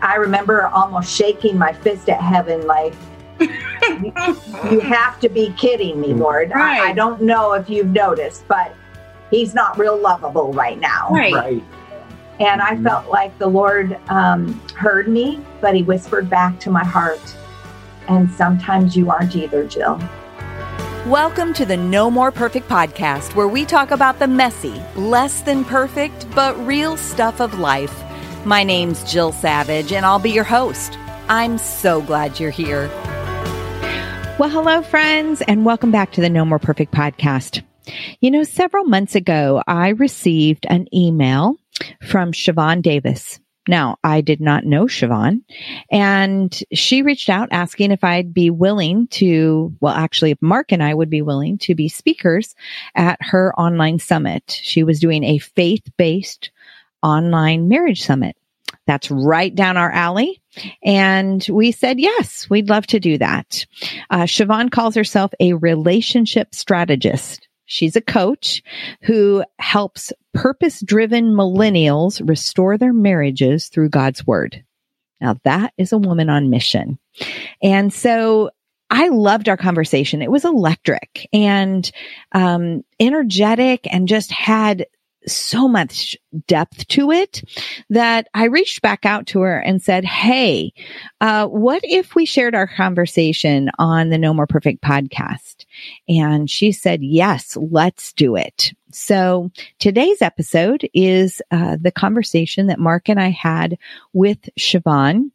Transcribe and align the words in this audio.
I 0.00 0.14
remember 0.14 0.66
almost 0.68 1.14
shaking 1.14 1.58
my 1.58 1.72
fist 1.72 2.08
at 2.08 2.20
heaven, 2.20 2.66
like, 2.66 2.94
you, 3.40 4.80
have 4.80 5.18
to 5.20 5.28
be 5.28 5.52
kidding 5.56 6.00
me, 6.00 6.12
Lord. 6.12 6.50
Right. 6.50 6.80
I, 6.80 6.90
I, 6.90 6.92
don't 6.92 7.20
know 7.22 7.52
if 7.54 7.68
you've 7.68 7.90
noticed, 7.90 8.46
but 8.46 8.74
he's 9.30 9.54
not 9.54 9.78
real 9.78 9.96
lovable 9.96 10.52
right 10.52 10.78
now. 10.78 11.08
Right. 11.10 11.32
right. 11.32 11.64
And 12.40 12.62
I 12.62 12.80
felt 12.82 13.08
like 13.08 13.36
the 13.38 13.48
Lord 13.48 13.98
um, 14.08 14.60
heard 14.76 15.08
me, 15.08 15.44
but 15.60 15.74
he 15.74 15.82
whispered 15.82 16.30
back 16.30 16.60
to 16.60 16.70
my 16.70 16.84
heart. 16.84 17.36
And 18.06 18.30
sometimes 18.30 18.96
you 18.96 19.10
aren't 19.10 19.34
either, 19.34 19.66
Jill. 19.66 20.00
Welcome 21.06 21.52
to 21.54 21.64
the 21.64 21.76
No 21.76 22.10
More 22.10 22.30
Perfect 22.30 22.68
podcast, 22.68 23.34
where 23.34 23.48
we 23.48 23.64
talk 23.64 23.90
about 23.90 24.18
the 24.18 24.28
messy, 24.28 24.80
less 24.94 25.40
than 25.40 25.64
perfect, 25.64 26.30
but 26.34 26.56
real 26.64 26.96
stuff 26.96 27.40
of 27.40 27.58
life 27.58 28.04
my 28.44 28.62
name's 28.62 29.02
Jill 29.10 29.32
Savage, 29.32 29.92
and 29.92 30.06
I'll 30.06 30.18
be 30.18 30.30
your 30.30 30.44
host. 30.44 30.98
I'm 31.28 31.58
so 31.58 32.00
glad 32.00 32.40
you're 32.40 32.50
here. 32.50 32.88
Well, 34.38 34.48
hello, 34.48 34.82
friends, 34.82 35.42
and 35.42 35.64
welcome 35.64 35.90
back 35.90 36.12
to 36.12 36.20
the 36.20 36.30
No 36.30 36.44
More 36.44 36.58
Perfect 36.58 36.92
podcast. 36.92 37.62
You 38.20 38.30
know, 38.30 38.44
several 38.44 38.84
months 38.84 39.14
ago, 39.14 39.62
I 39.66 39.88
received 39.88 40.66
an 40.68 40.86
email 40.94 41.56
from 42.02 42.32
Siobhan 42.32 42.82
Davis. 42.82 43.40
Now, 43.66 43.98
I 44.02 44.22
did 44.22 44.40
not 44.40 44.64
know 44.64 44.84
Siobhan, 44.84 45.42
and 45.90 46.58
she 46.72 47.02
reached 47.02 47.28
out 47.28 47.48
asking 47.50 47.90
if 47.90 48.02
I'd 48.02 48.32
be 48.32 48.48
willing 48.48 49.08
to, 49.08 49.74
well, 49.80 49.92
actually, 49.92 50.30
if 50.30 50.40
Mark 50.40 50.72
and 50.72 50.82
I 50.82 50.94
would 50.94 51.10
be 51.10 51.20
willing 51.20 51.58
to 51.58 51.74
be 51.74 51.88
speakers 51.88 52.54
at 52.94 53.18
her 53.20 53.52
online 53.60 53.98
summit. 53.98 54.58
She 54.62 54.84
was 54.84 55.00
doing 55.00 55.22
a 55.22 55.38
faith 55.38 55.82
based 55.98 56.50
online 57.02 57.68
marriage 57.68 58.02
summit. 58.02 58.36
That's 58.86 59.10
right 59.10 59.54
down 59.54 59.76
our 59.76 59.90
alley. 59.90 60.40
And 60.82 61.46
we 61.50 61.72
said, 61.72 62.00
yes, 62.00 62.48
we'd 62.48 62.70
love 62.70 62.86
to 62.88 62.98
do 62.98 63.18
that. 63.18 63.66
Uh, 64.10 64.22
Siobhan 64.22 64.70
calls 64.70 64.94
herself 64.94 65.30
a 65.40 65.52
relationship 65.52 66.54
strategist. 66.54 67.46
She's 67.66 67.96
a 67.96 68.00
coach 68.00 68.62
who 69.02 69.44
helps 69.58 70.10
purpose 70.32 70.80
driven 70.80 71.34
millennials 71.34 72.26
restore 72.26 72.78
their 72.78 72.94
marriages 72.94 73.68
through 73.68 73.90
God's 73.90 74.26
word. 74.26 74.64
Now 75.20 75.36
that 75.44 75.74
is 75.76 75.92
a 75.92 75.98
woman 75.98 76.30
on 76.30 76.48
mission. 76.48 76.98
And 77.62 77.92
so 77.92 78.50
I 78.90 79.08
loved 79.08 79.50
our 79.50 79.58
conversation. 79.58 80.22
It 80.22 80.30
was 80.30 80.46
electric 80.46 81.28
and 81.30 81.90
um, 82.32 82.84
energetic 82.98 83.86
and 83.92 84.08
just 84.08 84.30
had 84.30 84.86
so 85.32 85.68
much 85.68 86.16
depth 86.46 86.86
to 86.88 87.10
it 87.10 87.42
that 87.90 88.28
I 88.34 88.44
reached 88.44 88.82
back 88.82 89.06
out 89.06 89.26
to 89.28 89.40
her 89.40 89.58
and 89.58 89.82
said, 89.82 90.04
Hey, 90.04 90.72
uh, 91.20 91.46
what 91.46 91.80
if 91.84 92.14
we 92.14 92.24
shared 92.24 92.54
our 92.54 92.66
conversation 92.66 93.70
on 93.78 94.10
the 94.10 94.18
No 94.18 94.34
More 94.34 94.46
Perfect 94.46 94.82
podcast? 94.82 95.64
And 96.08 96.50
she 96.50 96.72
said, 96.72 97.02
Yes, 97.02 97.56
let's 97.56 98.12
do 98.12 98.36
it. 98.36 98.72
So 98.90 99.50
today's 99.78 100.22
episode 100.22 100.88
is 100.94 101.42
uh, 101.50 101.76
the 101.80 101.92
conversation 101.92 102.68
that 102.68 102.78
Mark 102.78 103.08
and 103.08 103.20
I 103.20 103.30
had 103.30 103.78
with 104.12 104.48
Siobhan. 104.58 105.30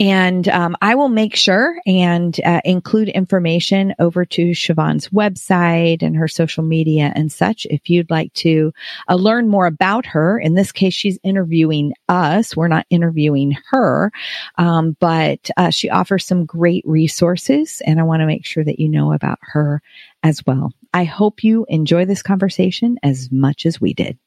And 0.00 0.48
um, 0.48 0.76
I 0.80 0.94
will 0.94 1.08
make 1.08 1.36
sure 1.36 1.80
and 1.86 2.38
uh, 2.44 2.60
include 2.64 3.08
information 3.08 3.94
over 3.98 4.24
to 4.24 4.50
Siobhan's 4.50 5.08
website 5.08 6.02
and 6.02 6.16
her 6.16 6.28
social 6.28 6.64
media 6.64 7.12
and 7.14 7.30
such. 7.30 7.66
If 7.70 7.90
you'd 7.90 8.10
like 8.10 8.32
to 8.34 8.72
uh, 9.08 9.14
learn 9.14 9.48
more 9.48 9.66
about 9.66 10.06
her, 10.06 10.38
in 10.38 10.54
this 10.54 10.72
case, 10.72 10.94
she's 10.94 11.18
interviewing 11.22 11.92
us. 12.08 12.56
We're 12.56 12.68
not 12.68 12.86
interviewing 12.90 13.56
her, 13.70 14.10
um, 14.56 14.96
but 14.98 15.50
uh, 15.56 15.70
she 15.70 15.90
offers 15.90 16.24
some 16.24 16.44
great 16.46 16.84
resources, 16.86 17.82
and 17.86 18.00
I 18.00 18.04
want 18.04 18.20
to 18.20 18.26
make 18.26 18.46
sure 18.46 18.64
that 18.64 18.80
you 18.80 18.88
know 18.88 19.12
about 19.12 19.38
her 19.42 19.82
as 20.22 20.44
well. 20.46 20.72
I 20.94 21.04
hope 21.04 21.44
you 21.44 21.66
enjoy 21.68 22.04
this 22.04 22.22
conversation 22.22 22.98
as 23.02 23.30
much 23.30 23.66
as 23.66 23.80
we 23.80 23.94
did. 23.94 24.18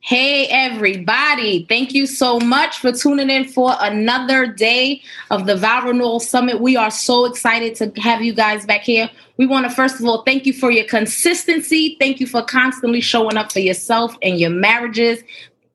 Hey, 0.00 0.46
everybody. 0.46 1.66
Thank 1.68 1.92
you 1.92 2.06
so 2.06 2.40
much 2.40 2.78
for 2.78 2.92
tuning 2.92 3.30
in 3.30 3.46
for 3.46 3.74
another 3.80 4.46
day 4.46 5.02
of 5.30 5.46
the 5.46 5.56
Vow 5.56 5.86
Renewal 5.86 6.20
Summit. 6.20 6.60
We 6.60 6.76
are 6.76 6.90
so 6.90 7.24
excited 7.26 7.74
to 7.76 8.00
have 8.00 8.22
you 8.22 8.32
guys 8.32 8.64
back 8.64 8.82
here. 8.82 9.10
We 9.36 9.46
want 9.46 9.68
to, 9.68 9.74
first 9.74 10.00
of 10.00 10.06
all, 10.06 10.22
thank 10.22 10.46
you 10.46 10.52
for 10.52 10.70
your 10.70 10.86
consistency. 10.86 11.96
Thank 11.98 12.20
you 12.20 12.26
for 12.26 12.42
constantly 12.42 13.00
showing 13.00 13.36
up 13.36 13.52
for 13.52 13.60
yourself 13.60 14.16
and 14.22 14.40
your 14.40 14.50
marriages. 14.50 15.22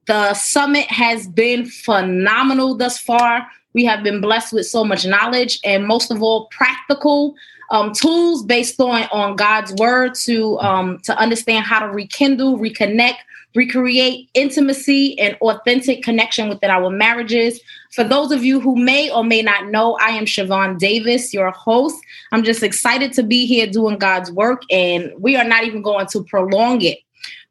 The 0.06 0.34
summit 0.34 0.86
has 0.88 1.28
been 1.28 1.66
phenomenal 1.66 2.76
thus 2.76 2.98
far. 2.98 3.48
We 3.74 3.86
have 3.86 4.04
been 4.04 4.22
blessed 4.22 4.54
with 4.54 4.68
so 4.68 4.84
much 4.84 5.06
knowledge 5.06 5.60
and, 5.64 5.86
most 5.88 6.12
of 6.12 6.22
all, 6.22 6.48
practical 6.48 7.36
um, 7.72 7.92
tools 7.94 8.44
based 8.44 8.80
on 8.80 9.04
on 9.12 9.36
God's 9.36 9.74
word 9.74 10.16
to 10.26 10.60
um, 10.60 11.00
to 11.00 11.18
understand 11.18 11.66
how 11.66 11.80
to 11.80 11.88
rekindle, 11.88 12.60
reconnect, 12.60 13.18
recreate 13.56 14.30
intimacy 14.34 15.18
and 15.20 15.36
authentic 15.42 16.04
connection 16.04 16.50
within 16.50 16.70
our 16.70 16.90
marriages. 16.90 17.60
For 17.92 18.04
those 18.04 18.32
of 18.32 18.44
you 18.44 18.60
who 18.60 18.76
may 18.76 19.12
or 19.12 19.24
may 19.24 19.42
not 19.42 19.68
know, 19.68 19.98
I 20.02 20.10
am 20.10 20.26
Siobhan 20.26 20.80
Davis, 20.80 21.34
your 21.34 21.52
host. 21.52 21.96
I'm 22.32 22.44
just 22.44 22.64
excited 22.64 23.14
to 23.14 23.24
be 23.24 23.46
here 23.46 23.68
doing 23.68 23.98
God's 23.98 24.32
work, 24.32 24.64
and 24.72 25.12
we 25.18 25.36
are 25.36 25.44
not 25.44 25.64
even 25.64 25.82
going 25.82 26.08
to 26.08 26.24
prolong 26.24 26.82
it. 26.82 27.00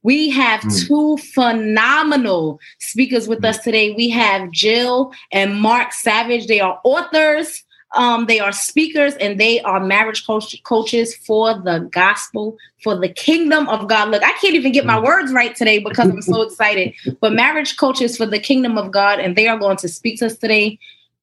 We 0.02 0.30
have 0.30 0.60
mm. 0.60 0.86
two 0.86 1.16
phenomenal 1.18 2.58
speakers 2.80 3.28
with 3.28 3.40
mm. 3.40 3.48
us 3.48 3.58
today. 3.58 3.92
We 3.92 4.10
have 4.10 4.50
Jill 4.50 5.12
and 5.30 5.60
Mark 5.60 5.92
Savage. 5.92 6.46
They 6.46 6.60
are 6.60 6.80
authors, 6.82 7.62
um, 7.94 8.26
they 8.26 8.40
are 8.40 8.52
speakers 8.52 9.14
and 9.14 9.38
they 9.38 9.60
are 9.60 9.80
marriage 9.80 10.26
coach- 10.26 10.62
coaches 10.64 11.14
for 11.14 11.54
the 11.54 11.88
gospel, 11.90 12.56
for 12.82 12.96
the 12.96 13.08
kingdom 13.08 13.68
of 13.68 13.88
God. 13.88 14.10
Look, 14.10 14.22
I 14.22 14.32
can't 14.40 14.54
even 14.54 14.72
get 14.72 14.86
my 14.86 14.96
mm. 14.96 15.04
words 15.04 15.32
right 15.32 15.54
today 15.54 15.78
because 15.78 16.08
I'm 16.08 16.22
so 16.22 16.42
excited. 16.42 16.94
But 17.20 17.34
marriage 17.34 17.76
coaches 17.76 18.16
for 18.16 18.26
the 18.26 18.38
kingdom 18.38 18.78
of 18.78 18.90
God, 18.90 19.20
and 19.20 19.36
they 19.36 19.48
are 19.48 19.58
going 19.58 19.76
to 19.78 19.88
speak 19.88 20.18
to 20.20 20.26
us 20.26 20.36
today 20.36 20.78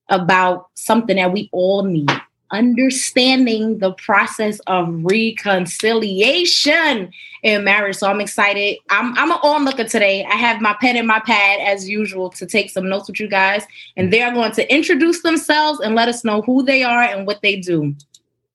about 0.10 0.70
something 0.76 1.16
that 1.18 1.34
we 1.34 1.50
all 1.52 1.84
need 1.84 2.10
understanding 2.52 3.80
the 3.80 3.94
process 3.94 4.60
of 4.68 4.88
reconciliation 5.04 7.12
in 7.44 7.64
marriage. 7.64 7.98
So 7.98 8.08
I'm 8.08 8.22
excited. 8.22 8.78
I'm 8.90 9.18
I'm 9.18 9.32
an 9.32 9.38
onlooker 9.44 9.86
today. 9.86 10.26
I 10.26 10.36
have 10.36 10.62
my 10.62 10.76
pen 10.82 10.98
and 10.98 11.08
my 11.08 11.20
pad 11.20 11.60
as 11.62 11.88
usual 11.88 12.30
to 12.32 12.46
take 12.46 12.70
some 12.70 12.90
notes 12.90 13.08
with 13.08 13.20
you 13.20 13.28
guys, 13.28 13.66
and 13.98 14.12
they 14.12 14.22
are 14.22 14.34
going 14.34 14.52
to 14.54 14.74
introduce 14.74 15.22
themselves 15.22 15.80
and 15.80 15.96
let 15.96 16.08
us 16.08 16.24
know 16.24 16.42
who 16.42 16.64
they 16.64 16.84
are 16.84 17.04
and 17.04 17.28
what 17.28 17.42
they 17.42 17.58
do. 17.58 17.96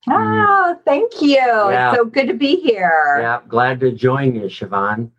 Oh, 0.07 0.79
thank 0.85 1.19
you. 1.21 1.37
Yeah. 1.37 1.95
So 1.95 2.05
good 2.05 2.27
to 2.27 2.35
be 2.35 2.57
here. 2.57 3.17
Yeah, 3.21 3.39
glad 3.47 3.79
to 3.79 3.91
join 3.91 4.35
you, 4.35 4.43
Siobhan. 4.43 5.09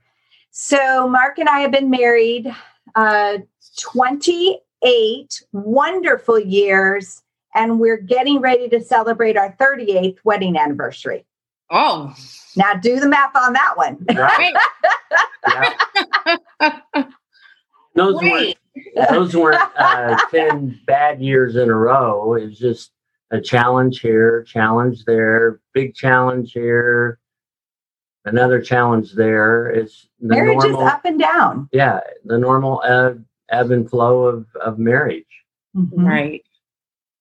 So 0.50 1.08
Mark 1.08 1.38
and 1.38 1.48
I 1.48 1.60
have 1.60 1.72
been 1.72 1.90
married 1.90 2.54
uh 2.94 3.38
28 3.78 5.42
wonderful 5.52 6.38
years 6.38 7.22
and 7.56 7.80
we're 7.80 7.96
getting 7.96 8.40
ready 8.40 8.68
to 8.68 8.80
celebrate 8.80 9.36
our 9.36 9.56
38th 9.58 10.18
wedding 10.22 10.56
anniversary. 10.56 11.24
Oh. 11.70 12.14
Now 12.54 12.74
do 12.74 13.00
the 13.00 13.08
math 13.08 13.34
on 13.34 13.54
that 13.54 13.76
one. 13.76 14.04
Right. 14.14 14.54
those 17.94 18.22
weren't, 18.22 18.56
those 19.10 19.34
weren't 19.34 19.62
uh, 19.76 20.18
10 20.30 20.80
bad 20.86 21.20
years 21.20 21.56
in 21.56 21.70
a 21.70 21.74
row. 21.74 22.34
It 22.34 22.44
was 22.44 22.58
just 22.58 22.92
a 23.30 23.40
challenge 23.40 24.00
here, 24.00 24.44
challenge 24.44 25.04
there, 25.04 25.60
big 25.72 25.94
challenge 25.94 26.52
here, 26.52 27.18
another 28.26 28.60
challenge 28.60 29.14
there. 29.14 29.68
It's 29.68 30.06
the 30.20 30.28
marriage 30.28 30.58
normal, 30.62 30.82
is 30.82 30.88
up 30.88 31.04
and 31.04 31.18
down. 31.18 31.68
Yeah, 31.72 32.00
the 32.24 32.38
normal 32.38 32.82
ebb, 32.84 33.24
ebb 33.48 33.70
and 33.70 33.88
flow 33.88 34.24
of 34.26 34.46
of 34.56 34.78
marriage. 34.78 35.24
Mm-hmm. 35.74 36.06
Right. 36.06 36.45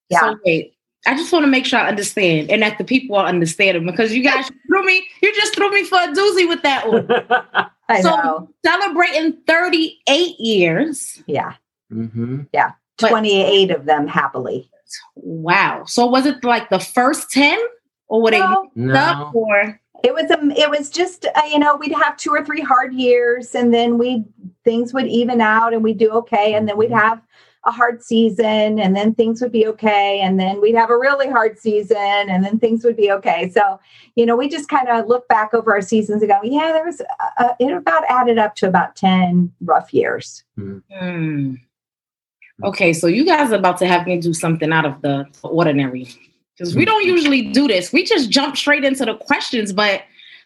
Yeah. 0.10 0.22
So 0.22 0.38
wait, 0.46 0.76
I 1.06 1.16
just 1.16 1.32
want 1.32 1.44
to 1.44 1.48
make 1.48 1.66
sure 1.66 1.80
I 1.80 1.88
understand 1.88 2.50
and 2.50 2.62
that 2.64 2.78
the 2.78 2.84
people 2.84 3.16
are 3.16 3.28
understanding 3.28 3.86
because 3.86 4.14
you 4.14 4.24
guys 4.24 4.50
threw 4.68 4.86
me, 4.86 5.06
you 5.22 5.34
just 5.36 5.56
threw 5.56 5.72
me 5.72 5.84
for 5.84 5.98
a 5.98 6.08
doozy 6.08 6.48
with 6.48 6.64
that 6.64 6.90
one. 6.90 7.08
I 7.90 8.02
so 8.02 8.10
know. 8.10 8.50
celebrating 8.66 9.34
38 9.46 10.40
years. 10.40 11.22
Yeah. 11.28 11.54
Mm-hmm. 11.94 12.42
Yeah. 12.54 12.72
28 12.98 13.68
but, 13.68 13.78
of 13.78 13.86
them 13.86 14.08
happily. 14.08 14.70
Wow. 15.16 15.84
So 15.86 16.06
was 16.06 16.26
it 16.26 16.44
like 16.44 16.70
the 16.70 16.80
first 16.80 17.30
10 17.32 17.60
or 18.08 18.22
were 18.22 18.32
no. 18.32 18.72
they 18.76 18.82
no. 18.82 18.94
up 18.94 19.36
or 19.36 19.80
it 20.04 20.14
was 20.14 20.30
a, 20.30 20.60
it 20.60 20.70
was 20.70 20.90
just 20.90 21.26
uh, 21.26 21.42
you 21.50 21.58
know 21.58 21.76
we'd 21.76 21.92
have 21.92 22.18
two 22.18 22.30
or 22.30 22.44
three 22.46 22.62
hard 22.62 22.94
years 22.94 23.56
and 23.56 23.74
then 23.74 23.98
we 23.98 24.24
things 24.64 24.94
would 24.94 25.08
even 25.08 25.42
out 25.42 25.74
and 25.74 25.84
we'd 25.84 25.98
do 25.98 26.12
okay 26.12 26.54
and 26.54 26.68
then 26.68 26.78
we'd 26.78 26.92
mm-hmm. 26.92 27.00
have 27.00 27.22
a 27.66 27.72
hard 27.72 28.04
season 28.04 28.80
and 28.80 28.96
then 28.96 29.16
things 29.16 29.42
would 29.42 29.52
be 29.52 29.66
okay 29.66 30.20
and 30.22 30.40
then 30.40 30.62
we'd 30.62 30.76
have 30.76 30.92
a 30.92 30.98
really 30.98 31.28
hard 31.28 31.58
season 31.58 31.98
and 31.98 32.46
then 32.46 32.60
things 32.60 32.84
would 32.84 32.96
be 32.96 33.12
okay. 33.12 33.50
So 33.50 33.80
you 34.16 34.26
know 34.26 34.36
we 34.36 34.48
just 34.48 34.70
kind 34.70 34.88
of 34.88 35.08
look 35.08 35.28
back 35.28 35.54
over 35.54 35.74
our 35.74 35.82
seasons 35.82 36.22
and 36.22 36.30
go 36.30 36.40
yeah 36.44 36.72
there 36.72 36.86
was 36.86 37.02
a, 37.02 37.44
uh, 37.44 37.56
it 37.60 37.72
about 37.72 38.04
added 38.08 38.38
up 38.38 38.56
to 38.56 38.68
about 38.68 38.96
10 38.96 39.52
rough 39.62 39.94
years. 39.94 40.44
Mm. 40.58 41.58
okay 42.64 42.94
so 42.94 43.08
you 43.08 43.26
guys 43.26 43.52
are 43.52 43.56
about 43.56 43.78
to 43.80 43.88
have 43.88 44.06
me 44.06 44.20
do 44.20 44.34
something 44.34 44.72
out 44.72 44.86
of 44.86 45.02
the 45.02 45.26
ordinary. 45.44 46.08
Because 46.58 46.74
we 46.74 46.86
don't 46.86 47.04
usually 47.06 47.52
do 47.52 47.68
this. 47.68 47.92
We 47.92 48.06
just 48.06 48.30
jump 48.30 48.56
straight 48.56 48.86
into 48.86 49.06
the 49.06 49.16
questions 49.16 49.74
but 49.74 50.04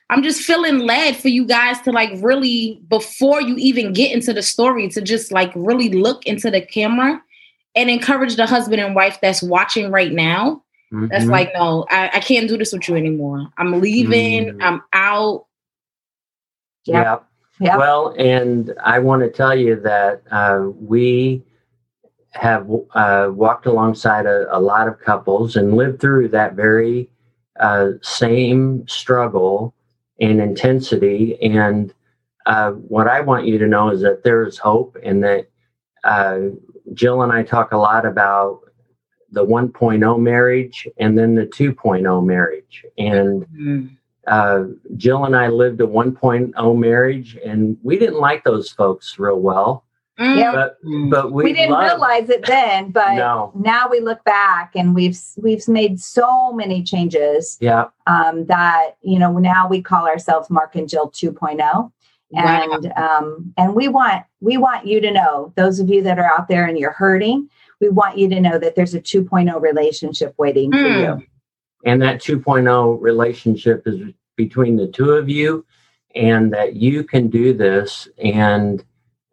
I'm 0.09 0.23
just 0.23 0.41
feeling 0.41 0.79
led 0.79 1.15
for 1.17 1.27
you 1.27 1.45
guys 1.45 1.79
to 1.81 1.91
like 1.91 2.11
really, 2.17 2.81
before 2.89 3.41
you 3.41 3.55
even 3.57 3.93
get 3.93 4.11
into 4.11 4.33
the 4.33 4.41
story, 4.41 4.89
to 4.89 5.01
just 5.01 5.31
like 5.31 5.51
really 5.55 5.89
look 5.89 6.25
into 6.25 6.49
the 6.49 6.61
camera 6.61 7.21
and 7.75 7.89
encourage 7.89 8.35
the 8.35 8.47
husband 8.47 8.81
and 8.81 8.95
wife 8.95 9.19
that's 9.21 9.43
watching 9.43 9.91
right 9.91 10.11
now. 10.11 10.63
Mm-hmm. 10.91 11.07
That's 11.11 11.25
like, 11.25 11.51
no, 11.53 11.85
I, 11.89 12.09
I, 12.15 12.19
can't 12.19 12.47
do 12.47 12.57
this 12.57 12.73
with 12.73 12.89
you 12.89 12.95
anymore. 12.95 13.47
I'm 13.59 13.79
leaving. 13.79 14.47
Mm-hmm. 14.47 14.63
I'm 14.63 14.81
out. 14.91 15.45
Yeah. 16.85 17.19
yeah. 17.59 17.77
Well, 17.77 18.15
and 18.17 18.73
I 18.83 18.97
want 18.97 19.21
to 19.21 19.29
tell 19.29 19.55
you 19.55 19.79
that 19.81 20.23
uh, 20.31 20.69
we 20.73 21.43
have 22.31 22.67
uh, 22.95 23.29
walked 23.31 23.67
alongside 23.67 24.25
a, 24.25 24.47
a, 24.55 24.59
lot 24.59 24.87
of 24.87 24.99
couples 24.99 25.55
and 25.55 25.75
lived 25.75 26.01
through 26.01 26.29
that 26.29 26.53
very 26.53 27.07
uh, 27.59 27.89
same 28.01 28.87
struggle 28.87 29.75
and 30.21 30.41
intensity. 30.41 31.37
And 31.41 31.93
uh, 32.45 32.71
what 32.71 33.07
I 33.07 33.21
want 33.21 33.45
you 33.45 33.57
to 33.57 33.67
know 33.67 33.89
is 33.89 34.01
that 34.01 34.23
there 34.23 34.45
is 34.45 34.57
hope, 34.57 34.97
and 35.03 35.23
that 35.23 35.49
uh, 36.03 36.39
Jill 36.93 37.21
and 37.21 37.31
I 37.31 37.43
talk 37.43 37.71
a 37.71 37.77
lot 37.77 38.05
about 38.05 38.61
the 39.31 39.45
1.0 39.45 40.19
marriage 40.19 40.87
and 40.97 41.17
then 41.17 41.35
the 41.35 41.45
2.0 41.45 42.25
marriage. 42.25 42.83
And 42.97 43.45
mm-hmm. 43.45 43.87
uh, 44.25 44.63
Jill 44.97 45.25
and 45.25 45.35
I 45.35 45.47
lived 45.47 45.81
a 45.81 45.87
1.0 45.87 46.77
marriage, 46.77 47.37
and 47.45 47.77
we 47.83 47.99
didn't 47.99 48.19
like 48.19 48.43
those 48.43 48.69
folks 48.71 49.19
real 49.19 49.39
well. 49.39 49.85
Yeah, 50.19 50.51
but, 50.53 50.77
but 51.09 51.31
we, 51.31 51.45
we 51.45 51.53
didn't 51.53 51.71
loved, 51.71 51.85
realize 51.85 52.29
it 52.29 52.45
then, 52.45 52.91
but 52.91 53.15
no. 53.15 53.53
now 53.55 53.87
we 53.87 54.01
look 54.01 54.21
back 54.25 54.75
and 54.75 54.93
we've 54.93 55.17
we've 55.37 55.65
made 55.69 55.99
so 55.99 56.51
many 56.51 56.83
changes. 56.83 57.57
Yeah, 57.61 57.85
um, 58.05 58.45
that 58.47 58.97
you 59.01 59.17
know 59.17 59.37
now 59.37 59.69
we 59.69 59.81
call 59.81 60.07
ourselves 60.07 60.49
Mark 60.49 60.75
and 60.75 60.89
Jill 60.89 61.09
2.0, 61.09 61.91
and 62.33 62.93
wow. 62.97 63.17
um, 63.17 63.53
and 63.55 63.73
we 63.73 63.87
want 63.87 64.25
we 64.41 64.57
want 64.57 64.85
you 64.85 64.99
to 64.99 65.09
know 65.09 65.53
those 65.55 65.79
of 65.79 65.89
you 65.89 66.03
that 66.03 66.19
are 66.19 66.29
out 66.29 66.49
there 66.49 66.65
and 66.65 66.77
you're 66.77 66.91
hurting, 66.91 67.49
we 67.79 67.87
want 67.87 68.17
you 68.17 68.27
to 68.27 68.41
know 68.41 68.59
that 68.59 68.75
there's 68.75 68.93
a 68.93 69.01
2.0 69.01 69.61
relationship 69.61 70.33
waiting 70.37 70.71
mm. 70.71 70.81
for 70.81 70.99
you. 70.99 71.13
Hmm. 71.13 71.19
And 71.85 72.01
that 72.01 72.19
2.0 72.19 73.01
relationship 73.01 73.83
is 73.85 74.01
between 74.35 74.75
the 74.75 74.87
two 74.87 75.11
of 75.11 75.29
you, 75.29 75.65
and 76.13 76.51
that 76.51 76.75
you 76.75 77.05
can 77.05 77.29
do 77.29 77.53
this 77.53 78.09
and 78.17 78.83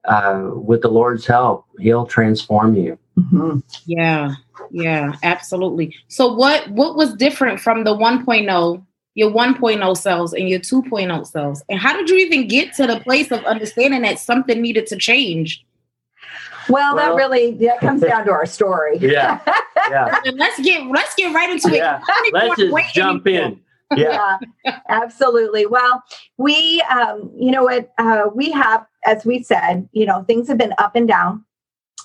uh, 0.06 0.50
with 0.54 0.82
the 0.82 0.88
Lord's 0.88 1.26
help, 1.26 1.66
He'll 1.78 2.06
transform 2.06 2.76
you. 2.76 2.98
Mm-hmm. 3.18 3.60
Yeah, 3.86 4.34
yeah, 4.70 5.14
absolutely. 5.22 5.94
So, 6.08 6.32
what 6.32 6.68
what 6.70 6.96
was 6.96 7.14
different 7.14 7.60
from 7.60 7.84
the 7.84 7.94
1.0, 7.94 8.84
your 9.14 9.30
1.0 9.30 9.96
cells 9.96 10.32
and 10.32 10.48
your 10.48 10.60
2.0 10.60 11.26
cells, 11.26 11.62
and 11.68 11.78
how 11.78 11.96
did 11.96 12.10
you 12.10 12.16
even 12.16 12.48
get 12.48 12.74
to 12.74 12.86
the 12.86 13.00
place 13.00 13.30
of 13.30 13.44
understanding 13.44 14.02
that 14.02 14.18
something 14.18 14.60
needed 14.60 14.86
to 14.88 14.96
change? 14.96 15.64
Well, 16.68 16.96
well 16.96 17.08
that 17.08 17.14
really 17.14 17.52
that 17.66 17.80
comes 17.80 18.02
down 18.02 18.24
to 18.26 18.32
our 18.32 18.46
story. 18.46 18.98
Yeah, 19.00 19.40
yeah. 19.90 20.20
let's 20.34 20.60
get 20.60 20.86
let's 20.86 21.14
get 21.14 21.34
right 21.34 21.50
into 21.50 21.74
yeah. 21.74 22.00
it. 22.08 22.34
Let's 22.34 22.56
just 22.56 22.94
jump 22.94 23.26
in. 23.26 23.60
Yeah. 23.94 24.38
yeah. 24.64 24.80
absolutely. 24.88 25.66
Well, 25.66 26.02
we, 26.38 26.82
um, 26.90 27.30
you 27.36 27.52
know 27.52 27.64
what, 27.64 27.92
uh, 27.98 28.24
we 28.34 28.50
have 28.50 28.84
as 29.06 29.24
we 29.24 29.42
said, 29.42 29.88
you 29.92 30.06
know, 30.06 30.22
things 30.24 30.48
have 30.48 30.58
been 30.58 30.74
up 30.78 30.96
and 30.96 31.08
down 31.08 31.44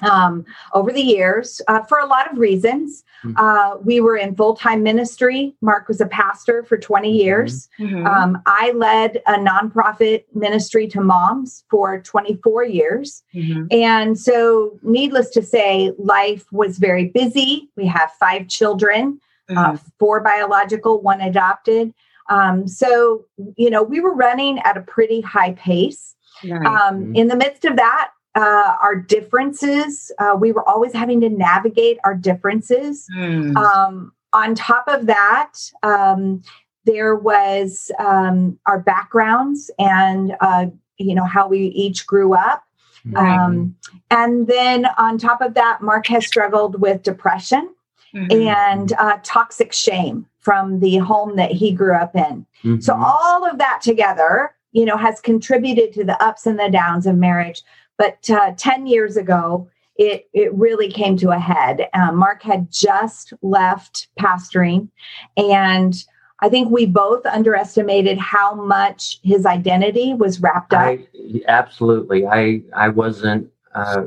um, 0.01 0.45
over 0.73 0.91
the 0.91 1.01
years 1.01 1.61
uh, 1.67 1.83
for 1.83 1.99
a 1.99 2.05
lot 2.05 2.31
of 2.31 2.37
reasons. 2.37 3.03
Mm-hmm. 3.23 3.37
Uh, 3.37 3.77
we 3.77 3.99
were 3.99 4.17
in 4.17 4.35
full 4.35 4.55
time 4.55 4.81
ministry. 4.81 5.55
Mark 5.61 5.87
was 5.87 6.01
a 6.01 6.07
pastor 6.07 6.63
for 6.63 6.77
20 6.77 7.07
mm-hmm. 7.07 7.15
years. 7.17 7.69
Mm-hmm. 7.79 8.07
Um, 8.07 8.41
I 8.45 8.71
led 8.71 9.21
a 9.27 9.33
nonprofit 9.33 10.23
ministry 10.33 10.87
to 10.87 11.01
moms 11.01 11.65
for 11.69 12.01
24 12.01 12.63
years. 12.65 13.23
Mm-hmm. 13.35 13.65
And 13.71 14.17
so, 14.17 14.79
needless 14.81 15.29
to 15.31 15.43
say, 15.43 15.91
life 15.99 16.45
was 16.51 16.77
very 16.79 17.09
busy. 17.09 17.69
We 17.75 17.85
have 17.87 18.11
five 18.19 18.47
children 18.47 19.19
uh, 19.51 19.73
mm-hmm. 19.73 19.87
four 19.99 20.21
biological, 20.21 21.01
one 21.01 21.21
adopted. 21.21 21.93
Um, 22.29 22.67
so, 22.67 23.25
you 23.57 23.69
know, 23.69 23.83
we 23.83 23.99
were 23.99 24.13
running 24.13 24.59
at 24.59 24.77
a 24.77 24.81
pretty 24.81 25.21
high 25.21 25.53
pace. 25.53 26.15
Right. 26.43 26.65
Um, 26.65 26.99
mm-hmm. 26.99 27.15
In 27.15 27.27
the 27.27 27.35
midst 27.35 27.65
of 27.65 27.75
that, 27.75 28.11
uh, 28.35 28.75
our 28.81 28.95
differences, 28.95 30.11
uh, 30.19 30.35
we 30.39 30.51
were 30.51 30.67
always 30.67 30.93
having 30.93 31.19
to 31.21 31.29
navigate 31.29 31.97
our 32.03 32.15
differences. 32.15 33.07
Mm. 33.15 33.55
Um, 33.57 34.13
on 34.33 34.55
top 34.55 34.87
of 34.87 35.07
that, 35.07 35.53
um, 35.83 36.41
there 36.85 37.15
was 37.15 37.91
um, 37.99 38.57
our 38.65 38.79
backgrounds 38.79 39.69
and, 39.77 40.35
uh, 40.39 40.67
you 40.97 41.13
know, 41.13 41.25
how 41.25 41.47
we 41.47 41.67
each 41.67 42.07
grew 42.07 42.33
up. 42.33 42.63
Right. 43.05 43.37
Um, 43.37 43.75
and 44.09 44.47
then 44.47 44.87
on 44.97 45.17
top 45.17 45.41
of 45.41 45.53
that, 45.55 45.81
Mark 45.81 46.07
has 46.07 46.25
struggled 46.25 46.79
with 46.79 47.03
depression 47.03 47.73
mm-hmm. 48.13 48.47
and 48.47 48.93
uh, 48.93 49.17
toxic 49.23 49.73
shame 49.73 50.25
from 50.39 50.79
the 50.79 50.97
home 50.97 51.35
that 51.35 51.51
he 51.51 51.71
grew 51.71 51.95
up 51.95 52.15
in. 52.15 52.45
Mm-hmm. 52.63 52.79
So, 52.79 52.95
all 52.95 53.47
of 53.49 53.57
that 53.57 53.81
together 53.81 54.55
you 54.71 54.85
know, 54.85 54.97
has 54.97 55.19
contributed 55.19 55.93
to 55.93 56.03
the 56.03 56.21
ups 56.23 56.45
and 56.45 56.59
the 56.59 56.69
downs 56.69 57.05
of 57.05 57.15
marriage. 57.15 57.63
But 57.97 58.29
uh, 58.29 58.53
10 58.57 58.87
years 58.87 59.17
ago, 59.17 59.69
it, 59.95 60.29
it 60.33 60.53
really 60.53 60.91
came 60.91 61.17
to 61.17 61.31
a 61.31 61.39
head. 61.39 61.87
Um, 61.93 62.15
Mark 62.15 62.41
had 62.41 62.71
just 62.71 63.33
left 63.41 64.07
pastoring, 64.19 64.89
and 65.37 65.93
I 66.39 66.49
think 66.49 66.71
we 66.71 66.87
both 66.87 67.25
underestimated 67.25 68.17
how 68.17 68.55
much 68.55 69.19
his 69.23 69.45
identity 69.45 70.13
was 70.13 70.41
wrapped 70.41 70.73
up. 70.73 70.79
I, 70.79 71.07
absolutely. 71.47 72.25
I, 72.25 72.63
I 72.73 72.89
wasn't, 72.89 73.51
uh, 73.75 74.05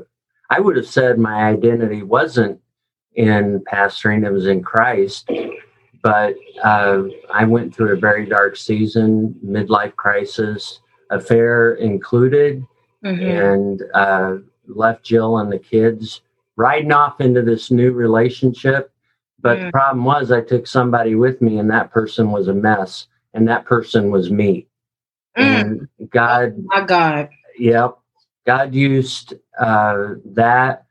I 0.51 0.59
would 0.59 0.77
have 0.77 0.89
said 0.89 1.19
my 1.19 1.45
identity 1.45 2.03
wasn't 2.03 2.61
in 3.15 3.63
pastoring, 3.73 4.27
it 4.27 4.33
was 4.33 4.47
in 4.47 4.63
Christ 4.63 5.31
but 6.05 6.37
uh, 6.63 7.05
I 7.33 7.47
went 7.47 7.75
through 7.75 7.95
a 7.95 7.99
very 7.99 8.27
dark 8.27 8.57
season, 8.57 9.35
midlife 9.43 9.97
crisis, 9.97 10.81
affair 11.09 11.73
included, 11.77 12.63
mm-hmm. 13.03 13.25
and 13.25 13.83
uh, 13.95 14.37
left 14.67 15.03
Jill 15.03 15.39
and 15.39 15.51
the 15.51 15.59
kids 15.59 16.21
riding 16.57 16.93
off 16.93 17.23
into 17.23 17.41
this 17.41 17.71
new 17.71 17.91
relationship. 17.93 18.93
But 19.41 19.59
mm. 19.59 19.65
the 19.65 19.71
problem 19.73 20.05
was, 20.05 20.31
I 20.31 20.43
took 20.43 20.67
somebody 20.67 21.15
with 21.15 21.41
me, 21.41 21.59
and 21.59 21.71
that 21.71 21.91
person 21.91 22.31
was 22.31 22.49
a 22.49 22.55
mess, 22.55 23.07
and 23.33 23.49
that 23.49 23.65
person 23.65 24.11
was 24.11 24.31
me. 24.31 24.67
Mm. 25.39 25.89
And 26.01 26.11
God, 26.11 26.55
oh 26.59 26.63
my 26.67 26.81
God, 26.83 27.31
yep, 27.59 27.95
God 28.47 28.75
used 28.75 29.33
uh, 29.59 30.17
that 30.27 30.85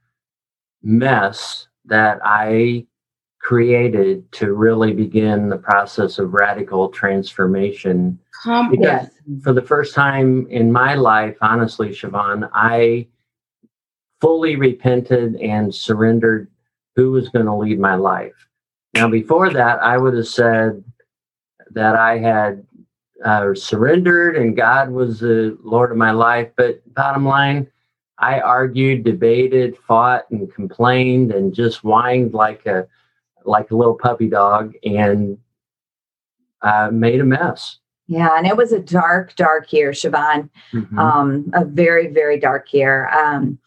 mess 0.81 1.67
that 1.85 2.19
I 2.23 2.87
created 3.43 4.29
to 4.31 4.53
really 4.53 4.93
begin 4.93 5.49
the 5.49 5.57
process 5.57 6.17
of 6.17 6.33
radical 6.33 6.89
transformation. 6.89 8.17
Come 8.43 8.71
because 8.71 9.09
for 9.43 9.53
the 9.53 9.61
first 9.61 9.93
time 9.93 10.47
in 10.49 10.71
my 10.71 10.95
life, 10.95 11.35
honestly, 11.41 11.89
Siobhan, 11.89 12.49
I 12.53 13.07
fully 14.21 14.55
repented 14.55 15.35
and 15.35 15.75
surrendered 15.75 16.49
who 16.95 17.11
was 17.11 17.29
going 17.29 17.45
to 17.45 17.53
lead 17.53 17.79
my 17.79 17.95
life. 17.95 18.47
Now, 18.93 19.09
before 19.09 19.49
that, 19.51 19.83
I 19.83 19.97
would 19.97 20.13
have 20.13 20.27
said 20.27 20.83
that 21.71 21.95
I 21.95 22.19
had 22.19 22.65
uh, 23.25 23.53
surrendered 23.55 24.37
and 24.37 24.55
God 24.55 24.89
was 24.89 25.19
the 25.19 25.57
Lord 25.61 25.91
of 25.91 25.97
my 25.97 26.11
life. 26.11 26.49
But 26.55 26.81
bottom 26.93 27.25
line, 27.25 27.67
I 28.19 28.39
argued, 28.39 29.03
debated, 29.03 29.77
fought, 29.85 30.29
and 30.31 30.53
complained, 30.53 31.33
and 31.33 31.53
just 31.53 31.79
whined 31.79 32.33
like 32.33 32.65
a 32.65 32.87
like 33.45 33.71
a 33.71 33.75
little 33.75 33.95
puppy 33.95 34.27
dog, 34.27 34.73
and 34.83 35.37
uh, 36.61 36.89
made 36.91 37.21
a 37.21 37.25
mess. 37.25 37.79
Yeah, 38.07 38.37
and 38.37 38.45
it 38.45 38.57
was 38.57 38.71
a 38.71 38.79
dark, 38.79 39.35
dark 39.35 39.71
year, 39.71 39.91
Siobhan. 39.91 40.49
Mm-hmm. 40.73 40.99
Um, 40.99 41.51
a 41.53 41.65
very, 41.65 42.07
very 42.07 42.39
dark 42.39 42.73
year. 42.73 43.09
Um, 43.09 43.57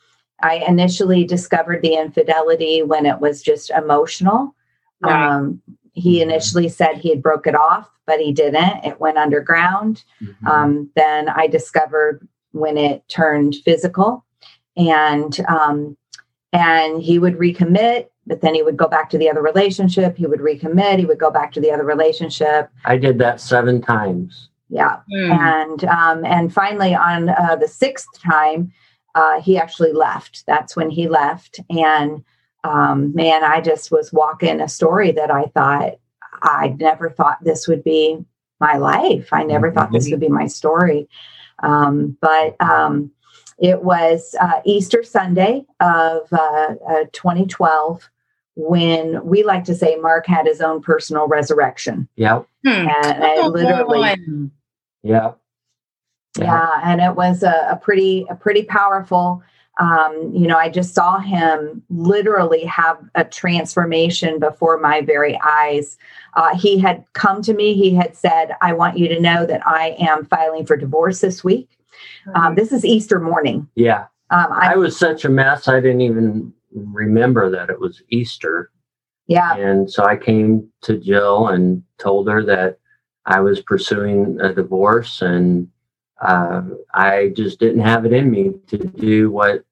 I 0.42 0.56
initially 0.68 1.24
discovered 1.24 1.82
the 1.82 1.94
infidelity 1.94 2.82
when 2.82 3.06
it 3.06 3.20
was 3.20 3.42
just 3.42 3.70
emotional. 3.70 4.54
Right. 5.00 5.26
Um, 5.26 5.62
he 5.92 6.20
mm-hmm. 6.20 6.30
initially 6.30 6.68
said 6.68 6.98
he 6.98 7.10
had 7.10 7.22
broke 7.22 7.46
it 7.46 7.54
off, 7.54 7.90
but 8.06 8.20
he 8.20 8.32
didn't. 8.32 8.84
It 8.84 9.00
went 9.00 9.18
underground. 9.18 10.04
Mm-hmm. 10.22 10.46
Um, 10.46 10.90
then 10.94 11.28
I 11.30 11.46
discovered 11.46 12.26
when 12.52 12.76
it 12.76 13.08
turned 13.08 13.56
physical, 13.64 14.24
and 14.76 15.40
um, 15.48 15.96
and 16.52 17.02
he 17.02 17.18
would 17.18 17.38
recommit, 17.38 18.08
but 18.26 18.40
then 18.40 18.54
he 18.54 18.62
would 18.62 18.76
go 18.76 18.88
back 18.88 19.08
to 19.10 19.18
the 19.18 19.30
other 19.30 19.42
relationship. 19.42 20.16
He 20.16 20.26
would 20.26 20.40
recommit. 20.40 20.98
He 20.98 21.06
would 21.06 21.18
go 21.18 21.30
back 21.30 21.52
to 21.52 21.60
the 21.60 21.70
other 21.70 21.84
relationship. 21.84 22.70
I 22.84 22.96
did 22.96 23.18
that 23.18 23.40
seven 23.40 23.80
times. 23.80 24.48
Yeah, 24.68 24.98
mm. 25.12 25.30
and 25.30 25.84
um, 25.84 26.24
and 26.24 26.52
finally 26.52 26.94
on 26.94 27.28
uh, 27.28 27.56
the 27.56 27.68
sixth 27.68 28.08
time, 28.20 28.72
uh, 29.14 29.40
he 29.40 29.56
actually 29.56 29.92
left. 29.92 30.44
That's 30.46 30.74
when 30.74 30.90
he 30.90 31.08
left, 31.08 31.60
and 31.70 32.24
um, 32.64 33.14
man, 33.14 33.44
I 33.44 33.60
just 33.60 33.92
was 33.92 34.12
walking 34.12 34.60
a 34.60 34.68
story 34.68 35.12
that 35.12 35.30
I 35.30 35.44
thought 35.54 35.94
I 36.42 36.74
never 36.78 37.10
thought 37.10 37.42
this 37.42 37.68
would 37.68 37.84
be 37.84 38.24
my 38.60 38.76
life. 38.76 39.28
I 39.32 39.44
never 39.44 39.68
mm-hmm. 39.68 39.78
thought 39.78 39.92
this 39.92 40.10
would 40.10 40.20
be 40.20 40.28
my 40.28 40.46
story. 40.46 41.08
Um, 41.62 42.16
but 42.20 42.60
um, 42.60 43.10
it 43.58 43.82
was 43.82 44.34
uh, 44.40 44.60
Easter 44.64 45.02
Sunday 45.02 45.64
of 45.80 46.32
uh, 46.32 46.74
uh, 46.88 47.04
2012 47.12 48.08
when 48.56 49.24
we 49.24 49.44
like 49.44 49.64
to 49.64 49.74
say 49.74 49.96
Mark 49.96 50.26
had 50.26 50.46
his 50.46 50.60
own 50.60 50.82
personal 50.82 51.28
resurrection. 51.28 52.08
Yep. 52.16 52.46
Hmm. 52.64 52.68
And 52.68 53.24
I 53.24 53.36
oh, 53.36 53.48
literally. 53.48 54.50
Yeah. 55.02 55.32
Yeah, 56.38 56.80
and 56.84 57.00
it 57.00 57.16
was 57.16 57.42
a, 57.42 57.66
a 57.70 57.76
pretty 57.76 58.26
a 58.28 58.34
pretty 58.34 58.64
powerful 58.64 59.42
um, 59.78 60.32
you 60.34 60.46
know, 60.46 60.56
I 60.56 60.70
just 60.70 60.94
saw 60.94 61.18
him 61.18 61.82
literally 61.90 62.64
have 62.64 62.98
a 63.14 63.24
transformation 63.24 64.38
before 64.38 64.78
my 64.78 65.02
very 65.02 65.38
eyes. 65.44 65.98
Uh, 66.34 66.56
he 66.56 66.78
had 66.78 67.04
come 67.12 67.42
to 67.42 67.52
me, 67.52 67.74
he 67.74 67.94
had 67.94 68.16
said, 68.16 68.56
I 68.62 68.72
want 68.72 68.98
you 68.98 69.08
to 69.08 69.20
know 69.20 69.44
that 69.44 69.66
I 69.66 69.96
am 69.98 70.24
filing 70.26 70.64
for 70.64 70.76
divorce 70.76 71.20
this 71.20 71.44
week. 71.44 71.68
Um, 72.34 72.34
mm-hmm. 72.34 72.54
this 72.54 72.72
is 72.72 72.84
Easter 72.84 73.20
morning. 73.20 73.68
Yeah. 73.74 74.06
Um, 74.30 74.48
I, 74.50 74.72
I 74.72 74.76
was 74.76 74.98
such 74.98 75.24
a 75.24 75.28
mess, 75.28 75.68
I 75.68 75.80
didn't 75.80 76.00
even 76.00 76.52
remember 76.76 77.50
that 77.50 77.70
it 77.70 77.80
was 77.80 78.02
Easter. 78.10 78.70
Yeah. 79.26 79.56
And 79.56 79.90
so 79.90 80.04
I 80.04 80.16
came 80.16 80.68
to 80.82 80.98
Jill 80.98 81.48
and 81.48 81.82
told 81.98 82.28
her 82.28 82.44
that 82.44 82.78
I 83.24 83.40
was 83.40 83.60
pursuing 83.60 84.38
a 84.40 84.52
divorce 84.54 85.22
and 85.22 85.68
uh, 86.20 86.62
I 86.94 87.32
just 87.36 87.58
didn't 87.58 87.80
have 87.80 88.06
it 88.06 88.12
in 88.12 88.30
me 88.30 88.52
to 88.68 88.78
do 88.78 89.30
what 89.30 89.64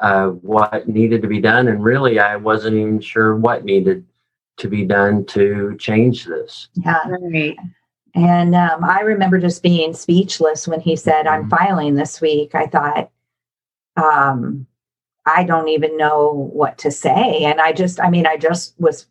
uh, 0.00 0.28
what 0.28 0.88
needed 0.88 1.22
to 1.22 1.28
be 1.28 1.40
done, 1.40 1.66
and 1.66 1.82
really, 1.82 2.20
I 2.20 2.36
wasn't 2.36 2.76
even 2.76 3.00
sure 3.00 3.34
what 3.34 3.64
needed 3.64 4.06
to 4.58 4.68
be 4.68 4.84
done 4.84 5.24
to 5.26 5.76
change 5.78 6.24
this. 6.24 6.68
Yeah, 6.74 7.02
right. 7.08 7.56
And 8.14 8.54
um, 8.54 8.84
I 8.84 9.00
remember 9.00 9.38
just 9.38 9.60
being 9.60 9.92
speechless 9.92 10.68
when 10.68 10.80
he 10.80 10.94
said, 10.94 11.26
"I'm 11.26 11.48
mm-hmm. 11.48 11.56
filing 11.56 11.94
this 11.96 12.20
week." 12.20 12.54
I 12.54 12.66
thought, 12.66 13.10
um, 13.96 14.67
I 15.28 15.44
don't 15.44 15.68
even 15.68 15.96
know 15.96 16.50
what 16.52 16.78
to 16.78 16.90
say. 16.90 17.44
And 17.44 17.60
I 17.60 17.72
just, 17.72 18.00
I 18.00 18.08
mean, 18.08 18.26
I 18.26 18.36
just 18.36 18.74
was 18.78 19.06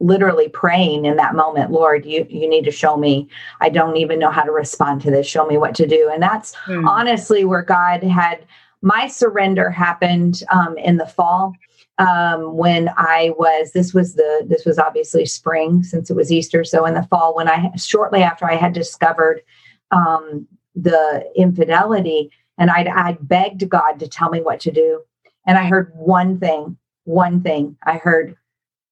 literally 0.00 0.48
praying 0.48 1.04
in 1.04 1.16
that 1.16 1.34
moment, 1.34 1.70
Lord, 1.70 2.06
you, 2.06 2.26
you 2.28 2.48
need 2.48 2.64
to 2.64 2.70
show 2.70 2.96
me. 2.96 3.28
I 3.60 3.68
don't 3.68 3.96
even 3.96 4.18
know 4.18 4.30
how 4.30 4.42
to 4.42 4.52
respond 4.52 5.02
to 5.02 5.10
this. 5.10 5.26
Show 5.26 5.46
me 5.46 5.58
what 5.58 5.74
to 5.76 5.86
do. 5.86 6.10
And 6.12 6.22
that's 6.22 6.54
mm. 6.66 6.88
honestly 6.88 7.44
where 7.44 7.62
God 7.62 8.02
had 8.02 8.46
my 8.82 9.06
surrender 9.06 9.70
happened 9.70 10.42
um, 10.50 10.76
in 10.78 10.96
the 10.96 11.06
fall 11.06 11.52
um, 11.98 12.56
when 12.56 12.90
I 12.96 13.32
was, 13.38 13.72
this 13.72 13.94
was 13.94 14.14
the, 14.14 14.44
this 14.46 14.64
was 14.64 14.78
obviously 14.78 15.26
spring 15.26 15.82
since 15.82 16.10
it 16.10 16.16
was 16.16 16.32
Easter. 16.32 16.64
So 16.64 16.84
in 16.84 16.94
the 16.94 17.04
fall, 17.04 17.34
when 17.34 17.48
I, 17.48 17.70
shortly 17.76 18.22
after 18.22 18.50
I 18.50 18.56
had 18.56 18.72
discovered 18.72 19.42
um, 19.90 20.46
the 20.74 21.24
infidelity, 21.36 22.30
and 22.58 22.70
I'd, 22.70 22.88
I'd 22.88 23.26
begged 23.26 23.68
God 23.68 23.98
to 24.00 24.08
tell 24.08 24.30
me 24.30 24.40
what 24.40 24.60
to 24.60 24.70
do 24.70 25.00
and 25.46 25.58
I 25.58 25.66
heard 25.66 25.92
one 25.94 26.38
thing, 26.38 26.76
one 27.04 27.42
thing. 27.42 27.76
I 27.82 27.94
heard, 27.94 28.36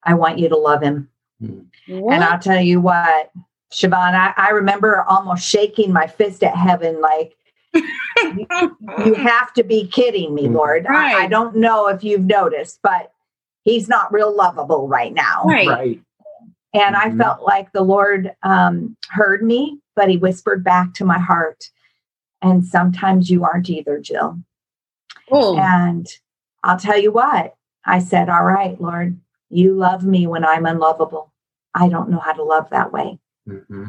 I 0.02 0.14
want 0.14 0.38
you 0.38 0.48
to 0.48 0.56
love 0.56 0.82
him. 0.82 1.08
What? 1.40 2.14
And 2.14 2.24
I'll 2.24 2.38
tell 2.38 2.60
you 2.60 2.80
what, 2.80 3.32
Siobhan, 3.72 4.14
I, 4.14 4.34
I 4.36 4.50
remember 4.50 5.02
almost 5.02 5.48
shaking 5.48 5.92
my 5.92 6.06
fist 6.06 6.42
at 6.42 6.54
heaven 6.54 7.00
like, 7.00 7.36
you, 7.74 8.46
you, 9.04 9.14
have 9.14 9.52
to 9.54 9.64
be 9.64 9.86
kidding 9.86 10.34
me, 10.34 10.46
Lord. 10.46 10.86
Right. 10.88 11.14
I, 11.14 11.24
I, 11.24 11.26
don't 11.26 11.56
know 11.56 11.88
if 11.88 12.04
you've 12.04 12.24
noticed, 12.24 12.80
but 12.82 13.12
he's 13.64 13.88
not 13.88 14.12
real 14.12 14.34
lovable 14.34 14.88
right 14.88 15.12
now. 15.12 15.44
Right. 15.46 15.66
right. 15.66 16.02
And 16.74 16.94
mm-hmm. 16.94 17.20
I 17.20 17.24
felt 17.24 17.42
like 17.42 17.72
the 17.72 17.82
Lord 17.82 18.34
um, 18.42 18.96
heard 19.08 19.42
me, 19.42 19.78
but 19.96 20.10
he 20.10 20.18
whispered 20.18 20.62
back 20.62 20.92
to 20.94 21.04
my 21.04 21.18
heart. 21.18 21.70
And 22.42 22.64
sometimes 22.64 23.30
you 23.30 23.44
aren't 23.44 23.70
either, 23.70 23.98
Jill. 23.98 24.38
Oh. 25.30 25.56
And 25.58 26.06
I'll 26.64 26.78
tell 26.78 26.98
you 26.98 27.12
what, 27.12 27.56
I 27.84 27.98
said, 27.98 28.28
All 28.28 28.44
right, 28.44 28.80
Lord, 28.80 29.18
you 29.50 29.74
love 29.74 30.04
me 30.04 30.26
when 30.26 30.44
I'm 30.44 30.66
unlovable. 30.66 31.32
I 31.74 31.88
don't 31.88 32.10
know 32.10 32.18
how 32.18 32.32
to 32.32 32.42
love 32.42 32.70
that 32.70 32.92
way. 32.92 33.18
Mm-hmm. 33.48 33.86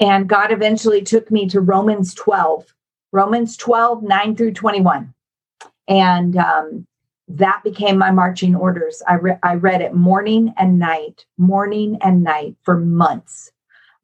And 0.00 0.28
God 0.28 0.52
eventually 0.52 1.02
took 1.02 1.30
me 1.30 1.48
to 1.48 1.60
Romans 1.60 2.14
12, 2.14 2.74
Romans 3.12 3.56
12, 3.56 4.02
9 4.02 4.36
through 4.36 4.52
21. 4.52 5.14
And 5.88 6.36
um, 6.36 6.86
that 7.28 7.62
became 7.64 7.98
my 7.98 8.10
marching 8.10 8.54
orders. 8.54 9.02
I, 9.08 9.14
re- 9.14 9.38
I 9.42 9.54
read 9.54 9.80
it 9.80 9.94
morning 9.94 10.54
and 10.56 10.78
night, 10.78 11.24
morning 11.38 11.98
and 12.02 12.22
night 12.22 12.56
for 12.62 12.78
months. 12.78 13.50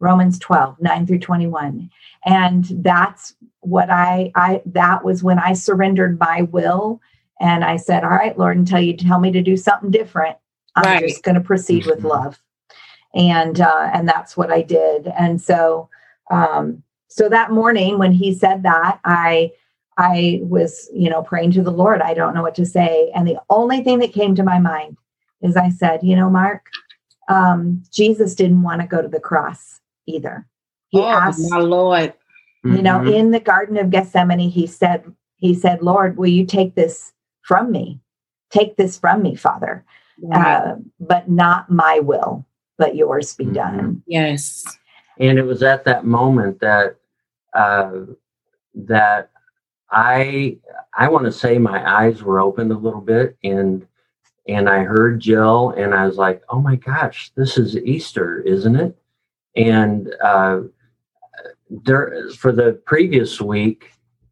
Romans 0.00 0.38
12, 0.38 0.80
9 0.80 1.06
through 1.06 1.18
21. 1.18 1.90
And 2.24 2.64
that's 2.82 3.34
what 3.60 3.90
I, 3.90 4.32
I, 4.34 4.62
that 4.66 5.04
was 5.04 5.22
when 5.22 5.38
I 5.38 5.52
surrendered 5.52 6.18
my 6.18 6.42
will 6.42 7.00
and 7.40 7.64
I 7.64 7.76
said, 7.76 8.04
All 8.04 8.10
right, 8.10 8.38
Lord, 8.38 8.56
until 8.56 8.80
you 8.80 8.96
tell 8.96 9.18
me 9.18 9.32
to 9.32 9.42
do 9.42 9.56
something 9.56 9.90
different, 9.90 10.36
I'm 10.76 10.84
right. 10.84 11.08
just 11.08 11.22
going 11.22 11.34
to 11.34 11.40
proceed 11.40 11.86
with 11.86 11.98
mm-hmm. 11.98 12.08
love. 12.08 12.40
And 13.14 13.60
uh, 13.60 13.90
and 13.92 14.08
that's 14.08 14.36
what 14.36 14.52
I 14.52 14.62
did. 14.62 15.08
And 15.18 15.40
so 15.40 15.88
um, 16.30 16.82
so 17.08 17.28
that 17.28 17.50
morning 17.50 17.98
when 17.98 18.12
he 18.12 18.32
said 18.32 18.62
that, 18.62 19.00
I 19.04 19.50
I 19.98 20.40
was, 20.42 20.88
you 20.94 21.10
know, 21.10 21.22
praying 21.22 21.52
to 21.52 21.62
the 21.62 21.72
Lord. 21.72 22.00
I 22.00 22.14
don't 22.14 22.34
know 22.34 22.42
what 22.42 22.54
to 22.54 22.66
say. 22.66 23.10
And 23.14 23.26
the 23.26 23.40
only 23.50 23.82
thing 23.82 23.98
that 23.98 24.12
came 24.12 24.34
to 24.36 24.42
my 24.42 24.58
mind 24.58 24.96
is 25.42 25.56
I 25.56 25.70
said, 25.70 26.00
you 26.02 26.14
know, 26.14 26.30
Mark, 26.30 26.66
um, 27.28 27.82
Jesus 27.92 28.34
didn't 28.34 28.62
want 28.62 28.80
to 28.80 28.86
go 28.86 29.02
to 29.02 29.08
the 29.08 29.20
cross 29.20 29.80
either. 30.06 30.46
He 30.88 31.00
oh, 31.00 31.08
asked, 31.08 31.50
my 31.50 31.58
Lord. 31.58 32.14
You 32.64 32.82
know, 32.82 32.98
mm-hmm. 32.98 33.12
in 33.12 33.30
the 33.30 33.40
Garden 33.40 33.78
of 33.78 33.90
Gethsemane, 33.90 34.50
he 34.50 34.66
said, 34.66 35.04
he 35.36 35.54
said, 35.54 35.82
Lord, 35.82 36.18
will 36.18 36.28
you 36.28 36.44
take 36.44 36.74
this 36.74 37.12
from 37.50 37.72
me. 37.72 37.98
Take 38.50 38.76
this 38.76 38.96
from 38.96 39.22
me, 39.22 39.34
Father. 39.34 39.84
Right. 40.22 40.54
Uh, 40.54 40.76
but 41.00 41.28
not 41.28 41.68
my 41.68 41.98
will, 41.98 42.46
but 42.78 42.94
yours 42.94 43.34
be 43.34 43.42
mm-hmm. 43.42 43.54
done. 43.54 44.02
Yes. 44.06 44.62
And 45.18 45.36
it 45.36 45.42
was 45.42 45.64
at 45.64 45.84
that 45.84 46.04
moment 46.04 46.60
that 46.60 46.94
uh, 47.52 48.02
that 48.76 49.30
I 49.90 50.58
I 50.96 51.08
want 51.08 51.24
to 51.24 51.32
say 51.32 51.58
my 51.58 51.80
eyes 51.84 52.22
were 52.22 52.38
opened 52.38 52.70
a 52.70 52.78
little 52.78 53.00
bit 53.00 53.36
and 53.42 53.84
and 54.46 54.68
I 54.68 54.84
heard 54.84 55.18
Jill 55.18 55.70
and 55.70 55.92
I 55.92 56.06
was 56.06 56.18
like, 56.18 56.42
oh 56.50 56.60
my 56.60 56.76
gosh, 56.76 57.32
this 57.34 57.58
is 57.58 57.76
Easter, 57.76 58.42
isn't 58.42 58.76
it? 58.76 58.96
And 59.56 60.14
uh, 60.24 60.60
there, 61.68 62.30
for 62.38 62.52
the 62.52 62.74
previous 62.86 63.40
week, 63.40 63.90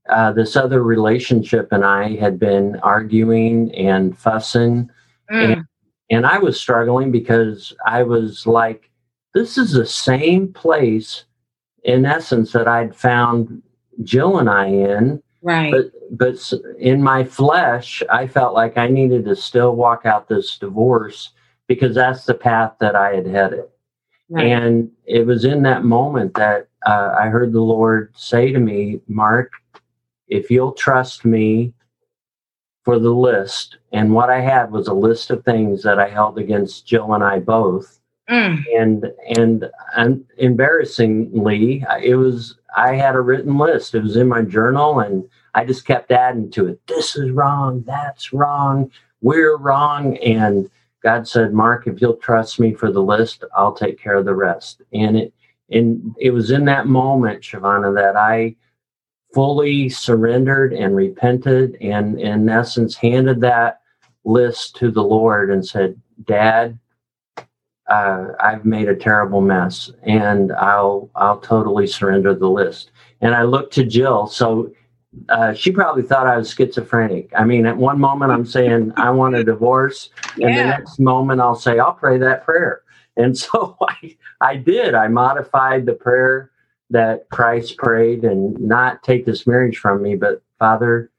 uh, 0.08 0.32
this 0.32 0.56
other 0.56 0.82
relationship 0.82 1.68
and 1.72 1.84
I 1.84 2.16
had 2.16 2.38
been 2.38 2.76
arguing 2.76 3.74
and 3.74 4.16
fussing. 4.16 4.90
Mm. 5.30 5.52
And, 5.52 5.64
and 6.10 6.26
I 6.26 6.38
was 6.38 6.60
struggling 6.60 7.12
because 7.12 7.74
I 7.86 8.02
was 8.02 8.46
like, 8.46 8.90
this 9.34 9.58
is 9.58 9.72
the 9.72 9.86
same 9.86 10.52
place, 10.52 11.24
in 11.84 12.04
essence, 12.04 12.52
that 12.52 12.66
I'd 12.66 12.96
found 12.96 13.62
Jill 14.02 14.38
and 14.38 14.48
I 14.48 14.66
in. 14.66 15.22
Right. 15.42 15.70
But 15.70 15.92
but 16.10 16.52
in 16.78 17.02
my 17.02 17.22
flesh, 17.22 18.02
I 18.10 18.26
felt 18.26 18.54
like 18.54 18.76
I 18.76 18.88
needed 18.88 19.24
to 19.26 19.36
still 19.36 19.76
walk 19.76 20.06
out 20.06 20.28
this 20.28 20.56
divorce 20.58 21.30
because 21.68 21.94
that's 21.94 22.24
the 22.24 22.34
path 22.34 22.74
that 22.80 22.96
I 22.96 23.14
had 23.14 23.26
headed. 23.26 23.64
Right. 24.30 24.46
And 24.46 24.90
it 25.06 25.26
was 25.26 25.44
in 25.44 25.62
that 25.62 25.84
moment 25.84 26.34
that 26.34 26.68
uh, 26.86 27.14
I 27.18 27.28
heard 27.28 27.52
the 27.52 27.60
Lord 27.60 28.12
say 28.16 28.52
to 28.52 28.58
me, 28.58 29.00
Mark, 29.06 29.52
if 30.28 30.50
you'll 30.50 30.73
trust 30.73 31.25
me 31.25 31.73
for 32.85 32.99
the 32.99 33.12
list, 33.12 33.78
and 33.92 34.14
what 34.14 34.30
I 34.30 34.40
had 34.40 34.70
was 34.70 34.88
a 34.88 34.94
list 34.94 35.30
of 35.30 35.44
things 35.44 35.82
that 35.82 35.99
I 35.99 36.08
held 36.08 36.38
against 36.38 36.87
Jill 36.87 37.12
and 37.14 37.23
I 37.23 37.38
both. 37.38 38.00
Mm. 38.30 38.62
And, 38.78 39.12
and 39.37 39.70
and 39.97 40.25
embarrassingly, 40.37 41.85
it 42.02 42.16
was 42.16 42.56
I 42.76 42.94
had 42.94 43.14
a 43.14 43.20
written 43.20 43.56
list. 43.56 43.94
It 43.94 44.02
was 44.02 44.16
in 44.16 44.28
my 44.28 44.42
journal, 44.42 45.00
and 45.00 45.26
I 45.54 45.64
just 45.64 45.87
kept 45.87 46.11
adding 46.11 46.50
to 46.52 46.66
it. 46.68 46.80
This 46.87 47.16
is 47.16 47.30
wrong. 47.30 47.82
That's 47.87 48.32
wrong. 48.32 48.90
We're 49.23 49.56
wrong. 49.56 50.18
And 50.18 50.70
God 51.02 51.26
said, 51.26 51.52
Mark, 51.52 51.87
if 51.87 52.00
you'll 52.00 52.16
trust 52.16 52.61
me 52.61 52.75
for 52.75 52.92
the 52.92 53.02
list, 53.02 53.44
I'll 53.56 53.75
take 53.75 54.00
care 54.00 54.14
of 54.14 54.25
the 54.25 54.35
rest. 54.35 54.82
And 54.92 55.16
it 55.16 55.32
and 55.70 56.14
it 56.18 56.30
was 56.30 56.50
in 56.50 56.64
that 56.66 56.87
moment, 56.87 57.42
Siobhan, 57.42 57.94
that 57.94 58.16
I 58.16 58.56
fully 59.38 59.88
surrendered 59.88 60.73
and 60.73 60.97
repented 60.97 61.76
and 61.80 62.21
in 62.21 62.49
essence 62.49 62.97
handed 62.97 63.40
that 63.40 63.83
list 64.25 64.75
to 64.75 64.90
the 64.90 65.00
Lord 65.00 65.52
and 65.52 65.64
said, 65.64 65.95
Dad, 66.25 66.76
uh, 67.88 68.30
I've 68.40 68.64
made 68.64 68.88
a 68.88 68.97
terrible 68.97 69.40
mess 69.40 69.92
and 70.02 70.50
I'll 70.54 71.09
I'll 71.14 71.38
totally 71.38 71.87
surrender 71.87 72.35
the 72.35 72.50
list. 72.50 72.90
And 73.21 73.33
I 73.33 73.45
looked 73.45 73.73
to 73.75 73.85
Jill. 73.85 74.26
So 74.26 74.73
uh, 75.28 75.54
she 75.54 75.71
probably 75.71 76.02
thought 76.02 76.26
I 76.26 76.37
was 76.37 76.52
schizophrenic. 76.52 77.30
I 77.38 77.45
mean, 77.45 77.64
at 77.64 77.76
one 77.76 78.00
moment 78.00 78.33
I'm 78.33 78.45
saying 78.45 78.92
I 78.97 79.11
want 79.11 79.37
a 79.37 79.45
divorce, 79.45 80.11
and 80.33 80.52
yeah. 80.52 80.62
the 80.64 80.68
next 80.71 80.99
moment 80.99 81.40
I'll 81.40 81.54
say 81.54 81.78
I'll 81.78 81.95
pray 81.95 82.18
that 82.18 82.45
prayer. 82.45 82.83
And 83.16 83.38
so 83.45 83.76
I, 83.80 84.16
I 84.40 84.57
did. 84.57 84.97
I 84.97 85.07
modified 85.07 85.87
the 85.87 85.95
prayer 85.95 86.50
that 86.90 87.28
Christ 87.30 87.76
prayed, 87.76 88.25
and 88.25 88.59
not 88.59 89.02
take 89.02 89.26
this 89.26 89.47
marriage 89.47 89.78
from 89.78 90.02
me, 90.02 90.16
but 90.16 90.42
Father, 90.59 91.11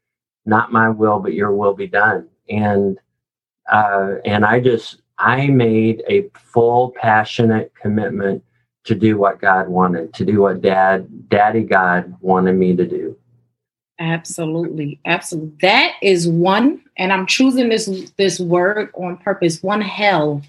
not 0.46 0.72
my 0.72 0.88
will, 0.88 1.20
but 1.20 1.34
Your 1.34 1.54
will 1.54 1.74
be 1.74 1.86
done. 1.86 2.28
And 2.48 2.98
uh, 3.70 4.16
and 4.24 4.44
I 4.44 4.60
just 4.60 5.00
I 5.18 5.46
made 5.48 6.02
a 6.08 6.28
full, 6.34 6.92
passionate 6.96 7.72
commitment 7.80 8.42
to 8.84 8.94
do 8.94 9.18
what 9.18 9.40
God 9.40 9.68
wanted, 9.68 10.14
to 10.14 10.24
do 10.24 10.40
what 10.40 10.62
Dad, 10.62 11.28
Daddy 11.28 11.62
God 11.62 12.14
wanted 12.20 12.54
me 12.54 12.74
to 12.74 12.86
do. 12.86 13.16
Absolutely. 13.98 14.98
Absolutely. 15.04 15.52
That 15.60 15.92
is 16.00 16.26
one, 16.26 16.82
and 16.96 17.12
I'm 17.12 17.26
choosing 17.26 17.68
this 17.68 18.10
this 18.16 18.40
word 18.40 18.90
on 18.94 19.18
purpose, 19.18 19.62
one 19.62 19.82
hell 19.82 20.42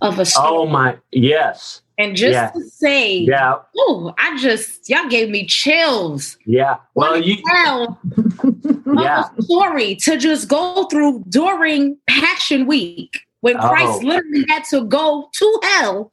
of 0.00 0.18
a 0.18 0.24
story. 0.24 0.48
Oh 0.48 0.66
my 0.66 0.96
yes. 1.12 1.82
And 1.96 2.16
just 2.16 2.32
yeah. 2.32 2.50
to 2.50 2.60
say, 2.70 3.18
yeah. 3.18 3.56
Oh, 3.76 4.12
I 4.18 4.36
just 4.38 4.88
y'all 4.88 5.08
gave 5.08 5.30
me 5.30 5.46
chills. 5.46 6.36
Yeah. 6.44 6.78
Well, 6.94 7.20
you 7.20 7.36
hell 7.46 8.00
yeah. 8.86 9.28
story 9.40 9.94
to 9.96 10.16
just 10.16 10.48
go 10.48 10.86
through 10.86 11.24
during 11.28 11.96
Passion 12.08 12.66
Week 12.66 13.20
when 13.40 13.56
oh. 13.58 13.68
Christ 13.68 14.00
oh. 14.02 14.06
literally 14.06 14.44
had 14.48 14.64
to 14.70 14.84
go 14.84 15.28
to 15.32 15.60
hell. 15.62 16.10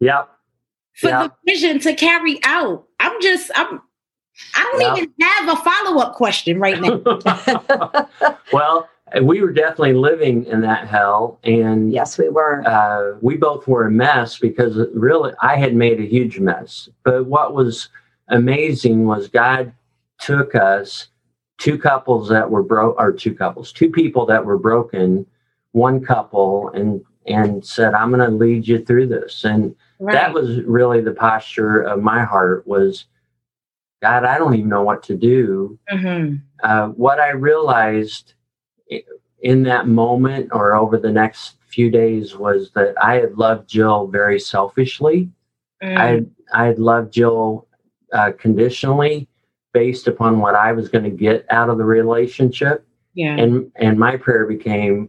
Yep. 0.00 0.30
For 0.94 1.08
yep. 1.08 1.36
the 1.44 1.52
vision 1.52 1.78
to 1.80 1.94
carry 1.94 2.40
out. 2.44 2.86
I'm 2.98 3.20
just 3.20 3.50
I'm 3.54 3.82
I 4.54 4.62
don't 4.72 4.80
yeah. 4.80 4.96
even 4.96 5.14
have 5.20 5.58
a 5.58 5.62
follow 5.62 6.00
up 6.00 6.14
question 6.14 6.58
right 6.58 6.80
now. 6.80 7.00
well, 8.52 8.88
we 9.22 9.40
were 9.40 9.52
definitely 9.52 9.94
living 9.94 10.44
in 10.46 10.60
that 10.60 10.86
hell, 10.86 11.38
and 11.42 11.92
yes, 11.92 12.18
we 12.18 12.28
were. 12.28 12.62
Uh, 12.66 13.18
we 13.20 13.36
both 13.36 13.66
were 13.66 13.86
a 13.86 13.90
mess 13.90 14.38
because 14.38 14.78
really 14.94 15.32
I 15.42 15.56
had 15.56 15.74
made 15.74 16.00
a 16.00 16.06
huge 16.06 16.38
mess. 16.38 16.88
But 17.02 17.26
what 17.26 17.54
was 17.54 17.88
amazing 18.28 19.06
was 19.06 19.28
God 19.28 19.72
took 20.18 20.54
us, 20.54 21.08
two 21.58 21.78
couples 21.78 22.28
that 22.28 22.50
were 22.50 22.62
broke, 22.62 22.96
or 22.98 23.12
two 23.12 23.34
couples, 23.34 23.72
two 23.72 23.90
people 23.90 24.26
that 24.26 24.44
were 24.44 24.58
broken, 24.58 25.26
one 25.72 26.04
couple, 26.04 26.68
and 26.70 27.04
and 27.26 27.64
said, 27.64 27.94
"I'm 27.94 28.10
going 28.10 28.28
to 28.28 28.36
lead 28.36 28.68
you 28.68 28.84
through 28.84 29.08
this." 29.08 29.44
And 29.44 29.74
right. 29.98 30.12
that 30.12 30.32
was 30.32 30.62
really 30.62 31.00
the 31.00 31.14
posture 31.14 31.80
of 31.80 32.02
my 32.02 32.24
heart 32.24 32.66
was 32.66 33.06
God, 34.02 34.24
I 34.24 34.38
don't 34.38 34.54
even 34.54 34.68
know 34.68 34.82
what 34.82 35.02
to 35.04 35.16
do. 35.16 35.78
Mm-hmm. 35.92 36.36
Uh, 36.62 36.88
what 36.88 37.20
I 37.20 37.30
realized 37.30 38.34
in 39.40 39.62
that 39.64 39.88
moment 39.88 40.50
or 40.52 40.74
over 40.74 40.98
the 40.98 41.10
next 41.10 41.56
few 41.66 41.90
days 41.90 42.36
was 42.36 42.70
that 42.74 42.94
I 43.02 43.14
had 43.14 43.38
loved 43.38 43.68
Jill 43.68 44.06
very 44.06 44.38
selfishly. 44.38 45.30
Mm. 45.82 45.96
I 45.96 46.06
had, 46.06 46.30
I 46.52 46.66
had 46.66 46.78
loved 46.78 47.12
Jill 47.12 47.66
uh, 48.12 48.32
conditionally 48.38 49.28
based 49.72 50.08
upon 50.08 50.40
what 50.40 50.54
I 50.54 50.72
was 50.72 50.88
going 50.88 51.04
to 51.04 51.10
get 51.10 51.46
out 51.50 51.70
of 51.70 51.78
the 51.78 51.84
relationship. 51.84 52.86
Yeah. 53.14 53.36
And 53.36 53.72
and 53.76 53.98
my 53.98 54.16
prayer 54.16 54.46
became, 54.46 55.08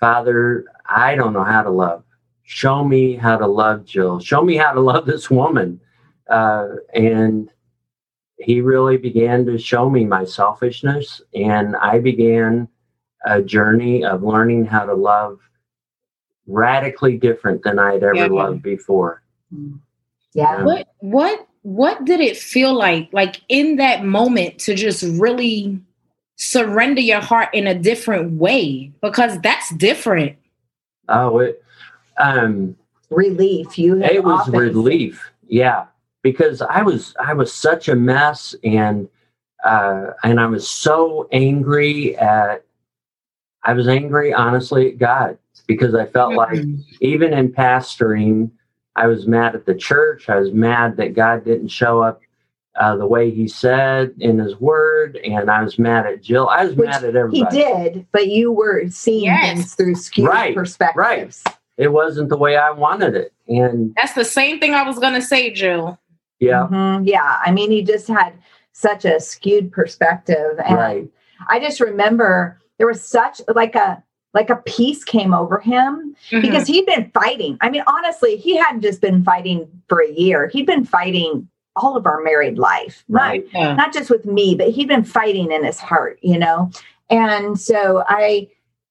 Father, 0.00 0.64
I 0.88 1.14
don't 1.14 1.32
know 1.32 1.44
how 1.44 1.62
to 1.62 1.70
love. 1.70 2.04
Show 2.42 2.84
me 2.84 3.16
how 3.16 3.36
to 3.36 3.46
love 3.46 3.84
Jill. 3.84 4.20
Show 4.20 4.42
me 4.42 4.56
how 4.56 4.72
to 4.72 4.80
love 4.80 5.06
this 5.06 5.30
woman. 5.30 5.80
Uh, 6.28 6.66
and 6.94 7.50
he 8.38 8.60
really 8.60 8.96
began 8.96 9.46
to 9.46 9.58
show 9.58 9.88
me 9.88 10.04
my 10.04 10.24
selfishness 10.24 11.22
and 11.34 11.74
i 11.76 11.98
began 11.98 12.68
a 13.26 13.42
journey 13.42 14.04
of 14.04 14.22
learning 14.22 14.64
how 14.64 14.86
to 14.86 14.94
love 14.94 15.38
radically 16.46 17.18
different 17.18 17.62
than 17.64 17.78
i'd 17.78 18.02
ever 18.02 18.14
yeah. 18.14 18.26
loved 18.26 18.62
before. 18.62 19.22
Yeah. 20.32 20.62
What 20.64 20.88
what 21.00 21.48
what 21.62 22.04
did 22.04 22.20
it 22.20 22.36
feel 22.36 22.74
like 22.74 23.08
like 23.12 23.40
in 23.48 23.76
that 23.76 24.04
moment 24.04 24.58
to 24.60 24.74
just 24.74 25.02
really 25.02 25.80
surrender 26.36 27.00
your 27.00 27.20
heart 27.20 27.48
in 27.54 27.66
a 27.66 27.74
different 27.74 28.32
way? 28.32 28.92
Because 29.00 29.40
that's 29.40 29.74
different. 29.74 30.36
Oh 31.08 31.38
it 31.38 31.62
um 32.18 32.76
relief. 33.10 33.78
You 33.78 34.02
it 34.02 34.24
was 34.24 34.48
relief. 34.48 35.30
Yeah. 35.48 35.86
Because 36.22 36.60
I 36.60 36.82
was 36.82 37.14
I 37.18 37.32
was 37.32 37.52
such 37.52 37.88
a 37.88 37.96
mess 37.96 38.54
and 38.62 39.08
uh, 39.64 40.12
and 40.22 40.38
I 40.38 40.46
was 40.46 40.68
so 40.68 41.28
angry 41.32 42.16
at 42.18 42.64
I 43.66 43.74
was 43.74 43.88
angry 43.88 44.32
honestly 44.32 44.88
at 44.88 44.98
God 44.98 45.38
because 45.66 45.94
I 45.94 46.06
felt 46.06 46.32
mm-hmm. 46.32 46.76
like 46.76 46.84
even 47.00 47.32
in 47.34 47.52
pastoring 47.52 48.50
I 48.96 49.06
was 49.06 49.26
mad 49.26 49.54
at 49.54 49.66
the 49.66 49.74
church 49.74 50.28
I 50.28 50.36
was 50.36 50.52
mad 50.52 50.96
that 50.96 51.14
God 51.14 51.44
didn't 51.44 51.68
show 51.68 52.00
up 52.00 52.22
uh, 52.80 52.96
the 52.96 53.06
way 53.06 53.30
he 53.30 53.48
said 53.48 54.14
in 54.18 54.38
his 54.38 54.56
word 54.60 55.16
and 55.24 55.50
I 55.50 55.62
was 55.62 55.78
mad 55.78 56.06
at 56.06 56.22
Jill 56.22 56.48
I 56.48 56.64
was 56.64 56.74
Which 56.74 56.88
mad 56.88 57.04
at 57.04 57.16
everybody 57.16 57.56
he 57.56 57.62
did 57.62 58.06
but 58.12 58.28
you 58.28 58.52
were 58.52 58.88
seeing 58.88 59.24
yes. 59.24 59.54
things 59.54 59.74
through 59.74 59.96
skewed 59.96 60.28
right, 60.28 60.54
perspectives 60.54 60.96
right 60.96 61.56
it 61.76 61.92
wasn't 61.92 62.30
the 62.30 62.38
way 62.38 62.56
I 62.56 62.70
wanted 62.70 63.14
it 63.14 63.34
and 63.48 63.94
that's 63.96 64.14
the 64.14 64.24
same 64.24 64.58
thing 64.60 64.74
I 64.74 64.82
was 64.82 64.98
going 64.98 65.14
to 65.14 65.22
say 65.22 65.50
Jill 65.50 65.98
yeah. 66.40 66.68
Mm-hmm. 66.70 67.04
Yeah. 67.04 67.40
I 67.44 67.50
mean, 67.50 67.70
he 67.70 67.82
just 67.82 68.08
had 68.08 68.32
such 68.72 69.04
a 69.04 69.20
skewed 69.20 69.72
perspective. 69.72 70.58
And 70.64 70.76
right. 70.76 71.08
I 71.48 71.60
just 71.60 71.80
remember 71.80 72.60
there 72.78 72.86
was 72.86 73.02
such 73.02 73.40
like 73.54 73.74
a 73.74 74.02
like 74.34 74.50
a 74.50 74.56
peace 74.56 75.02
came 75.02 75.32
over 75.32 75.58
him 75.58 76.14
mm-hmm. 76.30 76.42
because 76.42 76.66
he'd 76.66 76.84
been 76.84 77.10
fighting. 77.12 77.56
I 77.62 77.70
mean, 77.70 77.82
honestly, 77.86 78.36
he 78.36 78.56
hadn't 78.56 78.82
just 78.82 79.00
been 79.00 79.24
fighting 79.24 79.66
for 79.88 80.00
a 80.02 80.12
year. 80.12 80.48
He'd 80.48 80.66
been 80.66 80.84
fighting 80.84 81.48
all 81.74 81.96
of 81.96 82.06
our 82.06 82.22
married 82.22 82.58
life. 82.58 83.04
Right. 83.08 83.44
Not, 83.52 83.62
yeah. 83.62 83.74
not 83.74 83.92
just 83.94 84.10
with 84.10 84.26
me, 84.26 84.54
but 84.54 84.70
he'd 84.70 84.88
been 84.88 85.04
fighting 85.04 85.52
in 85.52 85.64
his 85.64 85.80
heart, 85.80 86.18
you 86.22 86.38
know. 86.38 86.70
And 87.08 87.58
so 87.58 88.04
I 88.06 88.48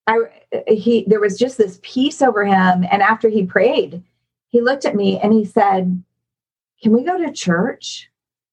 I 0.07 0.23
he 0.67 1.05
there 1.07 1.19
was 1.19 1.37
just 1.37 1.57
this 1.57 1.79
peace 1.83 2.21
over 2.21 2.45
him 2.45 2.85
and 2.91 3.01
after 3.01 3.29
he 3.29 3.45
prayed, 3.45 4.01
he 4.47 4.61
looked 4.61 4.85
at 4.85 4.95
me 4.95 5.19
and 5.19 5.33
he 5.33 5.45
said, 5.45 6.03
can 6.81 6.91
we 6.91 7.03
go 7.03 7.17
to 7.17 7.31
church? 7.31 8.09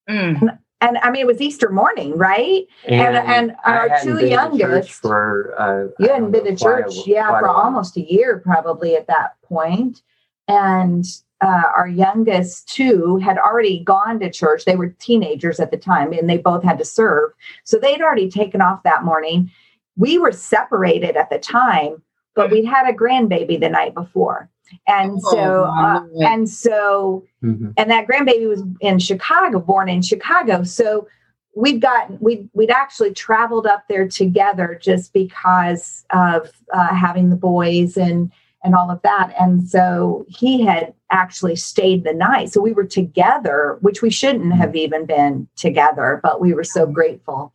Mm. 0.08 0.40
And, 0.40 0.58
and, 0.82 0.98
I 0.98 1.10
mean, 1.10 1.22
it 1.22 1.26
was 1.26 1.40
Easter 1.40 1.70
morning, 1.70 2.18
right? 2.18 2.66
And, 2.86 3.16
and, 3.16 3.28
and 3.28 3.56
our 3.64 3.98
two 4.02 4.26
youngest 4.26 4.90
for 4.90 5.54
uh, 5.58 5.88
you 5.98 6.12
hadn't 6.12 6.32
been 6.32 6.44
to 6.44 6.56
church, 6.56 7.06
yeah, 7.06 7.28
for 7.38 7.48
almost 7.48 7.96
a 7.96 8.02
year 8.02 8.40
probably 8.40 8.96
at 8.96 9.06
that 9.06 9.40
point. 9.42 10.02
And 10.48 11.04
uh, 11.40 11.62
our 11.76 11.88
youngest 11.88 12.68
two 12.68 13.16
had 13.18 13.38
already 13.38 13.82
gone 13.84 14.20
to 14.20 14.30
church. 14.30 14.64
They 14.64 14.76
were 14.76 14.88
teenagers 14.98 15.60
at 15.60 15.70
the 15.70 15.78
time, 15.78 16.12
and 16.12 16.28
they 16.28 16.38
both 16.38 16.62
had 16.62 16.78
to 16.78 16.84
serve, 16.84 17.32
so 17.64 17.78
they'd 17.78 18.02
already 18.02 18.28
taken 18.28 18.60
off 18.60 18.82
that 18.82 19.04
morning. 19.04 19.50
We 19.96 20.18
were 20.18 20.32
separated 20.32 21.16
at 21.16 21.30
the 21.30 21.38
time, 21.38 22.02
but 22.34 22.50
we'd 22.50 22.64
had 22.64 22.88
a 22.88 22.92
grandbaby 22.92 23.60
the 23.60 23.68
night 23.68 23.94
before 23.94 24.50
and 24.86 25.18
oh, 25.24 25.30
so 25.30 25.64
uh, 25.64 26.02
and 26.20 26.48
so 26.48 27.24
mm-hmm. 27.42 27.70
and 27.76 27.90
that 27.90 28.06
grandbaby 28.06 28.48
was 28.48 28.62
in 28.80 28.98
chicago 28.98 29.58
born 29.58 29.88
in 29.88 30.02
chicago 30.02 30.62
so 30.62 31.06
we'd 31.54 31.80
got 31.80 32.20
we 32.22 32.48
we'd 32.54 32.70
actually 32.70 33.12
traveled 33.12 33.66
up 33.66 33.84
there 33.88 34.08
together 34.08 34.78
just 34.80 35.12
because 35.12 36.04
of 36.10 36.50
uh, 36.72 36.94
having 36.94 37.30
the 37.30 37.36
boys 37.36 37.96
and 37.96 38.30
and 38.64 38.74
all 38.74 38.90
of 38.90 39.02
that. 39.02 39.34
And 39.38 39.68
so 39.68 40.24
he 40.28 40.62
had 40.62 40.94
actually 41.10 41.56
stayed 41.56 42.04
the 42.04 42.12
night. 42.12 42.52
So 42.52 42.60
we 42.60 42.72
were 42.72 42.84
together, 42.84 43.78
which 43.80 44.02
we 44.02 44.10
shouldn't 44.10 44.54
have 44.54 44.76
even 44.76 45.04
been 45.04 45.48
together, 45.56 46.20
but 46.22 46.40
we 46.40 46.54
were 46.54 46.64
so 46.64 46.86
grateful. 46.86 47.52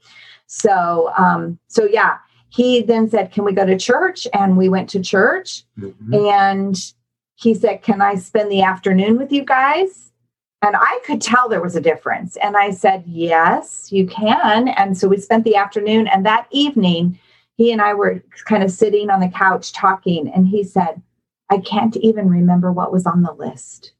So, 0.47 1.11
um, 1.17 1.59
so 1.67 1.85
yeah, 1.85 2.17
he 2.49 2.81
then 2.81 3.09
said, 3.09 3.31
Can 3.31 3.43
we 3.43 3.53
go 3.53 3.65
to 3.65 3.77
church? 3.77 4.27
And 4.33 4.57
we 4.57 4.69
went 4.69 4.89
to 4.91 5.01
church. 5.01 5.63
Mm-hmm. 5.79 6.13
And 6.13 6.93
he 7.37 7.53
said, 7.53 7.83
Can 7.83 8.01
I 8.01 8.15
spend 8.15 8.51
the 8.51 8.63
afternoon 8.63 9.17
with 9.17 9.31
you 9.31 9.45
guys? 9.45 10.11
And 10.63 10.75
I 10.75 10.99
could 11.05 11.21
tell 11.21 11.47
there 11.47 11.61
was 11.61 11.75
a 11.75 11.81
difference. 11.81 12.35
And 12.37 12.57
I 12.57 12.71
said, 12.71 13.03
Yes, 13.05 13.91
you 13.91 14.07
can. 14.07 14.69
And 14.69 14.97
so 14.97 15.07
we 15.07 15.17
spent 15.17 15.43
the 15.43 15.55
afternoon. 15.55 16.07
And 16.07 16.25
that 16.25 16.47
evening, 16.51 17.17
he 17.55 17.71
and 17.71 17.81
I 17.81 17.93
were 17.93 18.23
kind 18.45 18.63
of 18.63 18.71
sitting 18.71 19.09
on 19.09 19.19
the 19.19 19.29
couch 19.29 19.71
talking, 19.71 20.31
and 20.33 20.47
he 20.47 20.63
said, 20.63 21.01
I 21.49 21.59
can't 21.59 21.95
even 21.97 22.29
remember 22.29 22.71
what 22.71 22.91
was 22.91 23.05
on 23.05 23.21
the 23.21 23.33
list. 23.33 23.93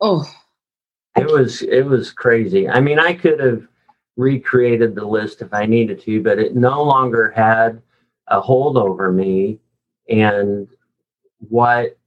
Oh, 0.00 0.30
it 1.16 1.26
was 1.26 1.62
it 1.62 1.86
was 1.86 2.12
crazy. 2.12 2.68
I 2.68 2.80
mean, 2.80 2.98
I 2.98 3.14
could 3.14 3.40
have 3.40 3.66
recreated 4.16 4.94
the 4.94 5.06
list 5.06 5.40
if 5.40 5.52
I 5.52 5.64
needed 5.64 6.00
to, 6.02 6.22
but 6.22 6.38
it 6.38 6.54
no 6.54 6.82
longer 6.82 7.30
had 7.30 7.82
a 8.28 8.40
hold 8.40 8.76
over 8.76 9.10
me. 9.10 9.58
And 10.08 10.68
what 11.48 11.98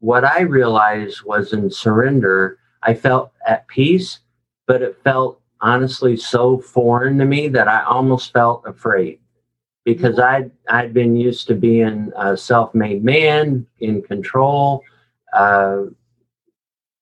what 0.00 0.24
I 0.24 0.40
realized 0.42 1.22
was 1.24 1.52
in 1.52 1.70
surrender, 1.70 2.58
I 2.82 2.94
felt 2.94 3.32
at 3.46 3.66
peace, 3.68 4.20
but 4.66 4.82
it 4.82 5.00
felt 5.02 5.40
honestly 5.60 6.16
so 6.16 6.58
foreign 6.58 7.18
to 7.18 7.24
me 7.24 7.48
that 7.48 7.68
I 7.68 7.82
almost 7.84 8.32
felt 8.32 8.66
afraid 8.66 9.20
because 9.84 10.18
I'd 10.18 10.50
I'd 10.68 10.92
been 10.92 11.16
used 11.16 11.46
to 11.48 11.54
being 11.54 12.12
a 12.16 12.36
self-made 12.36 13.04
man 13.04 13.66
in 13.78 14.02
control, 14.02 14.82
uh, 15.32 15.84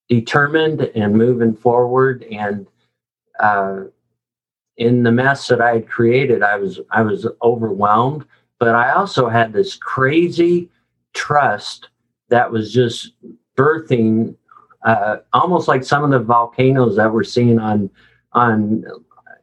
determined 0.08 0.82
and 0.94 1.14
moving 1.14 1.54
forward, 1.54 2.24
and 2.30 2.66
uh, 3.40 3.84
in 4.76 5.02
the 5.02 5.10
mess 5.12 5.48
that 5.48 5.60
I 5.60 5.74
had 5.74 5.88
created, 5.88 6.42
I 6.42 6.56
was 6.56 6.80
I 6.90 7.02
was 7.02 7.26
overwhelmed. 7.42 8.24
But 8.60 8.74
I 8.74 8.92
also 8.92 9.28
had 9.28 9.52
this 9.52 9.74
crazy 9.74 10.70
trust 11.12 11.88
that 12.34 12.50
was 12.50 12.72
just 12.72 13.12
birthing, 13.56 14.34
uh, 14.84 15.18
almost 15.32 15.68
like 15.68 15.84
some 15.84 16.02
of 16.02 16.10
the 16.10 16.18
volcanoes 16.18 16.96
that 16.96 17.12
we're 17.12 17.22
seeing 17.22 17.60
on 17.60 17.88
on 18.32 18.84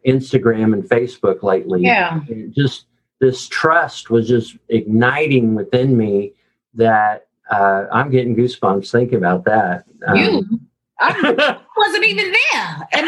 Instagram 0.05 0.73
and 0.73 0.83
Facebook 0.83 1.41
lately. 1.41 1.83
Yeah, 1.83 2.19
just 2.49 2.87
this 3.21 3.47
trust 3.47 4.09
was 4.09 4.27
just 4.27 4.57
igniting 4.67 5.55
within 5.55 5.95
me 5.95 6.33
that 6.73 7.27
uh, 7.49 7.85
I'm 7.93 8.11
getting 8.11 8.35
goosebumps 8.35 8.91
thinking 8.91 9.19
about 9.19 9.45
that. 9.45 9.85
Um, 10.05 10.17
you, 10.17 10.59
I 10.99 11.57
wasn't 11.77 12.03
even 12.03 12.33
there, 12.33 12.87
and 12.91 13.07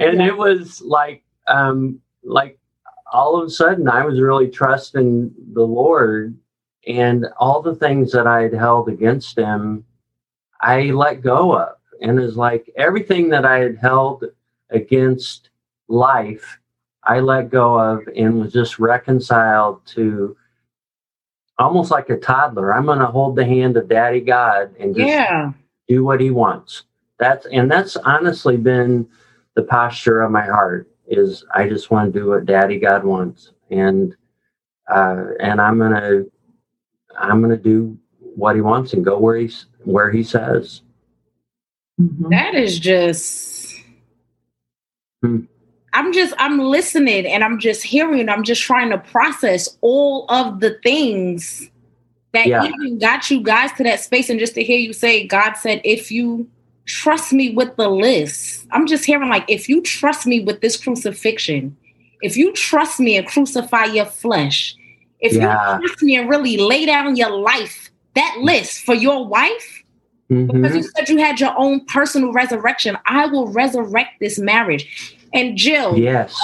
and 0.00 0.18
yeah. 0.18 0.26
it 0.26 0.36
was 0.36 0.82
like, 0.82 1.22
um, 1.46 2.00
like 2.24 2.58
all 3.12 3.40
of 3.40 3.46
a 3.46 3.50
sudden, 3.50 3.88
I 3.88 4.04
was 4.04 4.20
really 4.20 4.48
trusting 4.48 5.32
the 5.52 5.62
Lord, 5.62 6.36
and 6.86 7.26
all 7.38 7.62
the 7.62 7.74
things 7.74 8.12
that 8.12 8.26
I 8.26 8.42
had 8.42 8.54
held 8.54 8.88
against 8.88 9.38
Him, 9.38 9.84
I 10.60 10.84
let 10.84 11.22
go 11.22 11.56
of, 11.56 11.76
and 12.00 12.18
it's 12.18 12.36
like 12.36 12.70
everything 12.76 13.28
that 13.30 13.44
I 13.44 13.58
had 13.58 13.78
held 13.78 14.24
against 14.70 15.50
life 15.88 16.60
I 17.02 17.20
let 17.20 17.50
go 17.50 17.78
of 17.78 18.06
and 18.14 18.40
was 18.40 18.52
just 18.52 18.78
reconciled 18.78 19.84
to 19.86 20.36
almost 21.58 21.90
like 21.90 22.10
a 22.10 22.16
toddler. 22.16 22.74
I'm 22.74 22.86
going 22.86 22.98
to 22.98 23.06
hold 23.06 23.36
the 23.36 23.44
hand 23.44 23.76
of 23.76 23.88
Daddy 23.88 24.20
God 24.20 24.74
and 24.78 24.94
just 24.94 25.08
yeah. 25.08 25.52
do 25.88 26.04
what 26.04 26.20
He 26.20 26.30
wants. 26.30 26.84
That's 27.18 27.46
and 27.46 27.70
that's 27.70 27.96
honestly 27.96 28.56
been 28.56 29.08
the 29.54 29.62
posture 29.62 30.22
of 30.22 30.30
my 30.30 30.44
heart. 30.44 30.88
Is 31.06 31.44
I 31.54 31.68
just 31.68 31.90
want 31.90 32.12
to 32.12 32.18
do 32.18 32.28
what 32.28 32.46
Daddy 32.46 32.78
God 32.78 33.04
wants, 33.04 33.52
and 33.70 34.14
uh, 34.88 35.24
and 35.40 35.60
I'm 35.60 35.78
gonna 35.78 36.24
I'm 37.20 37.40
gonna 37.40 37.56
do 37.56 37.98
what 38.34 38.54
He 38.54 38.60
wants 38.60 38.92
and 38.92 39.04
go 39.04 39.18
where 39.18 39.36
He's 39.36 39.66
where 39.84 40.10
He 40.10 40.22
says. 40.22 40.82
Mm-hmm. 42.00 42.30
That 42.30 42.54
is 42.54 42.78
just. 42.78 43.76
Hmm. 45.22 45.40
I'm 45.92 46.12
just 46.12 46.34
I'm 46.38 46.58
listening 46.58 47.26
and 47.26 47.42
I'm 47.42 47.58
just 47.58 47.82
hearing. 47.82 48.28
I'm 48.28 48.44
just 48.44 48.62
trying 48.62 48.90
to 48.90 48.98
process 48.98 49.76
all 49.80 50.24
of 50.30 50.60
the 50.60 50.78
things 50.84 51.68
that 52.32 52.46
yeah. 52.46 52.64
even 52.64 52.98
got 52.98 53.30
you 53.30 53.42
guys 53.42 53.72
to 53.72 53.84
that 53.84 54.00
space. 54.00 54.30
And 54.30 54.38
just 54.38 54.54
to 54.54 54.62
hear 54.62 54.78
you 54.78 54.92
say, 54.92 55.26
God 55.26 55.54
said, 55.54 55.80
if 55.84 56.10
you 56.10 56.48
trust 56.86 57.32
me 57.32 57.54
with 57.54 57.76
the 57.76 57.88
list, 57.88 58.66
I'm 58.70 58.86
just 58.86 59.04
hearing 59.04 59.28
like, 59.28 59.44
if 59.48 59.68
you 59.68 59.82
trust 59.82 60.26
me 60.26 60.40
with 60.40 60.60
this 60.60 60.76
crucifixion, 60.76 61.76
if 62.22 62.36
you 62.36 62.52
trust 62.52 63.00
me 63.00 63.16
and 63.16 63.26
crucify 63.26 63.86
your 63.86 64.06
flesh, 64.06 64.76
if 65.20 65.32
yeah. 65.32 65.78
you 65.78 65.86
trust 65.86 66.02
me 66.02 66.16
and 66.16 66.28
really 66.28 66.56
lay 66.56 66.86
down 66.86 67.16
your 67.16 67.30
life, 67.30 67.90
that 68.14 68.38
list 68.40 68.84
for 68.84 68.94
your 68.94 69.26
wife, 69.26 69.84
mm-hmm. 70.30 70.62
because 70.62 70.76
you 70.76 70.82
said 70.82 71.08
you 71.08 71.18
had 71.18 71.40
your 71.40 71.56
own 71.58 71.84
personal 71.86 72.32
resurrection, 72.32 72.98
I 73.06 73.26
will 73.26 73.48
resurrect 73.48 74.20
this 74.20 74.38
marriage. 74.38 75.16
And 75.32 75.56
Jill, 75.56 75.96
yes, 75.96 76.36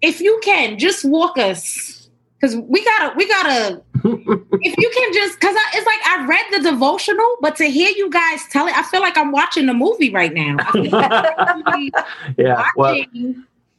if 0.00 0.20
you 0.20 0.40
can 0.42 0.78
just 0.78 1.04
walk 1.04 1.36
us, 1.36 2.08
because 2.40 2.56
we 2.56 2.84
gotta, 2.84 3.14
we 3.16 3.28
gotta. 3.28 3.82
if 4.04 4.76
you 4.78 4.90
can 4.94 5.12
just, 5.12 5.40
because 5.40 5.56
it's 5.74 5.86
like 5.86 6.00
I 6.06 6.26
read 6.26 6.44
the 6.52 6.70
devotional, 6.70 7.36
but 7.40 7.56
to 7.56 7.64
hear 7.64 7.90
you 7.90 8.10
guys 8.10 8.40
tell 8.50 8.66
it, 8.66 8.76
I 8.76 8.82
feel 8.84 9.00
like 9.00 9.18
I'm 9.18 9.32
watching 9.32 9.68
a 9.68 9.74
movie 9.74 10.12
right 10.12 10.32
now. 10.32 10.56
yeah, 12.38 12.64
well, 12.76 13.02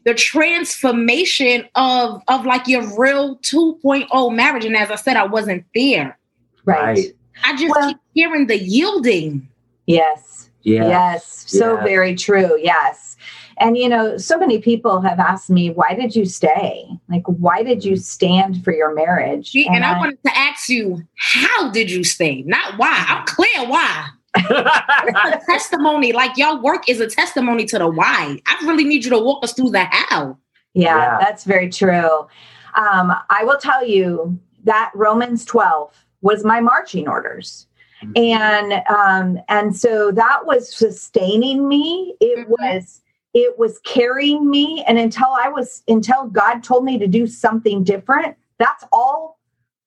the 0.08 0.14
transformation 0.14 1.68
of 1.76 2.24
of 2.30 2.46
like 2.46 2.66
your 2.66 2.82
real 2.98 3.36
2.0 3.40 4.34
marriage. 4.34 4.64
And 4.64 4.78
as 4.78 4.90
I 4.90 4.96
said, 4.96 5.18
I 5.18 5.26
wasn't 5.26 5.66
there. 5.76 6.18
Right. 6.64 7.14
I 7.44 7.58
just 7.58 7.76
well, 7.76 7.90
keep 7.90 7.98
hearing 8.14 8.48
the 8.48 8.58
yielding. 8.58 9.50
Yes. 9.86 10.50
Yes. 10.62 10.88
Yes. 10.88 11.46
So 11.48 11.76
very 11.84 12.16
true. 12.16 12.58
Yes. 12.58 13.18
And, 13.60 13.78
you 13.78 13.90
know, 13.90 14.18
so 14.18 14.38
many 14.38 14.60
people 14.60 15.02
have 15.02 15.20
asked 15.20 15.50
me, 15.50 15.72
why 15.72 15.94
did 15.94 16.16
you 16.16 16.24
stay? 16.24 16.88
Like, 17.10 17.24
why 17.26 17.64
did 17.64 17.84
you 17.84 17.98
stand 17.98 18.64
for 18.64 18.72
your 18.72 18.94
marriage? 18.94 19.56
and, 19.56 19.76
and 19.76 19.84
I, 19.84 19.96
I, 19.96 19.98
wanted 19.98 20.24
to 20.24 20.38
ask 20.38 20.70
you, 20.70 21.06
how 21.16 21.70
did 21.72 21.92
you 21.92 22.06
stay? 22.06 22.44
Not 22.44 22.78
why. 22.78 23.06
I'm 23.10 23.26
clear 23.26 23.68
why. 23.68 24.08
A 24.38 25.42
testimony, 25.46 26.12
like 26.14 26.38
your 26.38 26.62
work 26.62 26.88
is 26.90 27.00
a 27.00 27.08
testimony 27.08 27.66
to 27.66 27.80
the 27.80 27.88
why. 27.88 28.40
I 28.46 28.66
really 28.66 28.84
need 28.84 29.04
you 29.04 29.12
to 29.12 29.20
walk 29.20 29.44
us 29.44 29.54
through 29.54 29.72
the 29.72 29.86
how. 29.86 30.38
Yeah, 30.74 30.98
yeah. 30.98 31.18
that's 31.20 31.44
very 31.44 31.70
true. 31.70 32.28
Um, 32.76 33.14
I 33.30 33.44
will 33.44 33.58
tell 33.58 33.86
you 33.86 34.40
that 34.64 34.92
Romans 34.94 35.46
12 35.46 36.06
was 36.22 36.44
my 36.44 36.60
marching 36.60 37.08
orders 37.08 37.68
mm-hmm. 38.04 38.12
and 38.16 38.84
um 38.90 39.44
and 39.50 39.76
so 39.76 40.12
that 40.12 40.46
was 40.46 40.74
sustaining 40.74 41.68
me 41.68 42.16
it 42.20 42.40
mm-hmm. 42.40 42.52
was 42.52 43.02
it 43.34 43.58
was 43.58 43.80
carrying 43.80 44.50
me 44.50 44.84
and 44.88 44.98
until 44.98 45.30
i 45.40 45.48
was 45.48 45.84
until 45.88 46.28
god 46.28 46.64
told 46.64 46.84
me 46.84 46.98
to 46.98 47.08
do 47.08 47.28
something 47.28 47.84
different 47.84 48.36
that's 48.58 48.84
all 48.92 49.40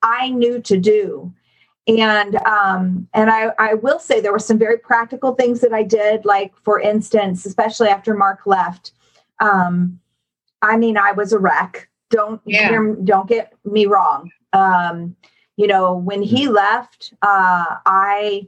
i 0.02 0.30
knew 0.30 0.60
to 0.60 0.76
do 0.76 1.32
and 1.98 2.36
um 2.36 3.08
and 3.14 3.30
i 3.30 3.50
i 3.58 3.74
will 3.74 3.98
say 3.98 4.20
there 4.20 4.32
were 4.32 4.38
some 4.38 4.58
very 4.58 4.78
practical 4.78 5.34
things 5.34 5.60
that 5.60 5.72
i 5.72 5.82
did 5.82 6.24
like 6.24 6.52
for 6.62 6.78
instance 6.78 7.46
especially 7.46 7.88
after 7.88 8.14
mark 8.14 8.46
left 8.46 8.92
um 9.40 9.98
i 10.62 10.76
mean 10.76 10.96
i 10.96 11.10
was 11.12 11.32
a 11.32 11.38
wreck 11.38 11.88
don't 12.10 12.40
yeah. 12.44 12.70
don't 13.04 13.28
get 13.28 13.54
me 13.64 13.86
wrong 13.86 14.30
um 14.52 15.16
you 15.56 15.66
know 15.66 15.96
when 15.96 16.22
he 16.22 16.48
left 16.48 17.14
uh 17.22 17.76
i 17.86 18.46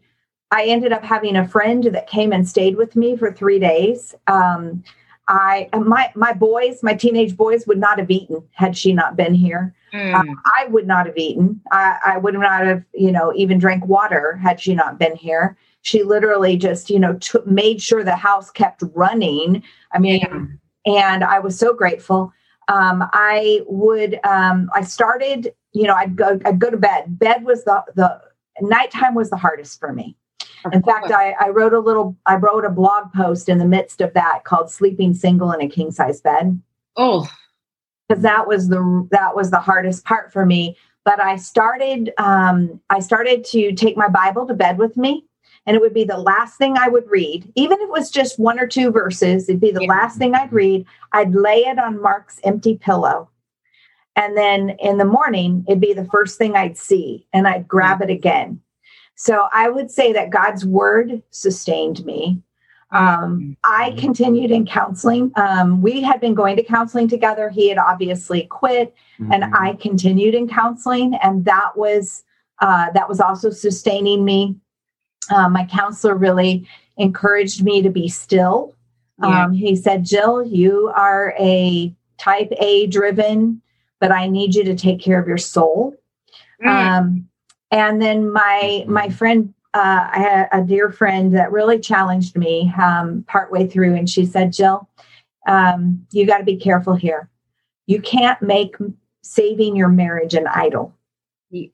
I 0.53 0.67
ended 0.67 0.93
up 0.93 1.03
having 1.03 1.35
a 1.35 1.49
friend 1.49 1.83
that 1.85 2.07
came 2.07 2.31
and 2.31 2.47
stayed 2.47 2.77
with 2.77 2.95
me 2.95 3.17
for 3.17 3.33
three 3.33 3.59
days. 3.59 4.15
Um, 4.27 4.85
I 5.27 5.69
my 5.73 6.13
my 6.15 6.35
boys, 6.35 6.83
my 6.83 6.95
teenage 6.95 7.37
boys, 7.37 7.67
would 7.67 7.79
not 7.79 7.99
have 7.99 8.11
eaten 8.11 8.47
had 8.53 8.77
she 8.77 8.93
not 8.93 9.17
been 9.17 9.35
here. 9.35 9.75
Mm. 9.93 10.15
Uh, 10.15 10.35
I 10.57 10.67
would 10.69 10.87
not 10.87 11.07
have 11.07 11.17
eaten. 11.17 11.61
I, 11.71 11.99
I 12.05 12.19
would 12.19 12.35
not 12.35 12.65
have, 12.65 12.83
you 12.95 13.13
know, 13.13 13.33
even 13.35 13.59
drank 13.59 13.87
water 13.87 14.37
had 14.43 14.61
she 14.61 14.75
not 14.75 14.99
been 14.99 15.17
here. 15.17 15.57
She 15.83 16.03
literally 16.03 16.57
just, 16.57 16.89
you 16.89 16.99
know, 16.99 17.15
t- 17.15 17.39
made 17.45 17.83
sure 17.83 18.03
the 18.03 18.17
house 18.17 18.51
kept 18.51 18.83
running. 18.95 19.63
I 19.93 19.99
mean, 19.99 20.59
yeah. 20.87 21.11
and 21.11 21.25
I 21.25 21.41
was 21.41 21.59
so 21.59 21.75
grateful. 21.75 22.33
Um, 22.69 23.05
I 23.13 23.63
would, 23.67 24.19
um, 24.25 24.71
I 24.75 24.83
started, 24.83 25.53
you 25.73 25.85
know, 25.85 25.95
I'd 25.95 26.17
go, 26.17 26.41
I'd 26.45 26.59
go 26.59 26.71
to 26.71 26.77
bed. 26.77 27.19
Bed 27.19 27.45
was 27.45 27.65
the 27.65 27.83
the 27.95 28.21
nighttime 28.61 29.15
was 29.15 29.31
the 29.31 29.37
hardest 29.37 29.81
for 29.81 29.93
me. 29.93 30.17
In 30.73 30.83
fact, 30.83 31.11
I, 31.11 31.35
I 31.41 31.49
wrote 31.49 31.73
a 31.73 31.81
little, 31.81 32.17
I 32.27 32.37
wrote 32.37 32.65
a 32.65 32.71
blog 32.71 33.13
post 33.13 33.49
in 33.49 33.59
the 33.59 33.65
midst 33.65 34.01
of 34.01 34.15
that 34.15 34.45
called 34.45 34.71
"Sleeping 34.71 35.13
Single 35.13 35.51
in 35.51 35.61
a 35.61 35.69
King 35.69 35.91
Size 35.91 36.21
Bed." 36.21 36.61
Oh, 36.97 37.29
because 38.13 38.23
that 38.23 38.47
was 38.47 38.69
the 38.69 39.09
that 39.11 39.35
was 39.35 39.51
the 39.51 39.61
hardest 39.61 40.05
part 40.05 40.33
for 40.33 40.45
me. 40.45 40.77
but 41.05 41.21
I 41.23 41.37
started 41.37 42.13
um, 42.19 42.81
I 42.91 43.01
started 43.01 43.45
to 43.47 43.73
take 43.73 43.97
my 43.97 44.09
Bible 44.09 44.47
to 44.47 44.55
bed 44.55 44.79
with 44.79 44.97
me, 44.97 45.25
and 45.67 45.75
it 45.75 45.81
would 45.81 45.95
be 45.95 46.05
the 46.05 46.19
last 46.19 46.59
thing 46.59 46.77
I 46.77 46.89
would 46.89 47.11
read, 47.11 47.51
even 47.55 47.79
if 47.81 47.85
it 47.85 47.91
was 47.91 48.11
just 48.11 48.39
one 48.39 48.61
or 48.61 48.67
two 48.67 48.91
verses. 48.91 49.49
It'd 49.49 49.61
be 49.61 49.71
the 49.71 49.83
yeah. 49.83 49.89
last 49.89 50.19
thing 50.19 50.35
I'd 50.35 50.53
read. 50.53 50.85
I'd 51.13 51.35
lay 51.35 51.61
it 51.61 51.79
on 51.79 52.03
Mark's 52.03 52.39
empty 52.45 52.77
pillow, 52.77 53.31
and 54.15 54.37
then 54.37 54.77
in 54.79 54.99
the 54.99 55.05
morning 55.07 55.65
it'd 55.67 55.81
be 55.81 55.95
the 55.95 56.09
first 56.13 56.37
thing 56.37 56.55
I'd 56.55 56.77
see, 56.77 57.27
and 57.33 57.49
I'd 57.49 57.67
grab 57.67 58.03
it 58.03 58.11
again. 58.11 58.61
So 59.15 59.49
I 59.53 59.71
would 59.71 59.91
say 59.91 60.13
that 60.13 60.31
God's 60.31 60.67
word 60.67 61.23
sustained 61.31 62.05
me. 62.05 62.43
Um, 62.93 63.57
I 63.65 63.91
mm-hmm. 63.91 63.99
continued 63.99 64.51
in 64.51 64.67
counseling. 64.67 65.33
Um, 65.37 65.81
we 65.81 66.03
had 66.03 66.21
been 66.21 66.35
going 66.35 66.57
to 66.57 66.63
counseling 66.63 67.09
together. 67.09 67.49
He 67.49 67.69
had 67.69 67.79
obviously 67.79 68.43
quit, 68.43 68.95
mm-hmm. 69.19 69.33
and 69.33 69.45
I 69.55 69.75
continued 69.75 70.35
in 70.35 70.47
counseling, 70.47 71.15
and 71.23 71.45
that 71.47 71.77
was 71.77 72.23
uh, 72.61 72.91
that 72.91 73.09
was 73.09 73.19
also 73.19 73.51
sustaining 73.51 74.25
me. 74.25 74.57
Uh, 75.31 75.49
my 75.49 75.65
counselor 75.65 76.15
really 76.15 76.69
encouraged 76.99 77.65
me 77.65 77.81
to 77.81 77.89
be 77.89 78.09
still. 78.09 78.75
Yeah. 79.21 79.45
Um, 79.45 79.53
he 79.53 79.75
said, 79.75 80.05
"Jill, 80.05 80.45
you 80.45 80.93
are 80.95 81.35
a 81.39 81.95
Type 82.19 82.53
A 82.61 82.87
driven, 82.89 83.63
but 84.01 84.13
I 84.13 84.29
need 84.29 84.55
you 84.55 84.65
to 84.65 84.75
take 84.75 85.01
care 85.01 85.19
of 85.19 85.27
your 85.27 85.39
soul." 85.39 85.95
Mm. 86.63 86.69
Um, 86.69 87.29
and 87.71 88.03
then 88.03 88.31
my 88.31 88.85
my 88.87 89.07
mm-hmm. 89.07 89.15
friend 89.15 89.55
uh, 89.75 90.09
I 90.13 90.19
had 90.19 90.49
a 90.53 90.63
dear 90.63 90.91
friend 90.91 91.35
that 91.35 91.51
really 91.51 91.79
challenged 91.79 92.37
me 92.37 92.73
um, 92.81 93.25
partway 93.27 93.67
through, 93.67 93.95
and 93.95 94.09
she 94.09 94.27
said, 94.27 94.53
Jill, 94.53 94.89
um, 95.47 96.07
you 96.13 96.27
got 96.27 96.39
to 96.39 96.45
be 96.45 96.57
careful 96.57 96.95
here. 96.95 97.31
You 97.87 98.01
can't 98.01 98.41
make 98.43 98.77
saving 99.23 99.77
your 99.77 99.89
marriage 99.89 100.35
an 100.35 100.47
idol. 100.47 100.95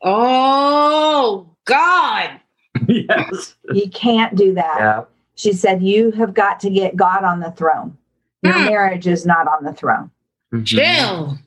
Oh, 0.02 1.54
God. 1.64 2.40
yes. 2.88 3.56
You 3.72 3.88
can't 3.90 4.34
do 4.36 4.54
that. 4.54 4.76
Yeah. 4.78 5.04
She 5.34 5.52
said, 5.52 5.82
You 5.82 6.10
have 6.12 6.34
got 6.34 6.60
to 6.60 6.70
get 6.70 6.96
God 6.96 7.24
on 7.24 7.40
the 7.40 7.52
throne. 7.52 7.96
Your 8.42 8.54
mm. 8.54 8.66
marriage 8.66 9.06
is 9.06 9.26
not 9.26 9.46
on 9.46 9.64
the 9.64 9.72
throne. 9.72 10.10
Mm-hmm. 10.52 10.64
Jill. 10.64 11.38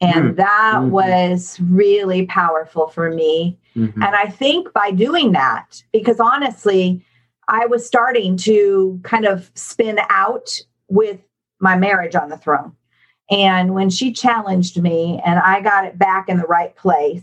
And 0.00 0.30
mm. 0.30 0.36
that 0.36 0.74
mm-hmm. 0.76 0.90
was 0.90 1.58
really 1.60 2.26
powerful 2.26 2.88
for 2.88 3.10
me 3.10 3.58
Mm-hmm. 3.76 4.02
And 4.02 4.14
I 4.16 4.26
think 4.26 4.72
by 4.72 4.90
doing 4.90 5.32
that, 5.32 5.82
because 5.92 6.20
honestly, 6.20 7.04
I 7.48 7.66
was 7.66 7.86
starting 7.86 8.36
to 8.38 9.00
kind 9.02 9.24
of 9.24 9.50
spin 9.54 9.98
out 10.08 10.50
with 10.88 11.20
my 11.60 11.76
marriage 11.76 12.14
on 12.14 12.28
the 12.28 12.38
throne. 12.38 12.76
And 13.30 13.74
when 13.74 13.90
she 13.90 14.12
challenged 14.12 14.80
me 14.80 15.20
and 15.24 15.38
I 15.38 15.60
got 15.60 15.84
it 15.84 15.98
back 15.98 16.28
in 16.28 16.36
the 16.38 16.46
right 16.46 16.74
place, 16.74 17.22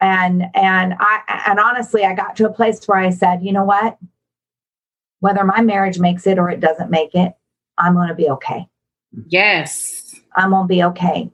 and 0.00 0.44
and 0.54 0.94
I 0.98 1.44
and 1.46 1.58
honestly, 1.58 2.04
I 2.04 2.14
got 2.14 2.36
to 2.36 2.46
a 2.46 2.52
place 2.52 2.84
where 2.86 2.98
I 2.98 3.10
said, 3.10 3.42
you 3.42 3.52
know 3.52 3.64
what? 3.64 3.96
Whether 5.20 5.44
my 5.44 5.62
marriage 5.62 5.98
makes 5.98 6.26
it 6.26 6.38
or 6.38 6.50
it 6.50 6.60
doesn't 6.60 6.90
make 6.90 7.14
it, 7.14 7.32
I'm 7.78 7.94
going 7.94 8.08
to 8.08 8.14
be 8.14 8.28
okay. 8.30 8.66
Yes, 9.28 10.14
I'm 10.36 10.50
going 10.50 10.64
to 10.64 10.68
be 10.68 10.82
okay. 10.82 11.30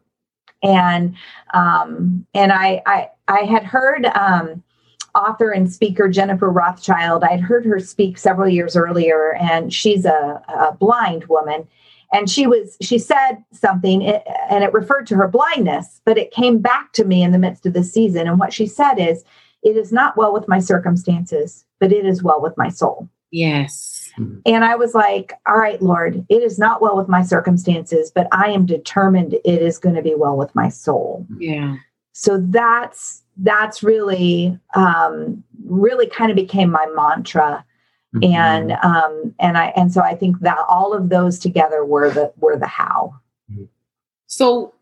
And 0.63 1.17
um, 1.55 2.27
and 2.35 2.53
I 2.53 2.83
I 2.85 3.09
I 3.31 3.45
had 3.45 3.65
heard 3.65 4.07
um, 4.07 4.63
author 5.15 5.51
and 5.51 5.73
speaker 5.73 6.09
Jennifer 6.09 6.51
Rothschild. 6.51 7.25
I'd 7.25 7.41
heard 7.41 7.65
her 7.65 7.79
speak 7.79 8.19
several 8.19 8.49
years 8.49 8.77
earlier, 8.77 9.35
and 9.35 9.73
she's 9.73 10.05
a, 10.05 10.43
a 10.49 10.73
blind 10.73 11.25
woman. 11.27 11.67
And 12.13 12.29
she 12.29 12.49
was 12.49 12.77
she 12.83 12.99
said 12.99 13.37
something, 13.53 14.05
and 14.05 14.65
it 14.65 14.73
referred 14.73 15.07
to 15.09 15.15
her 15.15 15.29
blindness, 15.29 16.01
but 16.05 16.19
it 16.19 16.33
came 16.33 16.59
back 16.59 16.93
to 16.95 17.05
me 17.05 17.23
in 17.23 17.31
the 17.31 17.39
midst 17.39 17.67
of 17.67 17.73
the 17.73 17.85
season. 17.85 18.27
And 18.27 18.41
what 18.41 18.53
she 18.53 18.67
said 18.67 18.95
is, 18.95 19.23
"It 19.63 19.77
is 19.77 19.93
not 19.93 20.17
well 20.17 20.33
with 20.33 20.49
my 20.49 20.59
circumstances, 20.59 21.65
but 21.79 21.93
it 21.93 22.05
is 22.05 22.21
well 22.21 22.43
with 22.43 22.59
my 22.59 22.69
soul." 22.69 23.09
Yes. 23.31 24.11
And 24.45 24.65
I 24.65 24.75
was 24.75 24.93
like, 24.93 25.35
all 25.47 25.57
right, 25.57 25.81
Lord, 25.81 26.27
it 26.29 26.43
is 26.43 26.59
not 26.59 26.83
well 26.83 26.97
with 26.97 27.09
my 27.09 27.23
circumstances, 27.23 28.11
but 28.13 28.27
I 28.33 28.51
am 28.51 28.67
determined 28.67 29.35
it 29.35 29.63
is 29.63 29.79
going 29.79 29.95
to 29.95 30.03
be 30.03 30.17
well 30.17 30.37
with 30.37 30.53
my 30.55 30.69
soul. 30.69 31.25
Yeah. 31.39 31.77
So 32.13 32.39
that's 32.39 33.23
that's 33.39 33.83
really 33.83 34.59
um, 34.75 35.43
really 35.65 36.07
kind 36.07 36.31
of 36.31 36.37
became 36.37 36.71
my 36.71 36.87
mantra. 36.95 37.65
Mm-hmm. 38.15 38.35
And 38.35 38.73
um, 38.83 39.35
and 39.39 39.57
I 39.57 39.67
and 39.77 39.93
so 39.93 40.01
I 40.01 40.15
think 40.15 40.41
that 40.41 40.59
all 40.69 40.93
of 40.93 41.09
those 41.09 41.39
together 41.39 41.85
were 41.85 42.11
the 42.11 42.33
were 42.39 42.57
the 42.57 42.67
how. 42.67 43.15
So 44.27 44.75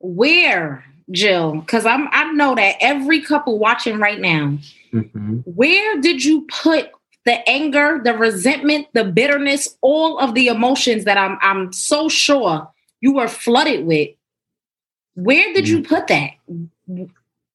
where 0.00 0.84
Jill, 1.10 1.60
because 1.60 1.86
I'm 1.86 2.08
I 2.12 2.32
know 2.32 2.54
that 2.54 2.76
every 2.80 3.20
couple 3.20 3.58
watching 3.58 3.98
right 3.98 4.20
now, 4.20 4.58
mm-hmm. 4.92 5.38
where 5.44 6.00
did 6.00 6.24
you 6.24 6.46
put 6.50 6.90
the 7.24 7.46
anger, 7.48 8.00
the 8.02 8.14
resentment, 8.14 8.86
the 8.94 9.04
bitterness, 9.04 9.76
all 9.82 10.18
of 10.18 10.34
the 10.34 10.48
emotions 10.48 11.04
that 11.04 11.18
I'm 11.18 11.38
I'm 11.42 11.72
so 11.72 12.08
sure 12.08 12.70
you 13.00 13.14
were 13.14 13.28
flooded 13.28 13.86
with 13.86 14.10
where 15.18 15.52
did 15.52 15.68
you 15.68 15.80
mm. 15.80 15.88
put 15.88 16.06
that? 16.06 16.30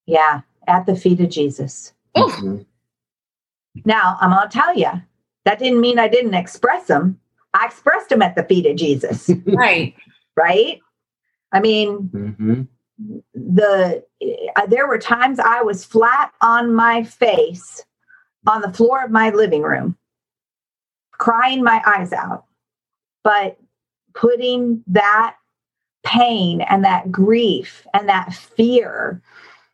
Yeah, 0.06 0.41
at 0.67 0.86
the 0.86 0.95
feet 0.95 1.21
of 1.21 1.30
Jesus. 1.30 1.93
Mm-hmm. 2.15 2.63
Now, 3.86 4.17
I'm 4.19 4.32
going 4.32 4.49
to 4.49 4.58
tell 4.58 4.78
you, 4.78 4.91
that 5.45 5.60
didn't 5.60 5.80
mean 5.80 5.97
I 5.97 6.10
didn't 6.10 6.34
express 6.34 6.88
them. 6.88 7.19
I 7.54 7.65
expressed 7.65 8.10
them 8.10 8.21
at 8.21 8.36
the 8.36 8.43
feet 8.43 8.65
of 8.65 8.76
Jesus. 8.76 9.30
right. 9.45 9.95
Right. 10.36 10.82
I 11.54 11.62
mean, 11.62 12.10
mm-hmm. 12.13 12.63
the 13.34 14.04
uh, 14.56 14.65
there 14.65 14.88
were 14.88 14.97
times 14.97 15.39
I 15.39 15.62
was 15.62 15.86
flat 15.86 16.34
on 16.41 16.73
my 16.73 17.04
face 17.04 17.86
on 18.47 18.62
the 18.62 18.73
floor 18.73 19.04
of 19.04 19.12
my 19.12 19.30
living 19.30 19.62
room, 19.62 19.97
crying 21.12 21.63
my 21.63 21.82
eyes 21.86 22.12
out, 22.12 22.45
but 23.23 23.58
putting 24.13 24.84
that 24.88 25.36
pain 26.04 26.62
and 26.62 26.84
that 26.84 27.12
grief 27.12 27.86
and 27.94 28.08
that 28.10 28.34
fear 28.34 29.22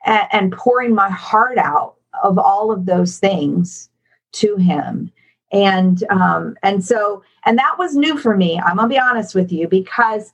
and, 0.06 0.28
and 0.32 0.52
pouring 0.52 0.94
my 0.94 1.10
heart 1.10 1.58
out 1.58 1.96
of 2.24 2.38
all 2.38 2.72
of 2.72 2.86
those 2.86 3.18
things 3.20 3.89
to 4.34 4.56
him. 4.58 5.12
And 5.52 6.04
um 6.12 6.56
and 6.62 6.86
so 6.86 7.24
and 7.46 7.58
that 7.58 7.76
was 7.80 7.96
new 7.96 8.18
for 8.18 8.38
me 8.38 8.62
i'm 8.63 8.76
gonna 8.76 8.88
be 8.88 9.00
honest 9.00 9.34
with 9.34 9.52
you 9.52 9.68
because 9.68 10.32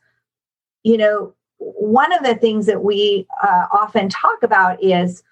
you 0.83 0.97
know 0.97 1.33
one 1.57 2.11
of 2.11 2.23
the 2.23 2.35
things 2.35 2.65
that 2.65 2.83
we 2.83 3.25
uh, 3.41 3.65
often 3.71 4.09
talk 4.09 4.43
about 4.43 4.83
is 4.83 5.23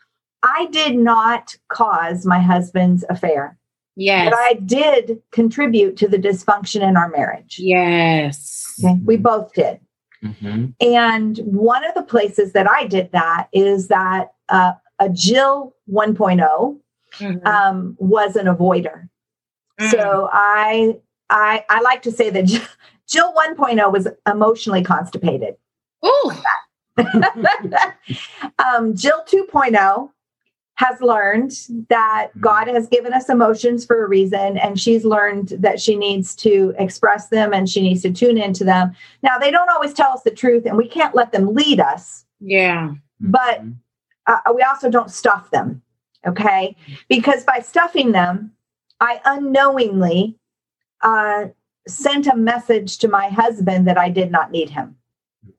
i 0.41 0.67
did 0.71 0.95
not 0.95 1.55
cause 1.67 2.25
my 2.25 2.39
husband's 2.39 3.03
affair. 3.09 3.57
Yes. 3.95 4.29
But 4.29 4.39
i 4.39 4.53
did 4.65 5.21
contribute 5.31 5.97
to 5.97 6.07
the 6.07 6.17
dysfunction 6.17 6.81
in 6.87 6.97
our 6.97 7.09
marriage. 7.09 7.59
Yes. 7.59 8.81
Okay? 8.83 8.99
We 9.03 9.17
both 9.17 9.53
did 9.53 9.79
Mm-hmm. 10.23 10.67
And 10.79 11.37
one 11.39 11.83
of 11.83 11.93
the 11.95 12.03
places 12.03 12.53
that 12.53 12.69
I 12.69 12.87
did 12.87 13.11
that 13.11 13.49
is 13.51 13.89
that 13.89 14.33
uh, 14.49 14.73
a 14.99 15.09
Jill 15.09 15.75
1.0 15.91 16.79
mm-hmm. 17.17 17.47
um, 17.47 17.95
was 17.99 18.35
an 18.35 18.45
avoider. 18.45 19.09
Mm-hmm. 19.79 19.89
So 19.89 20.29
I, 20.31 20.97
I 21.29 21.65
I 21.69 21.81
like 21.81 22.01
to 22.03 22.11
say 22.11 22.29
that 22.29 22.45
Jill 22.45 23.33
1.0 23.33 23.91
was 23.91 24.07
emotionally 24.27 24.83
constipated. 24.83 25.55
Ooh. 26.05 26.31
um, 28.59 28.95
Jill 28.95 29.23
2.0 29.27 30.09
has 30.83 31.01
learned 31.01 31.51
that 31.89 32.29
mm-hmm. 32.29 32.39
God 32.41 32.67
has 32.67 32.87
given 32.87 33.13
us 33.13 33.29
emotions 33.29 33.85
for 33.85 34.03
a 34.03 34.07
reason, 34.07 34.57
and 34.57 34.79
she's 34.79 35.05
learned 35.05 35.49
that 35.59 35.79
she 35.79 35.95
needs 35.95 36.35
to 36.37 36.73
express 36.77 37.29
them 37.29 37.53
and 37.53 37.69
she 37.69 37.81
needs 37.81 38.01
to 38.01 38.11
tune 38.11 38.37
into 38.37 38.63
them. 38.63 38.95
Now, 39.21 39.37
they 39.37 39.51
don't 39.51 39.69
always 39.69 39.93
tell 39.93 40.11
us 40.11 40.23
the 40.23 40.31
truth, 40.31 40.65
and 40.65 40.77
we 40.77 40.87
can't 40.87 41.15
let 41.15 41.31
them 41.31 41.53
lead 41.53 41.79
us. 41.79 42.25
Yeah. 42.39 42.93
But 43.19 43.61
mm-hmm. 43.61 43.71
uh, 44.27 44.53
we 44.53 44.61
also 44.61 44.89
don't 44.89 45.11
stuff 45.11 45.49
them, 45.51 45.81
okay? 46.25 46.75
Because 47.07 47.43
by 47.43 47.59
stuffing 47.59 48.11
them, 48.11 48.51
I 48.99 49.21
unknowingly 49.25 50.37
uh, 51.01 51.45
sent 51.87 52.27
a 52.27 52.35
message 52.35 52.97
to 52.99 53.07
my 53.07 53.29
husband 53.29 53.87
that 53.87 53.97
I 53.97 54.09
did 54.09 54.31
not 54.31 54.51
need 54.51 54.69
him. 54.69 54.95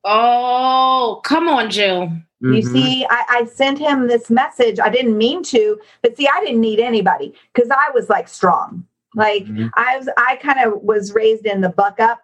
Oh, 0.03 1.21
come 1.23 1.47
on, 1.47 1.69
Jill. 1.69 2.11
Mm-hmm. 2.45 2.53
You 2.53 2.61
see, 2.61 3.05
I, 3.09 3.25
I, 3.29 3.45
sent 3.45 3.79
him 3.79 4.07
this 4.07 4.29
message. 4.29 4.77
I 4.79 4.89
didn't 4.89 5.17
mean 5.17 5.41
to, 5.45 5.79
but 6.03 6.15
see, 6.15 6.27
I 6.27 6.39
didn't 6.41 6.61
need 6.61 6.79
anybody 6.79 7.33
because 7.53 7.71
I 7.71 7.89
was 7.91 8.07
like 8.07 8.27
strong. 8.27 8.85
Like 9.15 9.45
mm-hmm. 9.45 9.67
I 9.73 9.97
was, 9.97 10.09
I 10.15 10.35
kind 10.35 10.59
of 10.59 10.81
was 10.83 11.13
raised 11.13 11.47
in 11.47 11.61
the 11.61 11.69
buck 11.69 11.99
up 11.99 12.19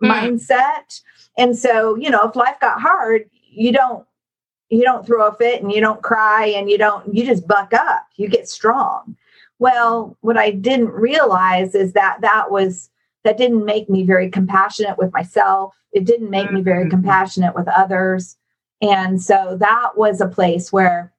mm-hmm. 0.00 0.12
mindset. 0.12 1.00
And 1.36 1.56
so, 1.56 1.96
you 1.96 2.10
know, 2.10 2.28
if 2.28 2.36
life 2.36 2.60
got 2.60 2.80
hard, 2.80 3.28
you 3.50 3.72
don't, 3.72 4.06
you 4.68 4.82
don't 4.82 5.04
throw 5.04 5.26
a 5.26 5.34
fit 5.34 5.62
and 5.62 5.72
you 5.72 5.80
don't 5.80 6.02
cry 6.02 6.46
and 6.46 6.70
you 6.70 6.78
don't, 6.78 7.12
you 7.12 7.26
just 7.26 7.48
buck 7.48 7.74
up, 7.74 8.06
you 8.16 8.28
get 8.28 8.48
strong. 8.48 9.16
Well, 9.58 10.16
what 10.20 10.36
I 10.36 10.52
didn't 10.52 10.90
realize 10.90 11.74
is 11.74 11.92
that 11.94 12.20
that 12.20 12.52
was, 12.52 12.88
that 13.24 13.36
didn't 13.36 13.64
make 13.64 13.90
me 13.90 14.04
very 14.04 14.30
compassionate 14.30 14.96
with 14.96 15.12
myself. 15.12 15.74
It 15.92 16.04
didn't 16.04 16.30
make 16.30 16.52
me 16.52 16.60
very 16.60 16.82
mm-hmm. 16.84 16.90
compassionate 16.90 17.56
with 17.56 17.66
others 17.66 18.36
And 18.82 19.20
so 19.20 19.56
that 19.58 19.96
was 19.96 20.20
a 20.20 20.28
place 20.28 20.72
where 20.72 21.12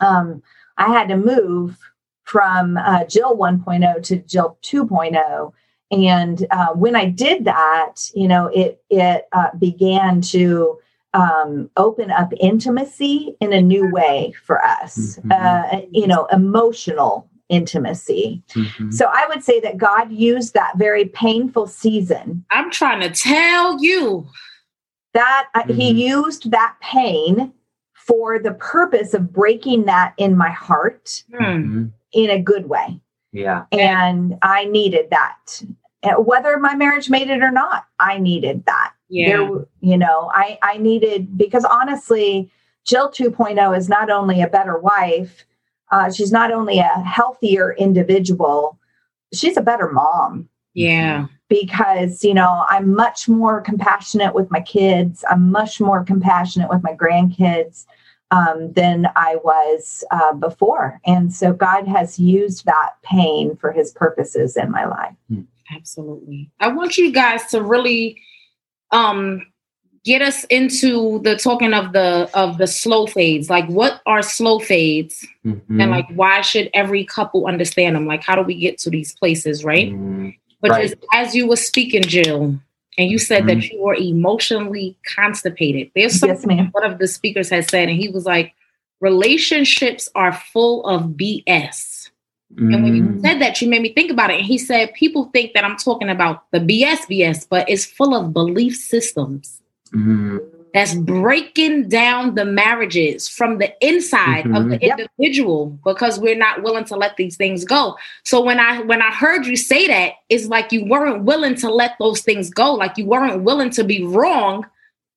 um, 0.00 0.42
I 0.76 0.88
had 0.88 1.08
to 1.08 1.16
move 1.16 1.78
from 2.24 2.76
uh, 2.76 3.04
Jill 3.04 3.36
1.0 3.36 4.02
to 4.04 4.16
Jill 4.18 4.58
2.0. 4.62 5.52
And 5.92 6.46
uh, 6.50 6.68
when 6.74 6.94
I 6.94 7.06
did 7.06 7.44
that, 7.44 7.94
you 8.14 8.28
know, 8.28 8.46
it 8.46 8.82
it 8.90 9.26
uh, 9.32 9.48
began 9.58 10.20
to 10.22 10.78
um, 11.14 11.68
open 11.76 12.12
up 12.12 12.32
intimacy 12.38 13.36
in 13.40 13.52
a 13.52 13.60
new 13.60 13.90
way 13.90 14.32
for 14.44 14.64
us. 14.64 15.18
Mm-hmm. 15.18 15.32
Uh, 15.32 15.80
you 15.90 16.06
know, 16.06 16.26
emotional 16.26 17.28
intimacy. 17.48 18.42
Mm-hmm. 18.50 18.92
So 18.92 19.06
I 19.12 19.26
would 19.28 19.42
say 19.42 19.58
that 19.60 19.76
God 19.76 20.12
used 20.12 20.54
that 20.54 20.78
very 20.78 21.06
painful 21.06 21.66
season. 21.66 22.44
I'm 22.52 22.70
trying 22.70 23.00
to 23.00 23.10
tell 23.10 23.82
you 23.82 24.28
that 25.14 25.48
uh, 25.54 25.62
mm-hmm. 25.62 25.72
He 25.72 26.08
used 26.08 26.50
that 26.50 26.76
pain 26.80 27.52
for 27.94 28.38
the 28.38 28.52
purpose 28.54 29.14
of 29.14 29.32
breaking 29.32 29.84
that 29.84 30.14
in 30.16 30.36
my 30.36 30.50
heart 30.50 31.22
mm-hmm. 31.32 31.86
in 32.12 32.30
a 32.30 32.40
good 32.40 32.68
way. 32.68 33.00
Yeah. 33.32 33.64
And 33.72 34.36
I 34.42 34.64
needed 34.64 35.10
that. 35.10 35.62
Whether 36.18 36.58
my 36.58 36.74
marriage 36.74 37.10
made 37.10 37.28
it 37.28 37.42
or 37.42 37.50
not, 37.50 37.84
I 38.00 38.18
needed 38.18 38.64
that. 38.66 38.92
Yeah. 39.08 39.28
There, 39.36 39.66
you 39.80 39.98
know, 39.98 40.30
I, 40.34 40.58
I 40.62 40.78
needed, 40.78 41.36
because 41.36 41.64
honestly, 41.64 42.50
Jill 42.86 43.10
2.0 43.10 43.76
is 43.76 43.88
not 43.88 44.10
only 44.10 44.40
a 44.40 44.48
better 44.48 44.78
wife, 44.78 45.44
uh, 45.92 46.10
she's 46.10 46.32
not 46.32 46.52
only 46.52 46.78
a 46.78 47.02
healthier 47.02 47.74
individual, 47.74 48.78
she's 49.34 49.56
a 49.56 49.62
better 49.62 49.90
mom. 49.90 50.48
Yeah. 50.74 51.26
Because, 51.50 52.24
you 52.24 52.32
know, 52.32 52.64
I'm 52.70 52.94
much 52.94 53.28
more 53.28 53.60
compassionate 53.60 54.34
with 54.34 54.50
my 54.50 54.60
kids. 54.60 55.22
I'm 55.28 55.50
much 55.50 55.80
more 55.80 56.02
compassionate 56.02 56.70
with 56.70 56.82
my 56.82 56.94
grandkids 56.94 57.84
um, 58.30 58.72
than 58.72 59.08
I 59.16 59.36
was 59.44 60.04
uh, 60.10 60.32
before. 60.32 61.00
And 61.04 61.34
so 61.34 61.52
God 61.52 61.86
has 61.86 62.18
used 62.18 62.64
that 62.64 62.92
pain 63.02 63.56
for 63.56 63.72
his 63.72 63.92
purposes 63.92 64.56
in 64.56 64.70
my 64.70 64.86
life. 64.86 65.14
Hmm. 65.28 65.42
Absolutely. 65.74 66.50
I 66.60 66.68
want 66.68 66.96
you 66.96 67.12
guys 67.12 67.44
to 67.46 67.62
really 67.62 68.20
um 68.92 69.46
get 70.04 70.22
us 70.22 70.44
into 70.44 71.20
the 71.22 71.36
talking 71.36 71.74
of 71.74 71.92
the 71.92 72.30
of 72.34 72.58
the 72.58 72.66
slow 72.66 73.06
fades 73.06 73.50
like 73.50 73.66
what 73.66 74.00
are 74.06 74.22
slow 74.22 74.58
fades 74.58 75.26
mm-hmm. 75.44 75.80
and 75.80 75.90
like 75.90 76.06
why 76.14 76.40
should 76.40 76.70
every 76.72 77.04
couple 77.04 77.46
understand 77.46 77.94
them 77.94 78.06
like 78.06 78.22
how 78.22 78.34
do 78.34 78.42
we 78.42 78.54
get 78.54 78.78
to 78.78 78.90
these 78.90 79.14
places 79.14 79.62
right 79.62 79.92
mm-hmm. 79.92 80.30
But 80.60 80.70
right. 80.70 80.88
Just, 80.88 80.96
as 81.12 81.34
you 81.34 81.46
were 81.46 81.56
speaking 81.56 82.02
jill 82.02 82.58
and 82.98 83.10
you 83.10 83.18
said 83.18 83.44
mm-hmm. 83.44 83.60
that 83.60 83.70
you 83.70 83.80
were 83.80 83.94
emotionally 83.94 84.96
constipated 85.14 85.90
there's 85.94 86.18
something 86.18 86.58
yes, 86.58 86.68
one 86.72 86.84
of 86.84 86.98
the 86.98 87.08
speakers 87.08 87.50
has 87.50 87.66
said 87.68 87.88
and 87.88 87.98
he 87.98 88.08
was 88.08 88.24
like 88.24 88.54
relationships 89.00 90.08
are 90.14 90.32
full 90.32 90.84
of 90.86 91.02
bs 91.10 92.00
Mm. 92.54 92.74
And 92.74 92.82
when 92.82 92.94
you 92.96 93.02
mm. 93.04 93.20
said 93.20 93.40
that, 93.40 93.62
you 93.62 93.68
made 93.68 93.82
me 93.82 93.92
think 93.92 94.10
about 94.10 94.30
it. 94.30 94.38
And 94.38 94.44
he 94.44 94.58
said, 94.58 94.92
people 94.94 95.26
think 95.26 95.52
that 95.54 95.64
I'm 95.64 95.76
talking 95.76 96.08
about 96.08 96.50
the 96.50 96.58
BS 96.58 97.06
BS, 97.08 97.46
but 97.48 97.68
it's 97.68 97.84
full 97.84 98.14
of 98.14 98.32
belief 98.32 98.74
systems 98.74 99.62
mm. 99.92 100.40
That's 100.72 100.94
breaking 100.94 101.88
down 101.88 102.34
the 102.34 102.44
marriages 102.44 103.28
from 103.28 103.58
the 103.58 103.74
inside 103.86 104.44
mm-hmm. 104.44 104.54
of 104.54 104.68
the 104.68 104.78
mm-hmm. 104.78 105.00
individual 105.00 105.70
yep. 105.70 105.94
because 105.94 106.18
we're 106.18 106.36
not 106.36 106.62
willing 106.62 106.84
to 106.84 106.96
let 106.96 107.16
these 107.16 107.36
things 107.36 107.64
go. 107.64 107.96
So 108.24 108.40
when 108.40 108.60
I 108.60 108.80
when 108.82 109.02
I 109.02 109.10
heard 109.12 109.46
you 109.46 109.56
say 109.56 109.86
that, 109.88 110.14
it's 110.28 110.46
like 110.46 110.72
you 110.72 110.84
weren't 110.86 111.24
willing 111.24 111.56
to 111.56 111.70
let 111.72 111.96
those 111.98 112.20
things 112.20 112.50
go, 112.50 112.74
like 112.74 112.96
you 112.96 113.06
weren't 113.06 113.42
willing 113.42 113.70
to 113.70 113.84
be 113.84 114.04
wrong 114.04 114.66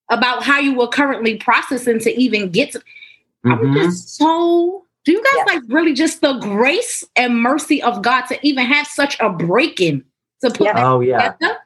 about 0.09 0.43
how 0.43 0.59
you 0.59 0.75
were 0.75 0.87
currently 0.87 1.37
processing 1.37 1.99
to 1.99 2.19
even 2.19 2.49
get 2.49 2.71
to. 2.71 2.79
Mm-hmm. 2.79 3.51
I 3.51 3.55
was 3.55 3.67
mm-hmm. 3.67 3.83
just 3.83 4.17
so 4.17 4.85
do 5.05 5.11
you 5.11 5.23
guys 5.23 5.55
like 5.55 5.63
really 5.67 5.93
just 5.93 6.21
the 6.21 6.33
grace 6.39 7.03
and 7.15 7.41
mercy 7.41 7.81
of 7.81 8.01
God 8.01 8.25
to 8.27 8.39
even 8.47 8.65
have 8.65 8.87
such 8.87 9.19
a 9.19 9.29
break-in 9.29 10.03
to 10.41 10.49
put 10.49 10.61
yeah. 10.61 10.89
oh 10.89 11.01
yeah 11.01 11.31
together? 11.33 11.57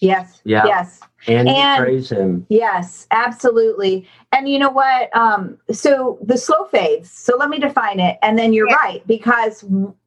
yes 0.00 0.40
yeah 0.44 0.64
yes 0.66 1.00
and, 1.26 1.48
and 1.48 1.82
praise 1.82 2.10
him 2.10 2.46
yes 2.48 3.06
absolutely 3.10 4.08
and 4.32 4.48
you 4.48 4.58
know 4.58 4.70
what 4.70 5.14
um 5.16 5.58
so 5.72 6.18
the 6.22 6.36
slow 6.36 6.64
fades 6.66 7.10
so 7.10 7.36
let 7.36 7.48
me 7.48 7.58
define 7.58 8.00
it 8.00 8.18
and 8.22 8.38
then 8.38 8.52
you're 8.52 8.68
yeah. 8.68 8.76
right 8.76 9.06
because 9.06 9.64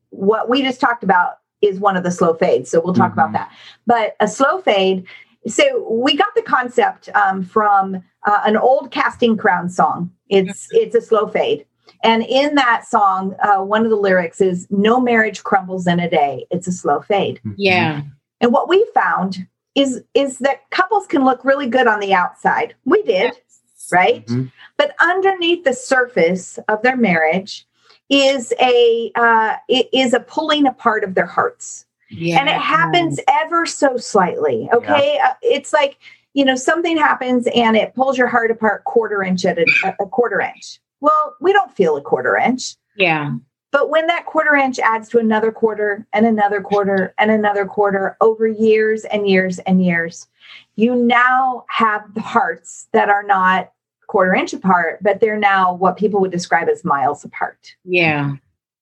what 0.09 0.49
we 0.49 0.61
just 0.61 0.79
talked 0.79 1.03
about 1.03 1.39
is 1.61 1.79
one 1.79 1.97
of 1.97 2.03
the 2.03 2.11
slow 2.11 2.33
fades 2.33 2.69
so 2.69 2.81
we'll 2.83 2.93
talk 2.93 3.11
mm-hmm. 3.11 3.19
about 3.19 3.33
that 3.33 3.51
but 3.85 4.15
a 4.19 4.27
slow 4.27 4.61
fade 4.61 5.05
so 5.47 5.87
we 5.89 6.15
got 6.15 6.33
the 6.35 6.41
concept 6.41 7.07
um, 7.15 7.43
from 7.43 7.95
uh, 8.27 8.41
an 8.45 8.57
old 8.57 8.91
Casting 8.91 9.37
Crowns 9.37 9.75
song 9.75 10.11
it's 10.29 10.67
mm-hmm. 10.67 10.83
it's 10.83 10.95
a 10.95 11.01
slow 11.01 11.27
fade 11.27 11.65
and 12.03 12.23
in 12.23 12.55
that 12.55 12.85
song, 12.87 13.35
uh, 13.43 13.63
one 13.63 13.83
of 13.83 13.89
the 13.89 13.97
lyrics 13.97 14.39
is 14.41 14.67
No 14.69 14.99
marriage 14.99 15.43
crumbles 15.43 15.87
in 15.87 15.99
a 15.99 16.09
day, 16.09 16.45
it's 16.49 16.67
a 16.67 16.71
slow 16.71 17.01
fade. 17.01 17.39
Mm-hmm. 17.39 17.53
Yeah. 17.57 18.01
And 18.41 18.53
what 18.53 18.69
we 18.69 18.85
found 18.93 19.47
is 19.79 20.01
is 20.13 20.39
that 20.39 20.69
couples 20.71 21.07
can 21.07 21.23
look 21.23 21.43
really 21.45 21.67
good 21.67 21.87
on 21.87 21.99
the 21.99 22.13
outside. 22.13 22.75
We 22.85 23.01
did, 23.03 23.33
yes. 23.33 23.89
right? 23.91 24.25
Mm-hmm. 24.27 24.47
But 24.77 24.95
underneath 24.99 25.63
the 25.63 25.73
surface 25.73 26.59
of 26.67 26.81
their 26.81 26.97
marriage 26.97 27.65
is 28.09 28.53
a 28.59 29.11
uh, 29.15 29.55
is 29.69 30.13
a 30.13 30.19
pulling 30.19 30.67
apart 30.67 31.03
of 31.03 31.15
their 31.15 31.25
hearts. 31.25 31.85
Yeah. 32.09 32.39
And 32.39 32.49
it 32.49 32.55
happens 32.55 33.19
ever 33.27 33.65
so 33.67 33.97
slightly. 33.97 34.67
Okay. 34.73 35.15
Yeah. 35.15 35.29
Uh, 35.29 35.33
it's 35.43 35.71
like, 35.71 35.99
you 36.33 36.43
know, 36.43 36.55
something 36.55 36.97
happens 36.97 37.47
and 37.53 37.77
it 37.77 37.93
pulls 37.93 38.17
your 38.17 38.25
heart 38.27 38.49
apart 38.49 38.83
quarter 38.85 39.21
inch 39.21 39.45
at 39.45 39.59
a, 39.59 39.95
a 39.99 40.07
quarter 40.07 40.41
inch. 40.41 40.79
Well, 41.01 41.35
we 41.39 41.53
don't 41.53 41.71
feel 41.71 41.97
a 41.97 42.01
quarter 42.01 42.35
inch. 42.35 42.75
Yeah. 42.97 43.33
But 43.71 43.89
when 43.89 44.07
that 44.07 44.25
quarter 44.25 44.55
inch 44.55 44.79
adds 44.79 45.09
to 45.09 45.19
another 45.19 45.51
quarter 45.51 46.05
and 46.13 46.25
another 46.25 46.61
quarter 46.61 47.13
and 47.19 47.29
another 47.29 47.65
quarter 47.65 48.17
over 48.19 48.47
years 48.47 49.05
and 49.05 49.29
years 49.29 49.59
and 49.59 49.83
years, 49.83 50.27
you 50.75 50.95
now 50.95 51.65
have 51.69 52.13
the 52.15 52.21
hearts 52.21 52.87
that 52.93 53.09
are 53.09 53.23
not 53.23 53.71
quarter 54.07 54.33
inch 54.33 54.53
apart, 54.53 54.99
but 55.03 55.19
they're 55.19 55.37
now 55.37 55.73
what 55.73 55.97
people 55.97 56.19
would 56.19 56.31
describe 56.31 56.67
as 56.67 56.83
miles 56.83 57.23
apart. 57.23 57.75
Yeah. 57.85 58.35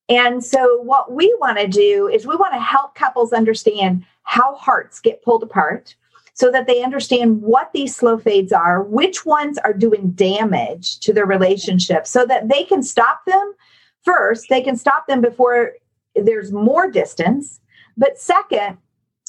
And 0.10 0.44
so, 0.44 0.82
what 0.84 1.12
we 1.12 1.36
want 1.42 1.58
to 1.58 1.68
do 1.68 2.08
is 2.08 2.26
we 2.26 2.38
want 2.38 2.54
to 2.54 2.62
help 2.62 2.96
couples 2.96 3.34
understand 3.34 4.06
how 4.24 4.56
hearts 4.56 5.02
get 5.02 5.22
pulled 5.22 5.44
apart 5.44 5.96
so 6.34 6.50
that 6.52 6.66
they 6.66 6.84
understand 6.84 7.42
what 7.42 7.72
these 7.74 7.96
slow 7.96 8.18
fades 8.18 8.54
are, 8.54 8.84
which 8.84 9.26
ones 9.26 9.58
are 9.58 9.74
doing 9.74 10.12
damage 10.12 11.00
to 11.00 11.12
their 11.12 11.26
relationship, 11.26 12.08
so 12.08 12.26
that 12.26 12.48
they 12.48 12.64
can 12.64 12.84
stop 12.84 13.26
them 13.26 13.54
first, 14.04 14.48
they 14.50 14.62
can 14.62 14.76
stop 14.76 15.08
them 15.08 15.22
before 15.22 15.74
there's 16.16 16.52
more 16.52 16.90
distance. 16.90 17.60
But 17.96 18.20
second, 18.20 18.78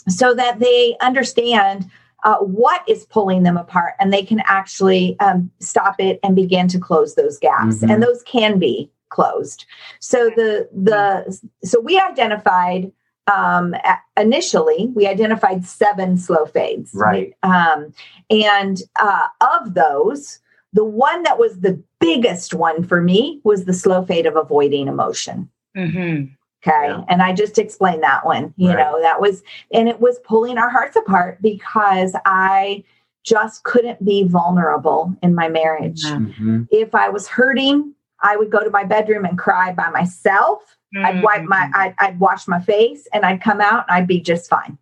so 0.09 0.35
that 0.35 0.59
they 0.59 0.97
understand 1.01 1.91
uh, 2.25 2.39
what 2.39 2.83
is 2.89 3.05
pulling 3.07 3.43
them 3.45 3.57
apart 3.57 3.95
and 4.01 4.13
they 4.13 4.23
can 4.23 4.43
actually 4.45 5.19
um, 5.21 5.51
stop 5.61 5.97
it 5.99 6.19
and 6.23 6.35
begin 6.35 6.69
to 6.69 6.79
close 6.79 7.15
those 7.15 7.39
gaps. 7.39 7.77
Mm-hmm. 7.77 7.91
And 7.91 8.03
those 8.03 8.23
can 8.25 8.59
be 8.59 8.91
closed. 9.09 9.65
So 10.01 10.31
the 10.37 10.69
the 10.73 11.41
so 11.65 11.81
we 11.81 11.99
identified 11.99 12.93
um, 13.33 13.75
initially 14.17 14.91
we 14.95 15.07
identified 15.07 15.65
seven 15.65 16.17
slow 16.17 16.47
fades. 16.47 16.91
Right. 16.95 17.35
Um, 17.43 17.93
and 18.31 18.83
uh, 19.01 19.29
of 19.41 19.75
those, 19.75 20.41
the 20.73 20.85
one 20.85 21.23
that 21.23 21.39
was 21.39 21.61
the 21.61 21.83
biggest 22.01 22.55
one 22.55 22.85
for 22.85 23.01
me 23.01 23.41
was 23.45 23.65
the 23.65 23.73
slow 23.73 24.05
fade 24.05 24.27
of 24.27 24.37
avoiding 24.37 24.89
emotion. 24.89 25.49
Mm-hmm. 25.77 26.33
Okay. 26.67 26.89
Yeah. 26.89 27.05
And 27.09 27.23
I 27.23 27.33
just 27.33 27.59
explained 27.59 28.03
that 28.03 28.27
one. 28.27 28.53
You 28.57 28.71
right. 28.71 28.79
know, 28.79 29.01
that 29.01 29.21
was, 29.21 29.43
and 29.73 29.89
it 29.89 30.01
was 30.01 30.19
pulling 30.25 30.59
our 30.59 30.69
hearts 30.69 30.97
apart 30.97 31.41
because 31.41 32.15
I 32.25 32.85
just 33.25 33.63
couldn't 33.65 34.05
be 34.05 34.25
vulnerable 34.25 35.15
in 35.23 35.35
my 35.35 35.49
marriage. 35.49 36.03
Mm-hmm. 36.05 36.65
If 36.71 36.95
I 36.95 37.09
was 37.09 37.29
hurting, 37.29 37.95
I 38.23 38.37
would 38.37 38.51
go 38.51 38.65
to 38.65 38.71
my 38.71 38.85
bedroom 38.85 39.25
and 39.25 39.39
cry 39.39 39.73
by 39.73 39.91
myself 39.91 40.79
Mm-hmm. 40.95 41.07
I'd 41.07 41.23
wipe 41.23 41.45
my, 41.45 41.57
mm-hmm. 41.57 41.81
I'd, 41.81 41.95
I'd 41.99 42.21
wash 42.21 42.49
my 42.49 42.61
face 42.61 43.07
and 43.13 43.25
I'd 43.25 43.43
come 43.43 43.61
out 43.61 43.85
and 43.89 43.97
I'd 43.97 44.07
be 44.07 44.21
just 44.21 44.49
fine. 44.49 44.79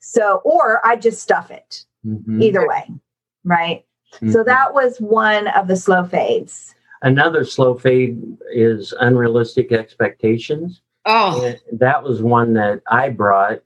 So, 0.00 0.40
or 0.44 0.84
I'd 0.86 1.02
just 1.02 1.20
stuff 1.20 1.50
it 1.50 1.84
mm-hmm. 2.06 2.42
either 2.42 2.66
way. 2.66 2.88
Right. 3.44 3.84
Mm-hmm. 4.14 4.32
So 4.32 4.42
that 4.44 4.74
was 4.74 4.98
one 4.98 5.48
of 5.48 5.68
the 5.68 5.76
slow 5.76 6.04
fades. 6.04 6.74
Another 7.02 7.44
slow 7.44 7.76
fade 7.76 8.20
is 8.52 8.92
unrealistic 8.98 9.72
expectations. 9.72 10.82
Oh, 11.04 11.44
and 11.44 11.80
that 11.80 12.02
was 12.02 12.22
one 12.22 12.54
that 12.54 12.82
I 12.90 13.08
brought. 13.10 13.60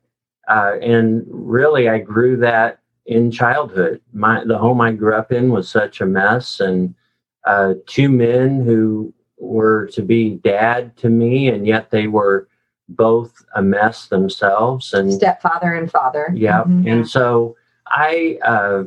Uh, 0.48 0.74
and 0.82 1.24
really, 1.26 1.88
I 1.88 1.98
grew 1.98 2.36
that 2.38 2.80
in 3.06 3.30
childhood. 3.30 4.00
My 4.12 4.44
the 4.44 4.58
home 4.58 4.80
I 4.80 4.92
grew 4.92 5.14
up 5.14 5.32
in 5.32 5.50
was 5.50 5.68
such 5.68 6.00
a 6.00 6.06
mess, 6.06 6.60
and 6.60 6.94
uh, 7.46 7.74
two 7.86 8.08
men 8.08 8.62
who 8.62 9.14
were 9.38 9.86
to 9.88 10.02
be 10.02 10.36
dad 10.44 10.96
to 10.98 11.08
me, 11.08 11.48
and 11.48 11.66
yet 11.66 11.90
they 11.90 12.06
were 12.06 12.48
both 12.88 13.44
a 13.54 13.62
mess 13.62 14.08
themselves 14.08 14.92
and 14.92 15.12
stepfather 15.12 15.72
and 15.72 15.90
father. 15.90 16.30
Yeah, 16.34 16.60
mm-hmm. 16.60 16.86
and 16.86 17.08
so 17.08 17.56
I 17.86 18.38
uh, 18.44 18.84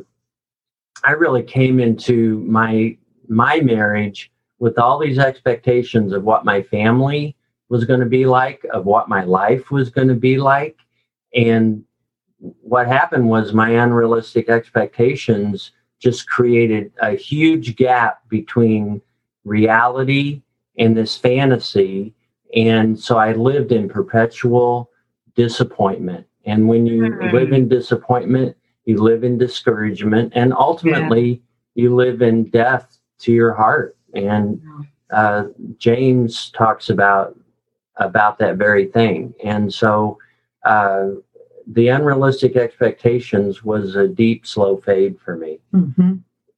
I 1.06 1.12
really 1.12 1.44
came 1.44 1.78
into 1.78 2.40
my 2.40 2.98
my 3.28 3.60
marriage 3.60 4.30
with 4.58 4.78
all 4.78 4.98
these 4.98 5.18
expectations 5.18 6.12
of 6.12 6.24
what 6.24 6.44
my 6.44 6.62
family 6.62 7.36
was 7.68 7.84
going 7.84 8.00
to 8.00 8.06
be 8.06 8.26
like, 8.26 8.64
of 8.72 8.86
what 8.86 9.08
my 9.08 9.22
life 9.22 9.70
was 9.70 9.88
going 9.88 10.08
to 10.08 10.14
be 10.14 10.36
like. 10.38 10.76
And 11.34 11.84
what 12.38 12.86
happened 12.86 13.28
was 13.28 13.52
my 13.52 13.70
unrealistic 13.70 14.48
expectations 14.48 15.72
just 16.00 16.28
created 16.28 16.92
a 17.00 17.12
huge 17.12 17.76
gap 17.76 18.28
between 18.28 19.00
reality 19.44 20.42
and 20.78 20.96
this 20.96 21.16
fantasy. 21.16 22.14
And 22.54 22.98
so 22.98 23.16
I 23.16 23.32
lived 23.32 23.70
in 23.70 23.88
perpetual 23.88 24.90
disappointment. 25.34 26.26
And 26.44 26.68
when 26.68 26.86
you 26.86 27.02
mm-hmm. 27.02 27.34
live 27.34 27.52
in 27.52 27.68
disappointment, 27.68 28.56
you 28.86 29.02
live 29.02 29.24
in 29.24 29.36
discouragement, 29.36 30.32
and 30.34 30.54
ultimately, 30.54 31.28
yeah. 31.30 31.82
you 31.82 31.94
live 31.94 32.22
in 32.22 32.44
death 32.44 32.98
to 33.18 33.32
your 33.32 33.52
heart. 33.52 33.96
And 34.14 34.62
uh, 35.10 35.46
James 35.78 36.50
talks 36.50 36.88
about 36.88 37.38
about 37.96 38.38
that 38.38 38.56
very 38.56 38.86
thing. 38.86 39.34
And 39.44 39.72
so, 39.72 40.18
uh, 40.64 41.08
the 41.66 41.88
unrealistic 41.88 42.56
expectations 42.56 43.64
was 43.64 43.96
a 43.96 44.06
deep, 44.06 44.46
slow 44.46 44.76
fade 44.76 45.18
for 45.20 45.36
me. 45.36 45.58
Mm-hmm. 45.74 46.14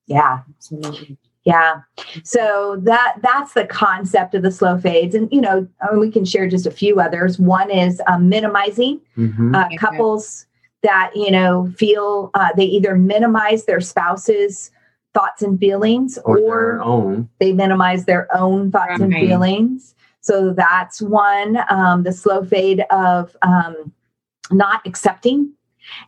Yeah, 0.06 0.40
absolutely. 0.50 1.16
Yeah. 1.44 1.80
So 2.24 2.78
that 2.82 3.16
that's 3.22 3.54
the 3.54 3.64
concept 3.64 4.34
of 4.34 4.42
the 4.42 4.50
slow 4.50 4.76
fades, 4.76 5.14
and 5.14 5.32
you 5.32 5.40
know, 5.40 5.66
I 5.80 5.92
mean, 5.92 6.00
we 6.00 6.10
can 6.10 6.26
share 6.26 6.46
just 6.46 6.66
a 6.66 6.70
few 6.70 7.00
others. 7.00 7.38
One 7.38 7.70
is 7.70 8.02
um, 8.06 8.28
minimizing 8.28 9.00
mm-hmm. 9.16 9.54
uh, 9.54 9.68
couples 9.78 10.44
that 10.82 11.10
you 11.14 11.30
know 11.30 11.72
feel 11.76 12.30
uh, 12.34 12.50
they 12.56 12.64
either 12.64 12.96
minimize 12.96 13.64
their 13.64 13.80
spouse's 13.80 14.70
thoughts 15.14 15.42
and 15.42 15.58
feelings, 15.58 16.18
or, 16.24 16.38
or 16.38 16.82
own. 16.82 17.28
they 17.40 17.52
minimize 17.52 18.04
their 18.04 18.28
own 18.36 18.70
thoughts 18.70 19.00
right. 19.00 19.00
and 19.00 19.12
feelings. 19.14 19.94
So 20.20 20.52
that's 20.52 21.00
one. 21.00 21.58
Um, 21.70 22.02
the 22.02 22.12
slow 22.12 22.44
fade 22.44 22.84
of 22.90 23.36
um, 23.42 23.92
not 24.50 24.82
accepting 24.86 25.52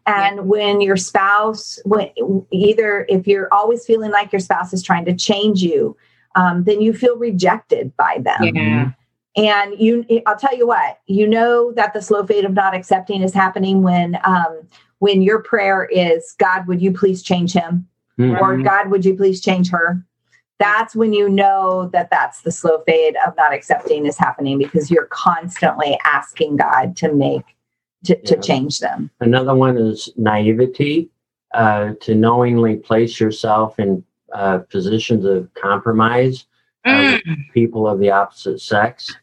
and 0.06 0.36
yeah. 0.36 0.42
when 0.42 0.80
your 0.80 0.96
spouse, 0.96 1.78
when 1.84 2.10
either 2.50 3.06
if 3.08 3.26
you're 3.26 3.48
always 3.52 3.84
feeling 3.86 4.10
like 4.10 4.32
your 4.32 4.40
spouse 4.40 4.72
is 4.72 4.82
trying 4.82 5.04
to 5.06 5.14
change 5.14 5.62
you, 5.62 5.96
um, 6.36 6.64
then 6.64 6.80
you 6.80 6.92
feel 6.92 7.16
rejected 7.16 7.96
by 7.96 8.18
them. 8.20 8.54
Yeah. 8.54 8.90
And 9.40 9.80
you, 9.80 10.04
I'll 10.26 10.36
tell 10.36 10.56
you 10.56 10.66
what, 10.66 11.00
you 11.06 11.26
know 11.26 11.72
that 11.72 11.94
the 11.94 12.02
slow 12.02 12.26
fade 12.26 12.44
of 12.44 12.52
not 12.52 12.74
accepting 12.74 13.22
is 13.22 13.32
happening 13.32 13.82
when, 13.82 14.18
um, 14.24 14.60
when 14.98 15.22
your 15.22 15.42
prayer 15.42 15.86
is, 15.86 16.34
God, 16.38 16.66
would 16.66 16.82
you 16.82 16.92
please 16.92 17.22
change 17.22 17.54
him? 17.54 17.88
Mm-hmm. 18.18 18.36
Or 18.36 18.58
God, 18.58 18.90
would 18.90 19.04
you 19.04 19.14
please 19.14 19.40
change 19.40 19.70
her? 19.70 20.04
That's 20.58 20.94
when 20.94 21.14
you 21.14 21.30
know 21.30 21.88
that 21.94 22.10
that's 22.10 22.42
the 22.42 22.52
slow 22.52 22.82
fade 22.86 23.16
of 23.26 23.34
not 23.38 23.54
accepting 23.54 24.04
is 24.04 24.18
happening 24.18 24.58
because 24.58 24.90
you're 24.90 25.06
constantly 25.06 25.98
asking 26.04 26.56
God 26.56 26.94
to 26.98 27.14
make 27.14 27.44
to, 28.04 28.20
to 28.22 28.38
change 28.40 28.78
them. 28.80 29.10
Another 29.20 29.54
one 29.54 29.76
is 29.76 30.10
naivety, 30.16 31.10
uh, 31.54 31.94
to 32.00 32.14
knowingly 32.14 32.76
place 32.76 33.18
yourself 33.18 33.78
in 33.78 34.04
uh, 34.32 34.58
positions 34.70 35.24
of 35.24 35.52
compromise 35.54 36.46
uh, 36.84 36.90
mm. 36.90 37.26
with 37.26 37.38
people 37.52 37.86
of 37.86 37.98
the 37.98 38.10
opposite 38.10 38.60
sex, 38.60 39.14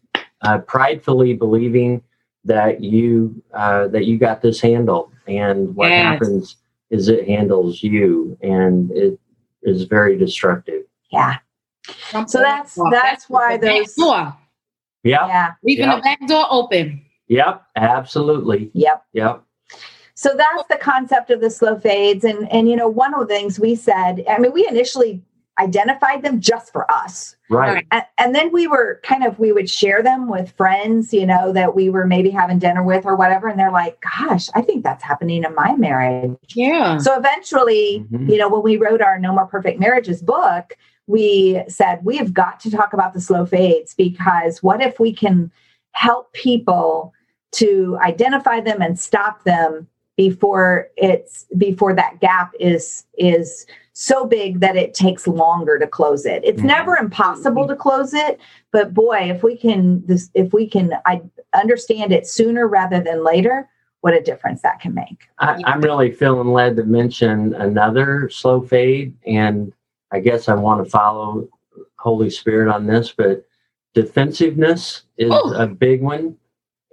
uh, 0.41 0.59
pridefully 0.59 1.33
believing 1.33 2.01
that 2.45 2.81
you 2.81 3.41
uh, 3.53 3.87
that 3.89 4.05
you 4.05 4.17
got 4.17 4.41
this 4.41 4.61
handle, 4.61 5.11
and 5.27 5.75
what 5.75 5.89
yes. 5.89 6.03
happens 6.03 6.55
is 6.89 7.09
it 7.09 7.27
handles 7.27 7.83
you, 7.83 8.37
and 8.41 8.91
it 8.91 9.19
is 9.63 9.83
very 9.83 10.17
destructive. 10.17 10.83
Yeah. 11.11 11.37
So 12.27 12.39
that's 12.39 12.77
that's 12.91 13.29
why 13.29 13.57
those. 13.57 13.95
Yeah. 13.97 15.27
Yeah. 15.27 15.51
Leaving 15.63 15.85
yep. 15.85 15.97
the 15.97 16.01
back 16.01 16.27
door 16.27 16.45
open. 16.49 17.01
Yep, 17.27 17.61
absolutely. 17.75 18.71
Yep. 18.73 19.03
Yep. 19.13 19.43
So 20.15 20.35
that's 20.35 20.67
the 20.69 20.77
concept 20.77 21.29
of 21.29 21.41
the 21.41 21.49
slow 21.49 21.77
fades. 21.77 22.23
And 22.23 22.51
and 22.51 22.69
you 22.69 22.75
know, 22.75 22.87
one 22.87 23.13
of 23.13 23.19
the 23.21 23.27
things 23.27 23.59
we 23.59 23.75
said, 23.75 24.25
I 24.29 24.39
mean, 24.39 24.51
we 24.51 24.67
initially 24.67 25.21
identified 25.59 26.21
them 26.23 26.39
just 26.39 26.71
for 26.71 26.89
us. 26.91 27.35
Right. 27.49 27.85
And, 27.91 28.03
and, 28.17 28.35
then 28.35 28.51
we 28.51 28.67
were 28.67 28.99
kind 29.03 29.23
of 29.23 29.39
we 29.39 29.51
would 29.51 29.69
share 29.69 30.03
them 30.03 30.27
with 30.27 30.51
friends, 30.51 31.13
you 31.13 31.25
know, 31.25 31.53
that 31.53 31.75
we 31.75 31.89
were 31.89 32.05
maybe 32.05 32.29
having 32.29 32.59
dinner 32.59 32.83
with 32.83 33.05
or 33.05 33.15
whatever. 33.15 33.47
And 33.47 33.57
they're 33.57 33.71
like, 33.71 34.01
gosh, 34.01 34.49
I 34.53 34.61
think 34.61 34.83
that's 34.83 35.03
happening 35.03 35.43
in 35.43 35.55
my 35.55 35.75
marriage. 35.75 36.37
Yeah. 36.49 36.97
So 36.97 37.17
eventually, 37.17 38.05
mm-hmm. 38.11 38.29
you 38.29 38.37
know, 38.37 38.49
when 38.49 38.63
we 38.63 38.77
wrote 38.77 39.01
our 39.01 39.17
No 39.17 39.33
More 39.33 39.47
Perfect 39.47 39.79
Marriages 39.79 40.21
book, 40.21 40.77
we 41.07 41.63
said 41.69 42.03
we 42.03 42.17
have 42.17 42.33
got 42.33 42.59
to 42.61 42.71
talk 42.71 42.93
about 42.93 43.13
the 43.13 43.21
slow 43.21 43.45
fades 43.45 43.93
because 43.93 44.61
what 44.61 44.81
if 44.81 44.99
we 44.99 45.13
can 45.13 45.51
help 45.93 46.33
people 46.33 47.13
to 47.53 47.97
identify 48.01 48.59
them 48.59 48.81
and 48.81 48.99
stop 48.99 49.43
them 49.45 49.87
before 50.17 50.89
it's 50.97 51.45
before 51.57 51.93
that 51.93 52.19
gap 52.19 52.51
is 52.59 53.05
is 53.17 53.65
so 53.93 54.25
big 54.25 54.59
that 54.59 54.75
it 54.75 54.93
takes 54.93 55.27
longer 55.27 55.79
to 55.79 55.87
close 55.87 56.25
it. 56.25 56.43
It's 56.43 56.57
mm-hmm. 56.57 56.67
never 56.67 56.97
impossible 56.97 57.67
to 57.67 57.75
close 57.75 58.13
it, 58.13 58.39
but 58.71 58.93
boy, 58.93 59.31
if 59.31 59.43
we 59.43 59.55
can 59.55 60.05
this 60.05 60.29
if 60.33 60.51
we 60.53 60.67
can 60.67 60.93
I 61.05 61.21
understand 61.53 62.11
it 62.11 62.27
sooner 62.27 62.67
rather 62.67 62.99
than 62.99 63.23
later, 63.23 63.69
what 64.01 64.13
a 64.13 64.21
difference 64.21 64.61
that 64.63 64.79
can 64.79 64.93
make. 64.93 65.27
I, 65.39 65.61
I'm 65.65 65.81
really 65.81 66.11
feeling 66.11 66.51
led 66.51 66.75
to 66.77 66.83
mention 66.83 67.53
another 67.55 68.29
slow 68.29 68.61
fade, 68.61 69.15
and 69.25 69.71
I 70.11 70.19
guess 70.19 70.49
I 70.49 70.55
want 70.55 70.83
to 70.83 70.89
follow 70.89 71.47
Holy 71.99 72.29
Spirit 72.29 72.73
on 72.73 72.87
this, 72.87 73.13
but 73.15 73.45
defensiveness 73.93 75.03
is 75.17 75.31
oh. 75.31 75.53
a 75.53 75.67
big 75.67 76.01
one 76.01 76.37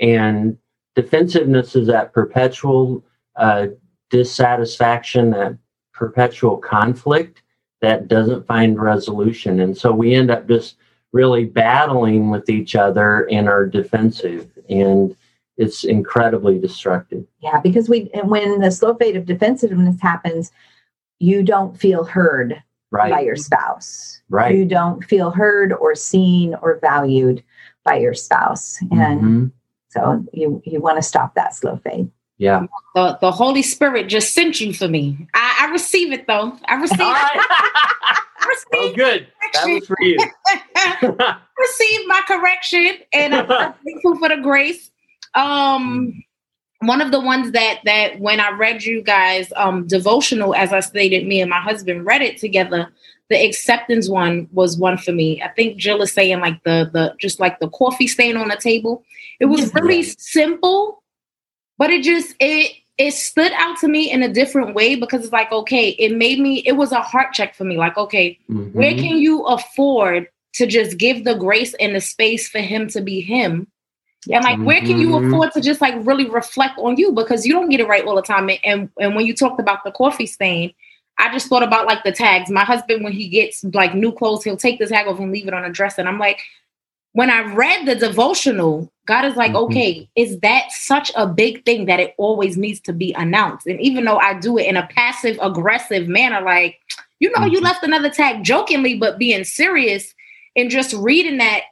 and 0.01 0.57
defensiveness 0.95 1.77
is 1.77 1.87
that 1.87 2.12
perpetual 2.12 3.05
uh, 3.37 3.66
dissatisfaction, 4.11 5.30
that 5.30 5.57
perpetual 5.93 6.57
conflict 6.57 7.43
that 7.80 8.09
doesn't 8.09 8.47
find 8.47 8.80
resolution. 8.80 9.61
And 9.61 9.76
so 9.76 9.93
we 9.93 10.14
end 10.14 10.30
up 10.30 10.49
just 10.49 10.76
really 11.12 11.45
battling 11.45 12.30
with 12.30 12.49
each 12.49 12.74
other 12.74 13.28
and 13.30 13.49
are 13.49 13.66
defensive. 13.66 14.51
And 14.68 15.16
it's 15.57 15.85
incredibly 15.85 16.59
destructive. 16.59 17.24
Yeah, 17.41 17.61
because 17.61 17.89
we 17.89 18.11
when 18.24 18.61
the 18.61 18.70
slow 18.70 18.95
fade 18.95 19.16
of 19.16 19.26
defensiveness 19.26 20.01
happens, 20.01 20.51
you 21.20 21.45
don't 21.45 21.78
feel 21.78 22.05
heard 22.05 22.61
right. 22.91 23.12
by 23.12 23.20
your 23.20 23.37
spouse. 23.37 24.20
Right. 24.28 24.57
You 24.57 24.64
don't 24.64 25.05
feel 25.05 25.30
heard 25.30 25.72
or 25.72 25.95
seen 25.95 26.57
or 26.61 26.78
valued 26.80 27.45
by 27.85 27.99
your 27.99 28.14
spouse. 28.14 28.80
And 28.91 29.20
mm-hmm. 29.20 29.47
So 29.95 30.26
you 30.32 30.61
you 30.64 30.80
want 30.80 30.99
to 30.99 31.03
stop 31.03 31.37
that 31.37 31.55
slow 31.55 31.76
fade. 31.76 32.11
Yeah. 32.45 32.67
The 32.95 33.17
the 33.23 33.33
Holy 33.33 33.63
Spirit 33.63 34.09
just 34.09 34.35
sent 34.35 34.61
you 34.61 34.75
for 34.75 34.87
me. 34.87 35.27
I, 35.33 35.61
I 35.67 35.73
receive 35.73 36.13
it 36.13 36.27
though. 36.27 36.55
I 36.67 36.75
receive 36.75 37.01
it. 37.01 37.07
oh, 38.75 38.93
good. 38.95 39.27
That 39.55 39.65
was 39.67 39.87
for 39.87 39.97
you. 40.01 40.19
receive 41.59 42.07
my 42.07 42.21
correction, 42.27 42.99
and 43.15 43.35
I'm 43.35 43.47
thankful 43.85 44.19
for 44.19 44.29
the 44.29 44.37
grace. 44.43 44.91
Um, 45.35 46.23
one 46.81 47.01
of 47.01 47.13
the 47.13 47.21
ones 47.21 47.53
that 47.53 47.81
that 47.87 48.21
when 48.21 48.41
I 48.41 48.51
read 48.51 48.85
you 48.85 49.01
guys 49.01 49.51
um 49.57 49.87
devotional, 49.87 50.55
as 50.55 50.71
I 50.71 50.81
stated, 50.81 51.27
me 51.27 51.41
and 51.41 51.49
my 51.49 51.61
husband 51.61 52.05
read 52.05 52.21
it 52.21 52.37
together. 52.37 52.93
The 53.31 53.43
acceptance 53.43 54.07
one 54.07 54.49
was 54.53 54.77
one 54.77 54.99
for 54.99 55.13
me. 55.13 55.41
I 55.41 55.49
think 55.49 55.79
Jill 55.79 56.03
is 56.03 56.13
saying 56.13 56.41
like 56.41 56.63
the 56.65 56.91
the 56.93 57.15
just 57.19 57.41
like 57.41 57.59
the 57.59 57.71
coffee 57.71 58.07
stain 58.07 58.37
on 58.37 58.49
the 58.49 58.57
table. 58.57 59.03
It 59.41 59.47
was 59.47 59.73
really 59.75 60.03
simple, 60.03 61.03
but 61.79 61.91
it 61.91 62.03
just 62.03 62.35
it 62.41 62.72
it 62.97 63.12
stood 63.12 63.53
out 63.53 63.77
to 63.79 63.89
me 63.89 64.11
in 64.11 64.22
a 64.22 64.33
different 64.33 64.75
way 64.75 64.95
because 64.95 65.25
it's 65.25 65.33
like 65.33 65.53
okay, 65.53 65.91
it 65.91 66.16
made 66.16 66.39
me 66.39 66.59
it 66.66 66.72
was 66.72 66.93
a 66.93 67.01
heart 67.01 67.33
check 67.33 67.55
for 67.55 67.64
me. 67.64 67.77
Like 67.77 67.97
okay, 67.97 68.39
mm-hmm. 68.51 68.77
where 68.77 68.95
can 68.95 69.18
you 69.18 69.45
afford 69.45 70.29
to 70.55 70.66
just 70.66 70.99
give 70.99 71.25
the 71.25 71.35
grace 71.35 71.75
and 71.75 71.95
the 71.95 72.01
space 72.01 72.49
for 72.49 72.61
him 72.61 72.89
to 72.89 73.01
be 73.01 73.20
him? 73.20 73.66
And 74.33 74.45
like, 74.45 74.59
where 74.61 74.81
can 74.81 74.99
you 74.99 75.11
mm-hmm. 75.11 75.27
afford 75.27 75.53
to 75.53 75.61
just 75.61 75.81
like 75.81 75.95
really 76.07 76.29
reflect 76.29 76.79
on 76.79 76.97
you 76.97 77.12
because 77.12 77.45
you 77.45 77.53
don't 77.53 77.68
get 77.68 77.81
it 77.81 77.89
right 77.89 78.05
all 78.05 78.16
the 78.16 78.22
time. 78.22 78.49
And 78.64 78.89
and 78.99 79.14
when 79.14 79.27
you 79.27 79.35
talked 79.35 79.61
about 79.61 79.85
the 79.85 79.91
coffee 79.91 80.27
stain, 80.27 80.72
I 81.18 81.33
just 81.33 81.49
thought 81.49 81.62
about 81.62 81.87
like 81.87 82.05
the 82.05 82.12
tags. 82.12 82.51
My 82.51 82.64
husband, 82.64 83.05
when 83.05 83.12
he 83.12 83.29
gets 83.29 83.64
like 83.64 83.95
new 83.95 84.12
clothes, 84.12 84.45
he'll 84.45 84.57
take 84.57 84.79
the 84.79 84.87
tag 84.87 85.07
off 85.07 85.18
and 85.18 85.31
leave 85.31 85.47
it 85.47 85.55
on 85.55 85.64
a 85.64 85.70
dresser. 85.70 86.01
And 86.01 86.09
I'm 86.09 86.18
like, 86.18 86.41
when 87.12 87.31
I 87.31 87.53
read 87.55 87.87
the 87.87 87.95
devotional, 87.95 88.91
God 89.07 89.25
is 89.25 89.37
like, 89.37 89.53
mm-hmm. 89.53 89.73
okay, 89.73 90.09
is 90.17 90.41
that 90.41 90.71
such 90.71 91.13
a 91.15 91.27
big 91.27 91.65
thing 91.65 91.87
that 91.87 92.01
it 92.01 92.15
always 92.17 92.57
needs 92.57 92.81
to 92.81 92.93
be 92.93 93.13
announced? 93.15 93.67
And 93.67 93.81
even 93.81 94.05
though 94.05 94.19
I 94.19 94.39
do 94.39 94.59
it 94.59 94.67
in 94.67 94.77
a 94.77 94.87
passive 94.87 95.39
aggressive 95.43 96.09
manner, 96.09 96.41
like, 96.41 96.81
you 97.21 97.31
know, 97.31 97.43
mm-hmm. 97.43 97.53
you 97.53 97.61
left 97.61 97.85
another 97.85 98.11
tag 98.11 98.45
jokingly, 98.45 98.99
but 98.99 99.19
being 99.19 99.45
serious 99.45 100.15
and 100.57 100.71
just 100.71 100.95
reading 100.95 101.39
that, 101.39 101.65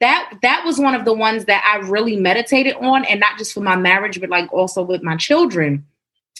that 0.00 0.32
that 0.42 0.64
was 0.64 0.78
one 0.78 0.94
of 0.94 1.04
the 1.04 1.12
ones 1.12 1.46
that 1.46 1.64
I 1.64 1.84
really 1.86 2.16
meditated 2.16 2.76
on, 2.76 3.04
and 3.04 3.18
not 3.18 3.36
just 3.36 3.52
for 3.52 3.60
my 3.60 3.74
marriage, 3.74 4.20
but 4.20 4.30
like 4.30 4.52
also 4.52 4.82
with 4.82 5.02
my 5.02 5.16
children. 5.16 5.84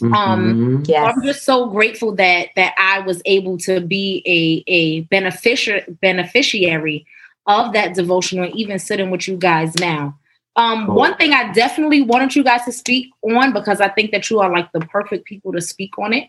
Um, 0.00 0.12
mm-hmm. 0.12 0.82
yes. 0.86 1.12
I'm 1.12 1.24
just 1.24 1.44
so 1.44 1.66
grateful 1.66 2.14
that 2.16 2.50
that 2.54 2.74
I 2.78 3.00
was 3.00 3.20
able 3.24 3.58
to 3.58 3.80
be 3.80 4.22
a 4.26 4.70
a 4.70 5.00
beneficiary 5.02 5.84
beneficiary 6.00 7.04
of 7.48 7.72
that 7.72 7.94
devotional, 7.94 8.44
and 8.44 8.54
even 8.54 8.78
sitting 8.78 9.10
with 9.10 9.26
you 9.26 9.36
guys 9.36 9.74
now. 9.76 10.16
Um, 10.54 10.86
cool. 10.86 10.96
One 10.96 11.16
thing 11.16 11.32
I 11.32 11.52
definitely 11.52 12.02
wanted 12.02 12.36
you 12.36 12.44
guys 12.44 12.64
to 12.64 12.72
speak 12.72 13.10
on 13.22 13.52
because 13.52 13.80
I 13.80 13.88
think 13.88 14.10
that 14.12 14.28
you 14.28 14.40
are 14.40 14.52
like 14.52 14.70
the 14.72 14.80
perfect 14.80 15.24
people 15.24 15.52
to 15.52 15.60
speak 15.60 15.98
on 15.98 16.12
it. 16.12 16.28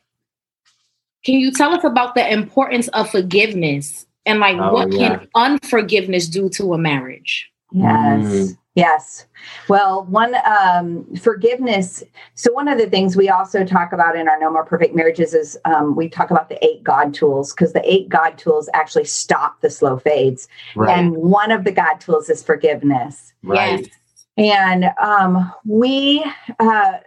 Can 1.26 1.36
you 1.36 1.52
tell 1.52 1.74
us 1.74 1.84
about 1.84 2.16
the 2.16 2.32
importance 2.32 2.88
of 2.90 3.10
forgiveness 3.10 4.06
and 4.26 4.40
like 4.40 4.58
oh, 4.58 4.74
what 4.74 4.94
yeah. 4.94 5.18
can 5.18 5.28
unforgiveness 5.36 6.28
do 6.28 6.48
to 6.50 6.74
a 6.74 6.78
marriage? 6.78 7.50
Yes. 7.72 8.24
Mm. 8.24 8.58
Yes. 8.80 9.26
Well, 9.68 10.06
one 10.06 10.36
um, 10.46 11.06
forgiveness. 11.16 12.04
So 12.36 12.52
one 12.54 12.68
of 12.68 12.78
the 12.78 12.90
things 12.90 13.16
we 13.16 13.30
also 13.30 13.66
talk 13.66 13.94
about 13.94 14.16
in 14.16 14.28
our 14.28 14.40
No 14.40 14.52
More 14.52 14.66
Perfect 14.66 14.96
Marriages 14.96 15.34
is 15.34 15.58
um, 15.66 15.96
we 15.96 16.10
talk 16.10 16.32
about 16.32 16.50
the 16.50 16.64
eight 16.66 16.84
God 16.84 17.14
tools 17.14 17.54
because 17.54 17.74
the 17.74 17.82
eight 17.92 18.10
God 18.10 18.38
tools 18.38 18.70
actually 18.74 19.06
stop 19.06 19.62
the 19.62 19.70
slow 19.70 19.98
fades, 19.98 20.48
right. 20.76 20.98
and 20.98 21.16
one 21.16 21.52
of 21.52 21.64
the 21.64 21.72
God 21.72 22.00
tools 22.00 22.30
is 22.30 22.44
forgiveness. 22.44 23.34
Right. 23.44 23.82
Yes. 23.82 23.90
And 24.38 24.86
um, 25.02 25.52
we. 25.66 26.24
Uh, 26.60 27.00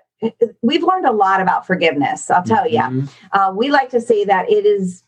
we've 0.63 0.85
learned 0.85 1.05
a 1.05 1.11
lot 1.11 1.41
about 1.41 1.67
forgiveness. 1.67 2.31
I'll 2.31 2.45
tell 2.45 2.65
mm-hmm. 2.65 3.01
you. 3.01 3.09
Uh, 3.33 3.53
we 3.57 3.71
like 3.71 3.91
to 3.91 4.01
say 4.01 4.25
that 4.25 4.49
it 4.49 4.65
is 4.65 5.03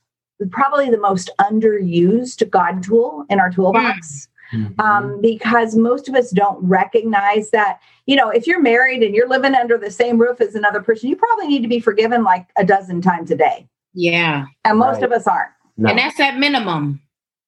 probably 0.51 0.91
the 0.91 0.99
most 0.99 1.31
underused 1.41 2.49
God 2.51 2.83
tool 2.83 3.25
in 3.31 3.39
our 3.39 3.51
toolbox. 3.51 4.29
Mm-hmm. 4.53 4.81
Um, 4.81 5.21
because 5.21 5.75
most 5.75 6.09
of 6.09 6.15
us 6.15 6.31
don't 6.31 6.63
recognize 6.65 7.51
that, 7.51 7.81
you 8.07 8.17
know, 8.17 8.29
if 8.29 8.47
you're 8.47 8.61
married 8.61 9.03
and 9.03 9.15
you're 9.15 9.29
living 9.29 9.55
under 9.55 9.79
the 9.79 9.91
same 9.91 10.19
roof 10.19 10.41
as 10.41 10.55
another 10.55 10.83
person, 10.83 11.09
you 11.09 11.17
probably 11.17 11.49
need 11.49 11.63
to 11.63 11.69
be 11.69 11.81
forgiven 11.81 12.23
like 12.25 12.47
a 12.57 12.65
dozen 12.65 13.01
times 13.01 13.31
a 13.31 13.37
day. 13.37 13.69
Yeah. 13.95 14.47
And 14.65 14.79
most 14.79 14.97
right. 14.97 15.05
of 15.05 15.13
us 15.13 15.27
aren't. 15.27 15.51
No. 15.77 15.91
And 15.91 15.99
that's 15.99 16.21
at 16.21 16.39
minimum. 16.39 17.01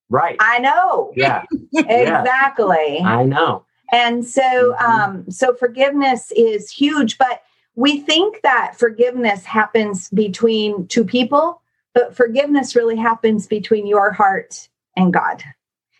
Right. 0.09 0.37
I 0.41 0.59
know. 0.59 1.13
Yeah. 1.17 1.45
exactly. 1.75 3.01
I 3.01 3.25
know. 3.25 3.65
And 3.93 4.25
so 4.25 4.43
mm-hmm. 4.43 4.85
um 4.85 5.31
so 5.31 5.55
forgiveness 5.55 6.33
is 6.37 6.71
huge, 6.71 7.19
but 7.19 7.43
we 7.75 8.01
think 8.01 8.41
that 8.43 8.75
forgiveness 8.77 9.45
happens 9.45 10.09
between 10.11 10.87
two 10.89 11.05
people, 11.05 11.61
but 11.95 12.17
forgiveness 12.17 12.75
really 12.75 12.97
happens 12.97 13.47
between 13.47 13.87
your 13.87 14.13
heart 14.13 14.69
and 14.97 15.13
God. 15.13 15.43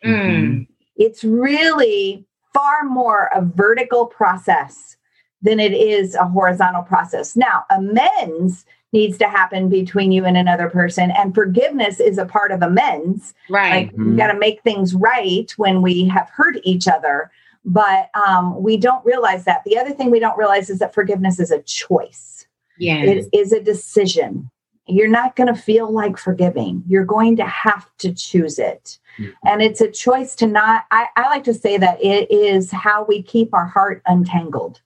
Mm. 0.05 0.67
It's 0.97 1.25
really 1.25 2.25
far 2.53 2.85
more 2.85 3.31
a 3.35 3.43
vertical 3.43 4.07
process 4.07 4.97
than 5.43 5.61
it 5.61 5.73
is 5.73 6.15
a 6.15 6.27
horizontal 6.27 6.83
process. 6.83 7.37
Now, 7.37 7.65
amends 7.71 8.65
needs 8.93 9.19
to 9.19 9.29
happen 9.29 9.69
between 9.69 10.11
you 10.11 10.25
and 10.25 10.37
another 10.37 10.71
person, 10.71 11.11
and 11.11 11.35
forgiveness 11.35 12.01
is 12.01 12.19
a 12.19 12.25
part 12.25 12.51
of 12.51 12.63
amends. 12.63 13.35
Right. 13.51 13.71
Like 13.71 13.93
mm-hmm. 13.93 14.13
we 14.13 14.17
got 14.17 14.33
to 14.33 14.39
make 14.39 14.63
things 14.63 14.95
right 14.95 15.53
when 15.57 15.83
we 15.83 16.07
have 16.09 16.31
hurt 16.31 16.57
each 16.65 16.89
other, 16.89 17.31
but 17.65 18.11
um, 18.15 18.63
we 18.63 18.77
don't 18.77 19.05
realize 19.05 19.45
that. 19.45 19.63
The 19.65 19.79
other 19.79 19.91
thing 19.91 20.11
we 20.11 20.21
don't 20.21 20.39
realize 20.39 20.71
is 20.71 20.79
that 20.79 20.95
forgiveness 20.95 21.39
is 21.39 21.51
a 21.51 21.63
choice. 21.63 22.47
Yeah, 22.79 23.03
it 23.03 23.27
is 23.33 23.53
a 23.53 23.61
decision. 23.63 24.51
You're 24.89 25.09
not 25.09 25.37
going 25.37 25.53
to 25.53 25.61
feel 25.61 25.91
like 25.91 26.17
forgiving. 26.17 26.85
You're 26.87 27.05
going 27.05 27.37
to 27.37 27.47
have 27.47 27.89
to 27.99 28.13
choose 28.13 28.59
it. 28.59 28.99
Mm-hmm. 29.19 29.31
And 29.45 29.63
it's 29.63 29.81
a 29.81 29.91
choice 29.91 30.35
to 30.37 30.47
not, 30.47 30.85
I, 30.91 31.07
I, 31.17 31.29
like 31.29 31.45
to 31.45 31.55
say 31.55 31.77
that 31.79 32.03
it 32.03 32.31
is 32.31 32.71
how 32.71 33.05
we 33.05 33.23
keep 33.23 33.53
our 33.55 33.67
heart 33.67 34.03
untangled. 34.07 34.81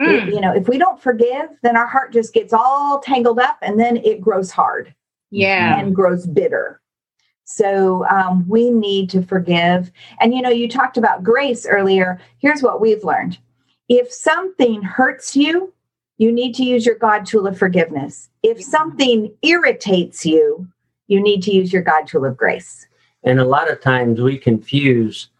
Mm. 0.00 0.28
It, 0.28 0.34
you 0.34 0.40
know, 0.40 0.52
if 0.52 0.68
we 0.68 0.78
don't 0.78 1.00
forgive, 1.00 1.48
then 1.62 1.76
our 1.76 1.86
heart 1.86 2.12
just 2.12 2.34
gets 2.34 2.52
all 2.52 3.00
tangled 3.00 3.38
up 3.38 3.58
and 3.62 3.78
then 3.78 3.98
it 3.98 4.20
grows 4.20 4.50
hard. 4.50 4.94
Yeah. 5.30 5.78
And 5.78 5.94
grows 5.94 6.26
bitter. 6.26 6.82
So 7.44 8.06
um, 8.08 8.46
we 8.48 8.70
need 8.70 9.10
to 9.10 9.22
forgive. 9.22 9.90
And, 10.20 10.34
you 10.34 10.42
know, 10.42 10.50
you 10.50 10.68
talked 10.68 10.96
about 10.96 11.24
grace 11.24 11.66
earlier. 11.66 12.20
Here's 12.38 12.62
what 12.62 12.80
we've 12.80 13.04
learned 13.04 13.38
if 13.88 14.12
something 14.12 14.82
hurts 14.82 15.36
you, 15.36 15.71
you 16.22 16.30
need 16.30 16.54
to 16.54 16.62
use 16.62 16.86
your 16.86 16.94
God 16.94 17.26
tool 17.26 17.48
of 17.48 17.58
forgiveness. 17.58 18.30
If 18.44 18.62
something 18.62 19.34
irritates 19.42 20.24
you, 20.24 20.68
you 21.08 21.20
need 21.20 21.42
to 21.42 21.52
use 21.52 21.72
your 21.72 21.82
God 21.82 22.06
tool 22.06 22.24
of 22.24 22.36
grace. 22.36 22.86
And 23.24 23.40
a 23.40 23.44
lot 23.44 23.68
of 23.68 23.80
times 23.80 24.20
we 24.20 24.38
confuse 24.38 25.30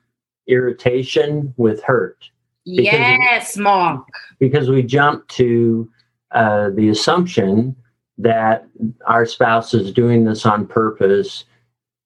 irritation 0.49 1.55
with 1.57 1.85
hurt. 1.85 2.29
Yes, 2.65 3.57
Mark. 3.57 4.09
Because 4.41 4.71
we 4.71 4.83
jump 4.83 5.29
to 5.29 5.89
uh, 6.33 6.71
the 6.71 6.89
assumption 6.89 7.77
that 8.19 8.67
our 9.07 9.25
spouse 9.25 9.75
is 9.75 9.93
doing 9.93 10.25
this 10.25 10.45
on 10.45 10.67
purpose 10.67 11.45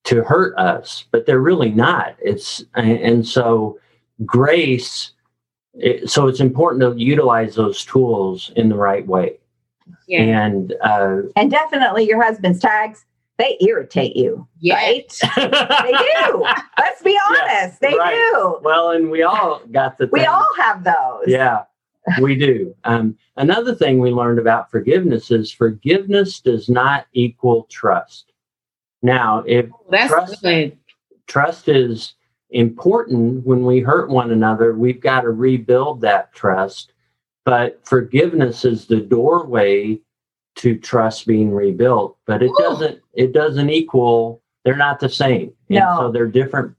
to 0.04 0.22
hurt 0.22 0.54
us, 0.58 1.06
but 1.12 1.24
they're 1.24 1.40
really 1.40 1.70
not. 1.70 2.14
It's 2.20 2.62
and 2.74 3.26
so 3.26 3.78
grace. 4.26 5.12
It, 5.78 6.10
so 6.10 6.26
it's 6.26 6.40
important 6.40 6.82
to 6.82 7.02
utilize 7.02 7.54
those 7.54 7.84
tools 7.84 8.50
in 8.56 8.68
the 8.68 8.76
right 8.76 9.06
way. 9.06 9.38
Yeah. 10.08 10.22
And 10.22 10.74
uh, 10.82 11.22
and 11.36 11.50
definitely 11.50 12.06
your 12.06 12.22
husband's 12.22 12.60
tags 12.60 13.04
they 13.38 13.56
irritate 13.60 14.16
you. 14.16 14.46
Yeah. 14.60 14.76
Right? 14.76 15.14
they 15.36 15.92
do. 15.92 16.46
Let's 16.78 17.02
be 17.02 17.18
honest. 17.28 17.80
they 17.80 17.94
right. 17.94 18.14
do. 18.14 18.58
Well, 18.62 18.90
and 18.90 19.10
we 19.10 19.22
all 19.22 19.60
got 19.70 19.98
the 19.98 20.08
We 20.10 20.24
all 20.24 20.48
have 20.56 20.84
those. 20.84 21.24
Yeah. 21.26 21.64
We 22.20 22.36
do. 22.36 22.74
Um, 22.84 23.18
another 23.36 23.74
thing 23.74 23.98
we 23.98 24.10
learned 24.10 24.38
about 24.38 24.70
forgiveness 24.70 25.30
is 25.30 25.50
forgiveness 25.50 26.40
does 26.40 26.68
not 26.68 27.06
equal 27.12 27.64
trust. 27.64 28.32
Now, 29.02 29.42
if 29.46 29.66
oh, 29.72 29.84
That's 29.90 30.12
trust, 30.12 30.42
good. 30.42 30.78
trust 31.26 31.68
is 31.68 32.14
important 32.50 33.44
when 33.46 33.64
we 33.64 33.80
hurt 33.80 34.08
one 34.08 34.30
another, 34.30 34.74
we've 34.74 35.00
got 35.00 35.22
to 35.22 35.30
rebuild 35.30 36.00
that 36.02 36.32
trust. 36.32 36.92
But 37.44 37.80
forgiveness 37.86 38.64
is 38.64 38.86
the 38.86 39.00
doorway 39.00 40.00
to 40.56 40.76
trust 40.78 41.26
being 41.26 41.52
rebuilt, 41.52 42.16
but 42.26 42.42
it 42.42 42.50
doesn't 42.58 43.00
it 43.12 43.32
doesn't 43.32 43.70
equal 43.70 44.42
they're 44.64 44.76
not 44.76 44.98
the 44.98 45.08
same. 45.08 45.52
No. 45.68 45.76
And 45.78 45.98
so 45.98 46.10
they're 46.10 46.26
different 46.26 46.74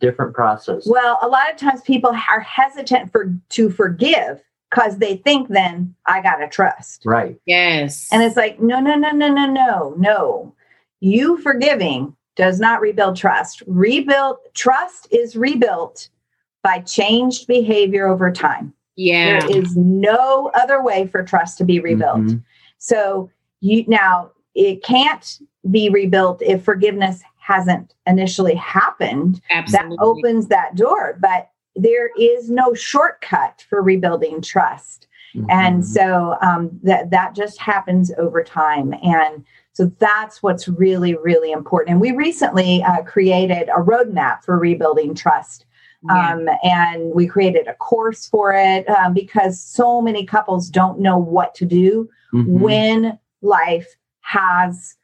different 0.00 0.34
process. 0.34 0.86
Well, 0.86 1.18
a 1.22 1.28
lot 1.28 1.50
of 1.50 1.56
times 1.56 1.82
people 1.82 2.10
are 2.10 2.40
hesitant 2.40 3.12
for 3.12 3.32
to 3.50 3.70
forgive 3.70 4.42
because 4.70 4.98
they 4.98 5.16
think 5.16 5.48
then 5.48 5.94
I 6.06 6.20
gotta 6.22 6.48
trust. 6.48 7.02
Right. 7.04 7.38
Yes. 7.46 8.08
And 8.10 8.22
it's 8.22 8.36
like, 8.36 8.60
no, 8.60 8.80
no, 8.80 8.96
no, 8.96 9.10
no, 9.10 9.28
no, 9.28 9.46
no, 9.46 9.94
no. 9.98 10.54
You 11.00 11.38
forgiving 11.38 12.16
does 12.38 12.60
not 12.60 12.80
rebuild 12.80 13.16
trust. 13.16 13.62
Rebuild 13.66 14.38
trust 14.54 15.08
is 15.10 15.36
rebuilt 15.36 16.08
by 16.62 16.78
changed 16.80 17.46
behavior 17.46 18.06
over 18.06 18.32
time. 18.32 18.72
Yeah. 18.96 19.40
There 19.40 19.56
is 19.58 19.76
no 19.76 20.50
other 20.54 20.82
way 20.82 21.06
for 21.06 21.22
trust 21.22 21.58
to 21.58 21.64
be 21.64 21.80
rebuilt. 21.80 22.20
Mm-hmm. 22.20 22.38
So 22.78 23.30
you 23.60 23.84
now 23.86 24.30
it 24.54 24.82
can't 24.82 25.38
be 25.70 25.90
rebuilt 25.90 26.40
if 26.40 26.64
forgiveness 26.64 27.22
hasn't 27.36 27.94
initially 28.06 28.54
happened. 28.54 29.40
Absolutely. 29.50 29.96
That 29.96 30.02
opens 30.02 30.48
that 30.48 30.76
door, 30.76 31.18
but 31.20 31.50
there 31.74 32.10
is 32.18 32.50
no 32.50 32.74
shortcut 32.74 33.64
for 33.68 33.82
rebuilding 33.82 34.42
trust. 34.42 35.06
Mm-hmm. 35.34 35.50
And 35.50 35.86
so 35.86 36.36
um, 36.40 36.70
that 36.82 37.10
that 37.10 37.34
just 37.34 37.60
happens 37.60 38.12
over 38.18 38.42
time, 38.42 38.94
and 39.02 39.44
so 39.78 39.84
that's 40.00 40.42
what's 40.42 40.66
really 40.66 41.14
really 41.14 41.52
important. 41.52 41.92
And 41.92 42.00
we 42.00 42.10
recently 42.10 42.82
uh, 42.82 43.04
created 43.04 43.68
a 43.68 43.80
roadmap 43.80 44.42
for 44.42 44.58
rebuilding 44.58 45.14
trust, 45.14 45.66
yeah. 46.02 46.32
um, 46.32 46.48
and 46.64 47.14
we 47.14 47.28
created 47.28 47.68
a 47.68 47.74
course 47.74 48.26
for 48.26 48.52
it 48.52 48.88
um, 48.88 49.14
because 49.14 49.62
so 49.62 50.02
many 50.02 50.26
couples 50.26 50.68
don't 50.68 50.98
know 50.98 51.16
what 51.16 51.54
to 51.54 51.64
do 51.64 52.10
mm-hmm. 52.34 52.58
when 52.58 53.20
life 53.40 53.86
has 54.22 54.96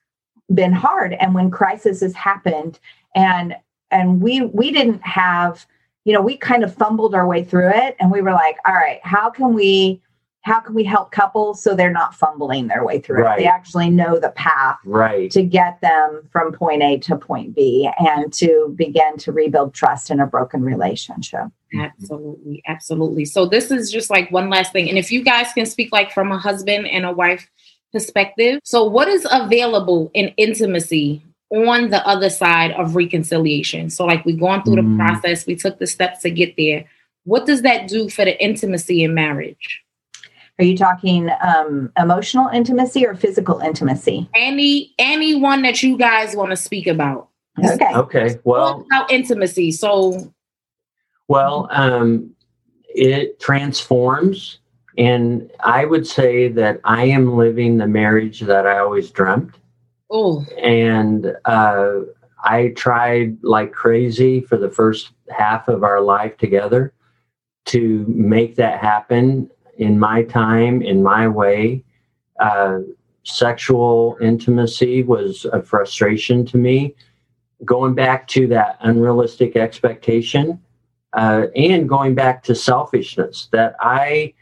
been 0.52 0.72
hard 0.72 1.12
and 1.20 1.36
when 1.36 1.52
crisis 1.52 2.00
has 2.00 2.14
happened 2.16 2.80
and 3.14 3.54
and 3.92 4.20
we 4.20 4.40
we 4.40 4.72
didn't 4.72 5.00
have 5.02 5.66
you 6.04 6.12
know 6.12 6.20
we 6.20 6.36
kind 6.36 6.64
of 6.64 6.74
fumbled 6.74 7.14
our 7.14 7.28
way 7.28 7.44
through 7.44 7.70
it 7.70 7.94
and 8.00 8.10
we 8.10 8.20
were 8.20 8.32
like 8.32 8.56
all 8.66 8.74
right 8.74 8.98
how 9.04 9.30
can 9.30 9.54
we 9.54 10.02
how 10.44 10.60
can 10.60 10.74
we 10.74 10.84
help 10.84 11.10
couples 11.10 11.62
so 11.62 11.74
they're 11.74 11.90
not 11.90 12.14
fumbling 12.14 12.66
their 12.66 12.84
way 12.84 13.00
through 13.00 13.22
right. 13.22 13.38
it? 13.38 13.42
They 13.42 13.48
actually 13.48 13.88
know 13.88 14.18
the 14.18 14.28
path 14.30 14.76
right. 14.84 15.30
to 15.30 15.42
get 15.42 15.80
them 15.80 16.28
from 16.30 16.52
point 16.52 16.82
a 16.82 16.98
to 16.98 17.16
point 17.16 17.54
b 17.54 17.90
and 17.98 18.30
to 18.34 18.74
begin 18.76 19.16
to 19.18 19.32
rebuild 19.32 19.72
trust 19.72 20.10
in 20.10 20.20
a 20.20 20.26
broken 20.26 20.62
relationship. 20.62 21.46
Absolutely 21.74 22.62
absolutely. 22.68 23.24
So 23.24 23.46
this 23.46 23.70
is 23.70 23.90
just 23.90 24.10
like 24.10 24.30
one 24.30 24.50
last 24.50 24.72
thing. 24.72 24.88
And 24.90 24.98
if 24.98 25.10
you 25.10 25.24
guys 25.24 25.50
can 25.54 25.64
speak 25.64 25.90
like 25.92 26.12
from 26.12 26.30
a 26.30 26.38
husband 26.38 26.86
and 26.88 27.06
a 27.06 27.12
wife 27.12 27.50
perspective 27.90 28.60
so 28.64 28.84
what 28.84 29.08
is 29.08 29.26
available 29.30 30.10
in 30.14 30.28
intimacy 30.36 31.22
on 31.50 31.88
the 31.88 32.06
other 32.06 32.28
side 32.28 32.72
of 32.72 32.96
reconciliation? 32.96 33.88
So 33.88 34.04
like 34.04 34.26
we've 34.26 34.38
gone 34.38 34.62
through 34.62 34.76
mm. 34.76 34.98
the 34.98 35.04
process 35.04 35.46
we 35.46 35.56
took 35.56 35.78
the 35.78 35.86
steps 35.86 36.20
to 36.20 36.30
get 36.30 36.54
there. 36.58 36.84
What 37.22 37.46
does 37.46 37.62
that 37.62 37.88
do 37.88 38.10
for 38.10 38.26
the 38.26 38.38
intimacy 38.44 39.02
in 39.02 39.14
marriage 39.14 39.83
Are 40.58 40.64
you 40.64 40.76
talking 40.76 41.30
um, 41.42 41.90
emotional 41.98 42.48
intimacy 42.48 43.04
or 43.04 43.16
physical 43.16 43.58
intimacy? 43.58 44.28
Any 44.34 44.94
anyone 44.98 45.62
that 45.62 45.82
you 45.82 45.96
guys 45.96 46.36
want 46.36 46.50
to 46.50 46.56
speak 46.56 46.86
about. 46.86 47.28
Okay. 47.64 47.92
Okay. 47.94 48.38
Well, 48.44 48.86
about 48.86 49.10
intimacy. 49.10 49.72
So, 49.72 50.32
well, 51.26 51.68
um, 51.72 52.30
it 52.88 53.40
transforms, 53.40 54.60
and 54.96 55.50
I 55.60 55.84
would 55.84 56.06
say 56.06 56.48
that 56.48 56.80
I 56.84 57.04
am 57.06 57.36
living 57.36 57.78
the 57.78 57.88
marriage 57.88 58.40
that 58.40 58.66
I 58.66 58.78
always 58.78 59.10
dreamt. 59.10 59.56
Oh. 60.10 60.44
And 60.62 61.34
uh, 61.44 62.00
I 62.44 62.68
tried 62.76 63.42
like 63.42 63.72
crazy 63.72 64.40
for 64.40 64.56
the 64.56 64.70
first 64.70 65.10
half 65.36 65.66
of 65.66 65.82
our 65.82 66.00
life 66.00 66.36
together 66.36 66.92
to 67.66 68.04
make 68.06 68.56
that 68.56 68.80
happen 68.80 69.50
in 69.78 69.98
my 69.98 70.22
time, 70.22 70.82
in 70.82 71.02
my 71.02 71.28
way. 71.28 71.82
Uh, 72.40 72.80
sexual 73.24 74.16
intimacy 74.20 75.02
was 75.02 75.46
a 75.52 75.62
frustration 75.62 76.44
to 76.46 76.56
me. 76.56 76.94
Going 77.64 77.94
back 77.94 78.28
to 78.28 78.46
that 78.48 78.76
unrealistic 78.80 79.56
expectation 79.56 80.60
uh, 81.14 81.46
and 81.56 81.88
going 81.88 82.14
back 82.14 82.42
to 82.44 82.54
selfishness 82.54 83.48
that 83.52 83.76
I 83.80 84.34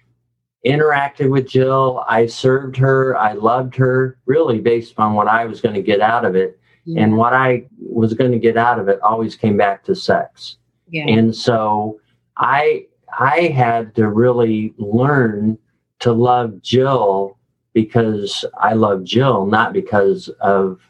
interacted 0.67 1.31
with 1.31 1.49
Jill, 1.49 2.05
I 2.09 2.27
served 2.27 2.77
her, 2.77 3.17
I 3.17 3.33
loved 3.33 3.77
her 3.77 4.19
really 4.27 4.61
based 4.61 4.95
on 4.99 5.15
what 5.15 5.29
I 5.29 5.45
was 5.45 5.61
going 5.61 5.75
to 5.75 5.83
get 5.83 6.01
out 6.01 6.25
of 6.25 6.35
it. 6.35 6.59
Yeah. 6.85 7.03
And 7.03 7.17
what 7.17 7.33
I 7.33 7.65
was 7.79 8.15
going 8.15 8.33
to 8.33 8.39
get 8.39 8.57
out 8.57 8.81
of 8.81 8.89
it 8.89 9.01
always 9.03 9.37
came 9.37 9.57
back 9.57 9.85
to 9.85 9.95
sex. 9.95 10.57
Yeah. 10.89 11.07
And 11.07 11.35
so 11.35 12.01
I 12.37 12.87
I 13.19 13.53
had 13.55 13.95
to 13.97 14.09
really 14.09 14.75
learn 14.79 15.59
to 16.01 16.13
love 16.13 16.61
Jill 16.63 17.39
because 17.73 18.45
I 18.59 18.75
love 18.75 19.05
Jill, 19.05 19.47
not 19.47 19.73
because 19.73 20.29
of 20.41 20.81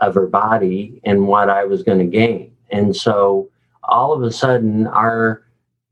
of 0.00 0.14
her 0.14 0.26
body 0.26 1.00
and 1.04 1.26
what 1.26 1.48
I 1.48 1.64
was 1.64 1.82
going 1.82 1.98
to 1.98 2.04
gain. 2.04 2.54
And 2.70 2.94
so 2.94 3.48
all 3.84 4.12
of 4.12 4.22
a 4.22 4.30
sudden 4.30 4.86
our 4.88 5.42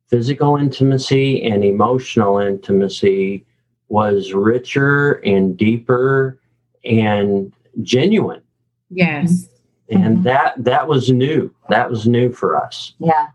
physical 0.09 0.57
intimacy 0.57 1.43
and 1.43 1.65
emotional 1.65 2.39
intimacy 2.39 3.47
was 3.89 4.33
richer 4.33 5.15
and 5.25 5.57
deeper 5.57 6.39
and 6.85 7.53
genuine. 7.83 8.43
Yes. 8.91 9.49
And 9.91 10.19
mm-hmm. 10.19 10.23
that 10.25 10.55
that 10.59 10.89
was 10.89 11.11
new. 11.11 11.55
That 11.69 11.91
was 11.91 12.07
new 12.07 12.33
for 12.33 12.57
us. 12.57 12.95
Yeah. 12.99 13.29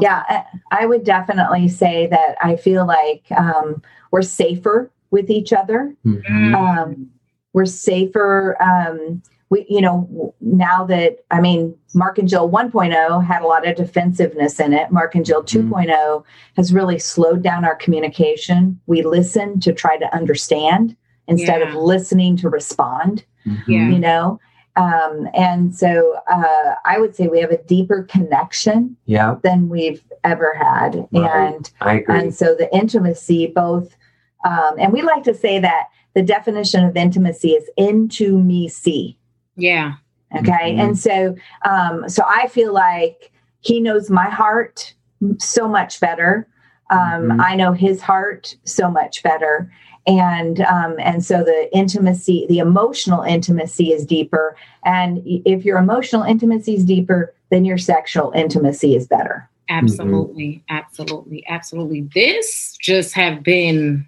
Yeah, 0.00 0.44
I 0.70 0.86
would 0.86 1.04
definitely 1.04 1.68
say 1.68 2.06
that 2.08 2.36
I 2.42 2.56
feel 2.56 2.86
like 2.86 3.24
um, 3.36 3.82
we're 4.10 4.22
safer 4.22 4.90
with 5.10 5.30
each 5.30 5.52
other. 5.52 5.94
Mm-hmm. 6.04 6.54
Um, 6.54 7.10
we're 7.52 7.66
safer. 7.66 8.60
Um, 8.62 9.22
we, 9.50 9.64
you 9.68 9.80
know, 9.80 10.34
now 10.40 10.84
that 10.84 11.18
I 11.30 11.40
mean, 11.40 11.74
Mark 11.94 12.18
and 12.18 12.28
Jill 12.28 12.50
1.0 12.50 13.24
had 13.24 13.42
a 13.42 13.46
lot 13.46 13.66
of 13.66 13.76
defensiveness 13.76 14.60
in 14.60 14.72
it. 14.72 14.90
Mark 14.90 15.14
and 15.14 15.24
Jill 15.24 15.42
2.0 15.42 15.86
mm-hmm. 15.86 16.28
has 16.56 16.72
really 16.72 16.98
slowed 16.98 17.42
down 17.42 17.64
our 17.64 17.76
communication. 17.76 18.78
We 18.86 19.02
listen 19.02 19.58
to 19.60 19.72
try 19.72 19.96
to 19.96 20.14
understand 20.14 20.96
instead 21.28 21.60
yeah. 21.60 21.68
of 21.68 21.74
listening 21.74 22.36
to 22.38 22.50
respond. 22.50 23.24
Mm-hmm. 23.46 23.72
You 23.72 23.98
know, 23.98 24.40
um, 24.78 25.28
and 25.34 25.74
so 25.74 26.20
uh, 26.30 26.74
I 26.84 27.00
would 27.00 27.16
say 27.16 27.26
we 27.26 27.40
have 27.40 27.50
a 27.50 27.62
deeper 27.64 28.04
connection 28.04 28.96
yeah. 29.06 29.34
than 29.42 29.68
we've 29.68 30.04
ever 30.22 30.54
had. 30.54 31.08
Right. 31.10 31.46
And 31.46 31.70
I 31.80 31.94
agree. 31.94 32.18
and 32.18 32.34
so 32.34 32.54
the 32.54 32.72
intimacy 32.74 33.48
both 33.48 33.96
um, 34.44 34.76
and 34.78 34.92
we 34.92 35.02
like 35.02 35.24
to 35.24 35.34
say 35.34 35.58
that 35.58 35.88
the 36.14 36.22
definition 36.22 36.84
of 36.84 36.96
intimacy 36.96 37.50
is 37.50 37.68
into 37.76 38.38
me 38.38 38.68
see. 38.68 39.18
Yeah. 39.56 39.94
Okay. 40.36 40.72
Mm-hmm. 40.72 40.80
And 40.80 40.98
so 40.98 41.34
um, 41.64 42.08
so 42.08 42.22
I 42.24 42.46
feel 42.46 42.72
like 42.72 43.32
he 43.60 43.80
knows 43.80 44.10
my 44.10 44.28
heart 44.30 44.94
so 45.38 45.66
much 45.66 46.00
better. 46.00 46.46
Um, 46.90 46.98
mm-hmm. 47.00 47.40
I 47.40 47.56
know 47.56 47.72
his 47.72 48.00
heart 48.00 48.54
so 48.62 48.88
much 48.88 49.24
better 49.24 49.72
and 50.08 50.62
um, 50.62 50.96
and 50.98 51.24
so 51.24 51.44
the 51.44 51.68
intimacy 51.72 52.46
the 52.48 52.58
emotional 52.58 53.22
intimacy 53.22 53.92
is 53.92 54.04
deeper. 54.06 54.56
And 54.84 55.22
if 55.24 55.64
your 55.64 55.78
emotional 55.78 56.22
intimacy 56.22 56.74
is 56.74 56.84
deeper 56.84 57.34
then 57.50 57.64
your 57.64 57.78
sexual 57.78 58.32
intimacy 58.32 58.94
is 58.96 59.06
better. 59.06 59.48
Absolutely. 59.70 60.62
Mm-hmm. 60.70 60.76
absolutely. 60.76 61.44
Absolutely. 61.46 62.08
This 62.14 62.76
just 62.80 63.14
have 63.14 63.42
been 63.42 64.06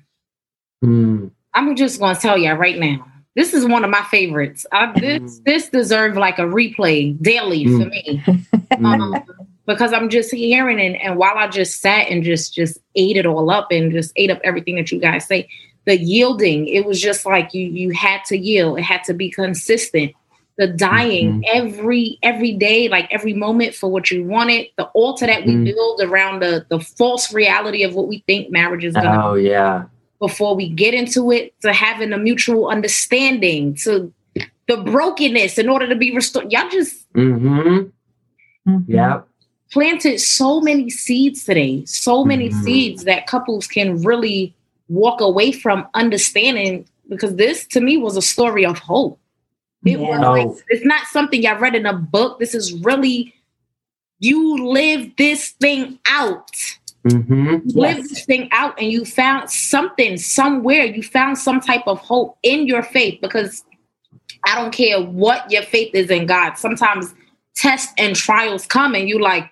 mm. 0.83 1.31
i'm 1.55 1.77
just 1.77 2.01
going 2.01 2.15
to 2.15 2.21
tell 2.21 2.39
you 2.39 2.51
right 2.53 2.79
now. 2.79 3.07
This 3.37 3.55
is 3.55 3.65
one 3.65 3.85
of 3.85 3.91
my 3.91 4.03
favorites. 4.11 4.67
I, 4.73 4.93
this 4.99 5.21
mm. 5.21 5.45
this 5.45 5.69
deserves 5.69 6.17
like 6.17 6.39
a 6.39 6.43
replay 6.43 7.21
daily 7.23 7.67
mm. 7.67 7.79
for 7.79 7.89
me 7.89 8.85
um, 8.85 9.23
because 9.67 9.93
i'm 9.93 10.09
just 10.09 10.33
hearing 10.33 10.81
and, 10.81 10.97
and 10.97 11.17
while 11.17 11.37
i 11.37 11.47
just 11.47 11.81
sat 11.81 12.09
and 12.09 12.25
just 12.25 12.55
just 12.55 12.79
ate 12.97 13.17
it 13.17 13.27
all 13.27 13.51
up 13.51 13.69
and 13.71 13.93
just 13.93 14.13
ate 14.17 14.31
up 14.31 14.41
everything 14.43 14.77
that 14.77 14.91
you 14.91 14.99
guys 14.99 15.27
say 15.27 15.49
the 15.87 15.99
yielding 15.99 16.66
it 16.66 16.85
was 16.85 17.01
just 17.01 17.24
like 17.24 17.53
you 17.55 17.66
you 17.66 17.91
had 17.91 18.24
to 18.24 18.37
yield 18.37 18.78
it 18.78 18.83
had 18.83 19.03
to 19.05 19.14
be 19.14 19.31
consistent 19.31 20.12
the 20.61 20.66
dying 20.66 21.41
mm-hmm. 21.41 21.59
every 21.59 22.18
every 22.22 22.53
day 22.53 22.89
like 22.89 23.09
every 23.11 23.33
moment 23.33 23.74
for 23.74 23.91
what 23.91 24.11
you 24.11 24.22
wanted 24.24 24.66
the 24.76 24.85
altar 24.89 25.26
that 25.26 25.47
we 25.47 25.55
mm-hmm. 25.55 25.64
build 25.64 26.01
around 26.03 26.43
the 26.43 26.66
the 26.68 26.78
false 26.78 27.33
reality 27.33 27.83
of 27.83 27.95
what 27.95 28.09
we 28.09 28.22
think 28.26 28.51
marriage 28.51 28.85
is 28.85 28.95
gonna 28.95 29.26
oh 29.26 29.35
yeah 29.35 29.85
before 30.18 30.55
we 30.55 30.68
get 30.68 30.93
into 30.93 31.33
it 31.33 31.59
to 31.62 31.72
having 31.72 32.12
a 32.12 32.18
mutual 32.18 32.68
understanding 32.68 33.74
to 33.74 34.12
the 34.68 34.76
brokenness 34.85 35.57
in 35.57 35.68
order 35.68 35.89
to 35.89 35.97
be 35.97 36.14
restored 36.14 36.53
y'all 36.53 36.68
just 36.68 37.11
mm-hmm. 37.14 37.89
mm-hmm. 38.68 38.78
yeah 38.87 39.22
planted 39.72 40.20
so 40.20 40.61
many 40.61 40.91
seeds 40.91 41.45
today 41.45 41.83
so 41.87 42.22
many 42.22 42.51
mm-hmm. 42.51 42.62
seeds 42.62 43.05
that 43.05 43.26
couples 43.26 43.66
can 43.66 44.03
really 44.03 44.55
walk 44.91 45.20
away 45.20 45.53
from 45.53 45.86
understanding 45.95 46.86
because 47.09 47.36
this 47.36 47.66
to 47.68 47.80
me 47.80 47.97
was 47.97 48.16
a 48.16 48.22
story 48.22 48.66
of 48.66 48.78
hope. 48.78 49.18
It 49.84 49.99
yeah. 49.99 49.99
was 49.99 50.20
like, 50.20 50.64
it's 50.68 50.84
not 50.84 51.07
something 51.07 51.47
I 51.47 51.57
read 51.57 51.74
in 51.74 51.86
a 51.86 51.95
book. 51.95 52.38
This 52.38 52.55
is 52.55 52.74
really 52.74 53.32
you 54.18 54.68
live 54.68 55.16
this 55.16 55.51
thing 55.53 55.99
out. 56.07 56.51
Mm-hmm. 57.07 57.68
Live 57.78 58.09
this 58.09 58.26
thing 58.26 58.51
out, 58.53 58.78
and 58.78 58.93
you 58.93 59.07
found 59.07 59.49
something 59.49 60.18
somewhere. 60.18 60.84
You 60.84 61.03
found 61.03 61.38
some 61.38 61.59
type 61.59 61.84
of 61.86 61.99
hope 61.99 62.36
in 62.43 62.66
your 62.66 62.82
faith 62.82 63.18
because 63.22 63.64
I 64.45 64.55
don't 64.55 64.70
care 64.70 65.01
what 65.01 65.51
your 65.51 65.62
faith 65.62 65.95
is 65.95 66.11
in 66.11 66.26
God. 66.26 66.59
Sometimes 66.59 67.14
tests 67.57 67.91
and 67.97 68.14
trials 68.14 68.66
come, 68.66 68.95
and 68.95 69.09
you 69.09 69.18
like, 69.18 69.51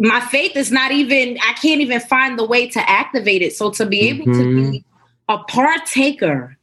my 0.00 0.18
faith 0.18 0.56
is 0.56 0.72
not 0.72 0.90
even 0.90 1.38
i 1.42 1.52
can't 1.52 1.80
even 1.80 2.00
find 2.00 2.38
the 2.38 2.44
way 2.44 2.66
to 2.66 2.80
activate 2.90 3.42
it 3.42 3.54
so 3.54 3.70
to 3.70 3.86
be 3.86 4.08
able 4.08 4.24
mm-hmm. 4.24 4.40
to 4.40 4.70
be 4.72 4.78
mm-hmm. 4.78 5.34
a 5.34 5.44
partaker 5.44 6.56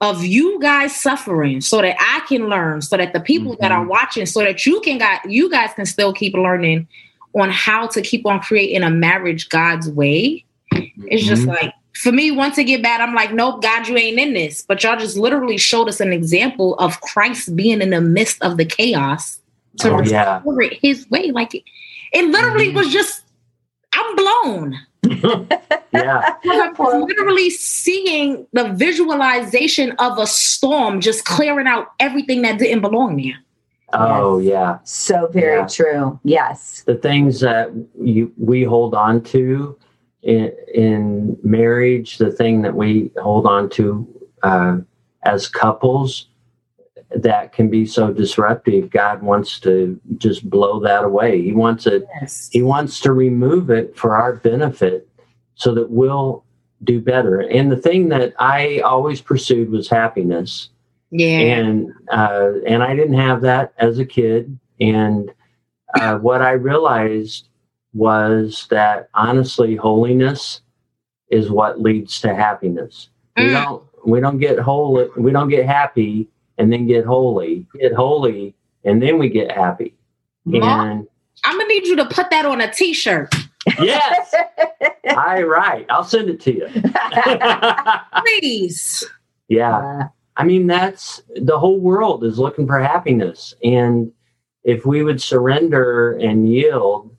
of 0.00 0.22
you 0.24 0.60
guys 0.60 0.94
suffering 0.94 1.60
so 1.60 1.80
that 1.80 1.96
i 1.98 2.20
can 2.28 2.48
learn 2.48 2.80
so 2.80 2.96
that 2.96 3.12
the 3.12 3.20
people 3.20 3.52
mm-hmm. 3.52 3.62
that 3.62 3.72
are 3.72 3.80
mm-hmm. 3.80 3.90
watching 3.90 4.26
so 4.26 4.40
that 4.40 4.64
you 4.66 4.80
can 4.82 4.98
got 4.98 5.28
you 5.28 5.50
guys 5.50 5.72
can 5.74 5.86
still 5.86 6.12
keep 6.12 6.34
learning 6.34 6.86
on 7.34 7.50
how 7.50 7.86
to 7.86 8.02
keep 8.02 8.26
on 8.26 8.38
creating 8.40 8.82
a 8.82 8.90
marriage 8.90 9.48
god's 9.48 9.88
way 9.88 10.44
it's 11.06 11.24
just 11.24 11.42
mm-hmm. 11.42 11.52
like 11.52 11.74
for 11.94 12.12
me 12.12 12.30
once 12.30 12.58
it 12.58 12.64
get 12.64 12.82
bad 12.82 13.00
i'm 13.00 13.14
like 13.14 13.32
nope 13.32 13.62
god 13.62 13.88
you 13.88 13.96
ain't 13.96 14.18
in 14.18 14.34
this 14.34 14.62
but 14.62 14.82
y'all 14.82 14.98
just 14.98 15.16
literally 15.16 15.56
showed 15.56 15.88
us 15.88 15.98
an 15.98 16.12
example 16.12 16.74
of 16.74 17.00
christ 17.00 17.56
being 17.56 17.80
in 17.80 17.90
the 17.90 18.00
midst 18.02 18.42
of 18.42 18.58
the 18.58 18.66
chaos 18.66 19.40
to 19.78 19.88
oh, 19.90 19.96
restore 19.96 20.62
yeah. 20.62 20.66
it 20.66 20.78
his 20.82 21.08
way 21.08 21.30
like 21.30 21.64
it 22.12 22.26
literally 22.26 22.68
mm-hmm. 22.68 22.76
was 22.78 22.92
just, 22.92 23.24
I'm 23.92 24.16
blown. 24.16 24.78
yeah. 25.92 26.36
I'm 26.44 26.74
literally 26.76 27.50
seeing 27.50 28.46
the 28.52 28.72
visualization 28.72 29.92
of 29.92 30.18
a 30.18 30.26
storm 30.26 31.00
just 31.00 31.24
clearing 31.24 31.66
out 31.66 31.88
everything 32.00 32.42
that 32.42 32.58
didn't 32.58 32.80
belong 32.80 33.16
there. 33.16 33.38
Oh 33.94 34.38
yes. 34.38 34.50
yeah. 34.50 34.78
So 34.84 35.26
very 35.32 35.60
yeah. 35.60 35.66
true. 35.66 36.20
Yes. 36.24 36.82
The 36.86 36.94
things 36.94 37.40
that 37.40 37.70
you 38.00 38.32
we 38.38 38.64
hold 38.64 38.94
on 38.94 39.22
to 39.24 39.78
in, 40.22 40.52
in 40.72 41.36
marriage, 41.42 42.18
the 42.18 42.30
thing 42.30 42.62
that 42.62 42.74
we 42.74 43.10
hold 43.20 43.46
on 43.46 43.68
to 43.70 44.08
uh, 44.42 44.78
as 45.24 45.48
couples 45.48 46.28
that 47.14 47.52
can 47.52 47.68
be 47.68 47.84
so 47.86 48.12
disruptive 48.12 48.90
god 48.90 49.22
wants 49.22 49.60
to 49.60 50.00
just 50.16 50.48
blow 50.48 50.80
that 50.80 51.04
away 51.04 51.40
he 51.40 51.52
wants 51.52 51.86
it 51.86 52.04
yes. 52.20 52.48
he 52.52 52.62
wants 52.62 53.00
to 53.00 53.12
remove 53.12 53.70
it 53.70 53.96
for 53.96 54.14
our 54.14 54.34
benefit 54.34 55.08
so 55.54 55.74
that 55.74 55.90
we'll 55.90 56.44
do 56.84 57.00
better 57.00 57.40
and 57.40 57.70
the 57.70 57.76
thing 57.76 58.08
that 58.08 58.32
i 58.38 58.78
always 58.80 59.20
pursued 59.20 59.70
was 59.70 59.88
happiness 59.88 60.70
yeah 61.10 61.38
and 61.38 61.92
uh, 62.10 62.52
and 62.66 62.82
i 62.82 62.94
didn't 62.94 63.14
have 63.14 63.40
that 63.42 63.72
as 63.78 63.98
a 63.98 64.04
kid 64.04 64.58
and 64.80 65.32
uh, 65.94 66.16
what 66.18 66.42
i 66.42 66.52
realized 66.52 67.48
was 67.94 68.66
that 68.70 69.08
honestly 69.14 69.76
holiness 69.76 70.62
is 71.32 71.50
what 71.50 71.80
leads 71.80 72.20
to 72.20 72.34
happiness. 72.34 73.08
Mm. 73.36 73.46
We 73.46 73.52
don't 73.52 73.82
we 74.04 74.20
don't 74.20 74.38
get 74.38 74.58
whole 74.58 75.08
we 75.16 75.32
don't 75.32 75.48
get 75.48 75.66
happy 75.66 76.28
and 76.58 76.72
then 76.72 76.86
get 76.86 77.04
holy. 77.04 77.66
Get 77.80 77.92
holy 77.92 78.54
and 78.84 79.02
then 79.02 79.18
we 79.18 79.28
get 79.28 79.52
happy. 79.52 79.94
And 80.46 81.06
I'm 81.44 81.58
gonna 81.58 81.68
need 81.68 81.86
you 81.86 81.96
to 81.96 82.06
put 82.06 82.30
that 82.30 82.44
on 82.44 82.60
a 82.60 82.72
t-shirt. 82.72 83.34
Yes. 83.80 84.34
I 85.16 85.42
right. 85.42 85.86
I'll 85.88 86.04
send 86.04 86.28
it 86.28 86.40
to 86.40 86.54
you. 86.54 86.68
Please. 88.40 89.04
Yeah. 89.48 90.08
I 90.36 90.44
mean, 90.44 90.66
that's 90.66 91.22
the 91.36 91.58
whole 91.58 91.78
world 91.78 92.24
is 92.24 92.38
looking 92.38 92.66
for 92.66 92.80
happiness. 92.80 93.54
And 93.62 94.10
if 94.64 94.86
we 94.86 95.02
would 95.02 95.20
surrender 95.20 96.12
and 96.18 96.50
yield, 96.50 97.14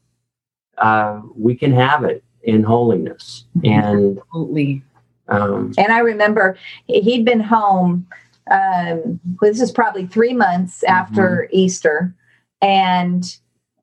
uh, 0.79 1.21
we 1.36 1.55
can 1.55 1.71
have 1.73 2.03
it 2.03 2.23
in 2.43 2.63
holiness. 2.63 3.45
Mm-hmm. 3.57 3.67
And 3.67 4.19
Absolutely. 4.19 4.84
Um, 5.27 5.73
and 5.77 5.91
I 5.91 5.99
remember 5.99 6.57
he'd 6.88 7.25
been 7.25 7.39
home. 7.39 8.07
Um, 8.50 9.20
this 9.41 9.62
is 9.62 9.72
probably 9.72 10.06
three 10.06 10.34
months 10.34 10.84
after 10.84 11.48
mm-hmm. 11.48 11.56
Easter, 11.56 12.16
and 12.62 13.24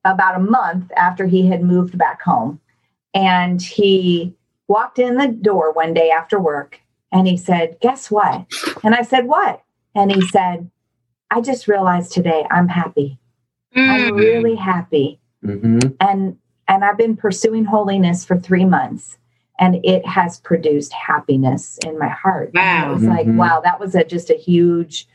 about 0.04 0.36
a 0.36 0.40
month 0.40 0.90
after 0.96 1.26
he 1.26 1.46
had 1.46 1.62
moved 1.62 1.98
back 1.98 2.22
home. 2.22 2.60
And 3.14 3.60
he 3.60 4.34
walked 4.68 4.98
in 4.98 5.16
the 5.16 5.28
door 5.28 5.72
one 5.72 5.94
day 5.94 6.10
after 6.10 6.38
work 6.38 6.80
and 7.12 7.26
he 7.26 7.36
said, 7.36 7.76
Guess 7.80 8.10
what? 8.10 8.46
And 8.82 8.94
I 8.94 9.02
said, 9.02 9.26
What? 9.26 9.62
And 9.94 10.12
he 10.12 10.26
said, 10.28 10.70
I 11.30 11.40
just 11.40 11.68
realized 11.68 12.12
today 12.12 12.46
I'm 12.50 12.68
happy. 12.68 13.18
Mm-hmm. 13.76 13.90
I'm 13.90 14.14
really 14.14 14.54
happy. 14.54 15.20
Mm-hmm. 15.44 15.90
And 16.00 16.36
and 16.68 16.84
I've 16.84 16.98
been 16.98 17.16
pursuing 17.16 17.64
holiness 17.64 18.24
for 18.24 18.38
three 18.38 18.64
months 18.64 19.18
and 19.60 19.78
it 19.84 20.04
has 20.06 20.40
produced 20.40 20.92
happiness 20.92 21.78
in 21.86 21.98
my 21.98 22.08
heart. 22.08 22.50
Wow. 22.54 22.90
It 22.90 22.94
was 22.94 23.02
mm-hmm. 23.02 23.10
like, 23.10 23.26
wow, 23.28 23.60
that 23.62 23.78
was 23.78 23.94
a 23.94 24.02
just 24.04 24.30
a 24.30 24.34
huge 24.34 25.06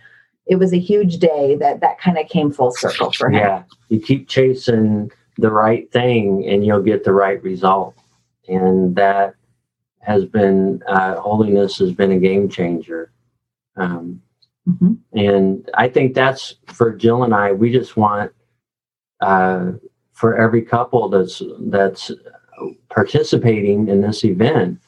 it 0.48 0.58
was 0.58 0.74
a 0.74 0.80
huge 0.80 1.18
day 1.18 1.56
that 1.56 1.82
that 1.82 2.00
kind 2.00 2.18
of 2.18 2.30
came 2.30 2.52
full 2.52 2.72
circle 2.72 3.12
for 3.12 3.30
him. 3.30 3.40
Yeah, 3.40 3.64
you 3.90 4.00
keep 4.00 4.30
chasing 4.30 5.12
the 5.38 5.52
right 5.52 5.92
thing 5.92 6.46
and 6.48 6.66
you'll 6.66 6.84
get 6.84 7.04
the 7.04 7.14
right 7.14 7.42
result. 7.44 7.96
And 8.48 8.96
that 8.96 9.36
has 10.02 10.26
been, 10.26 10.84
uh, 10.88 11.16
holiness 11.16 11.78
has 11.80 11.92
been 11.92 12.12
a 12.12 12.20
game 12.20 12.48
changer. 12.48 13.12
Um, 13.76 14.22
mm-hmm. 14.68 14.94
And 15.18 15.70
I 15.74 15.90
think 15.90 16.14
that's 16.14 16.56
for 16.68 16.94
Jill 16.94 17.24
and 17.24 17.34
I, 17.34 17.52
we 17.52 17.72
just 17.72 17.98
want 17.98 18.32
uh, 19.20 19.72
for 20.14 20.38
every 20.38 20.62
couple 20.62 21.10
that's, 21.10 21.42
that's 21.60 22.12
participating 22.90 23.88
in 23.88 24.02
this 24.02 24.24
event 24.24 24.80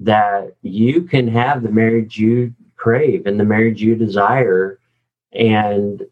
that 0.00 0.54
you 0.62 1.02
can 1.02 1.28
have 1.28 1.62
the 1.62 1.70
marriage 1.70 2.18
you 2.18 2.54
crave 2.76 3.26
and 3.26 3.38
the 3.38 3.44
marriage 3.44 3.80
you 3.80 3.94
desire 3.94 4.78
and 5.32 6.02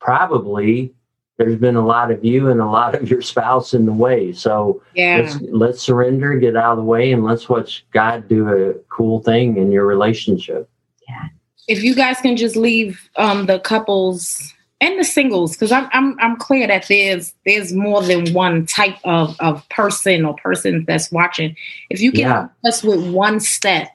probably 0.00 0.92
there's 1.38 1.58
been 1.58 1.76
a 1.76 1.84
lot 1.84 2.10
of 2.10 2.24
you 2.24 2.50
and 2.50 2.60
a 2.60 2.66
lot 2.66 2.94
of 2.94 3.10
your 3.10 3.22
spouse 3.22 3.74
in 3.74 3.86
the 3.86 3.92
way. 3.92 4.32
So 4.32 4.82
yeah. 4.94 5.22
let's 5.22 5.40
let's 5.50 5.82
surrender, 5.82 6.34
get 6.38 6.56
out 6.56 6.72
of 6.72 6.78
the 6.78 6.84
way, 6.84 7.12
and 7.12 7.24
let's 7.24 7.48
watch 7.48 7.84
God 7.92 8.28
do 8.28 8.48
a 8.48 8.74
cool 8.90 9.20
thing 9.20 9.56
in 9.56 9.72
your 9.72 9.86
relationship. 9.86 10.68
Yeah. 11.08 11.28
If 11.68 11.82
you 11.82 11.94
guys 11.94 12.20
can 12.20 12.36
just 12.36 12.56
leave 12.56 13.08
um, 13.16 13.46
the 13.46 13.60
couples 13.60 14.52
and 14.82 14.98
the 14.98 15.04
singles, 15.04 15.52
because 15.52 15.70
I'm, 15.70 15.88
I'm 15.92 16.18
I'm 16.18 16.36
clear 16.36 16.66
that 16.66 16.86
there's 16.88 17.32
there's 17.46 17.72
more 17.72 18.02
than 18.02 18.32
one 18.34 18.66
type 18.66 18.96
of, 19.04 19.36
of 19.38 19.66
person 19.68 20.24
or 20.24 20.34
person 20.34 20.84
that's 20.88 21.12
watching. 21.12 21.56
If 21.88 22.00
you 22.00 22.10
can 22.10 22.20
yeah. 22.20 22.48
us 22.66 22.82
with 22.82 23.08
one 23.12 23.38
step, 23.38 23.90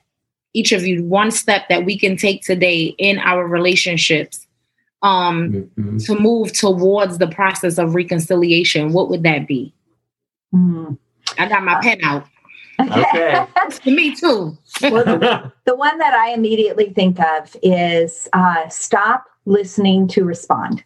each 0.54 0.72
of 0.72 0.88
you 0.88 1.04
one 1.04 1.32
step 1.32 1.68
that 1.68 1.84
we 1.84 2.00
can 2.00 2.16
take 2.16 2.42
today 2.42 2.96
in 2.98 3.20
our 3.20 3.46
relationships 3.46 4.48
um, 5.02 5.52
mm-hmm. 5.52 5.98
to 5.98 6.16
move 6.18 6.54
towards 6.54 7.18
the 7.18 7.28
process 7.28 7.78
of 7.78 7.94
reconciliation, 7.94 8.94
what 8.94 9.10
would 9.10 9.24
that 9.24 9.46
be? 9.46 9.74
Mm-hmm. 10.56 10.94
I 11.38 11.50
got 11.50 11.66
my 11.66 11.82
pen 11.82 12.00
out. 12.02 12.26
Okay. 12.80 13.46
Me 13.92 14.16
too. 14.16 14.58
well, 14.84 15.04
the, 15.04 15.52
the, 15.66 15.76
one 15.76 15.98
that 15.98 16.14
I 16.14 16.32
immediately 16.32 16.94
think 16.94 17.20
of 17.20 17.58
is 17.62 18.30
uh, 18.32 18.70
stop 18.70 19.26
listening 19.48 20.08
to 20.10 20.24
respond 20.24 20.84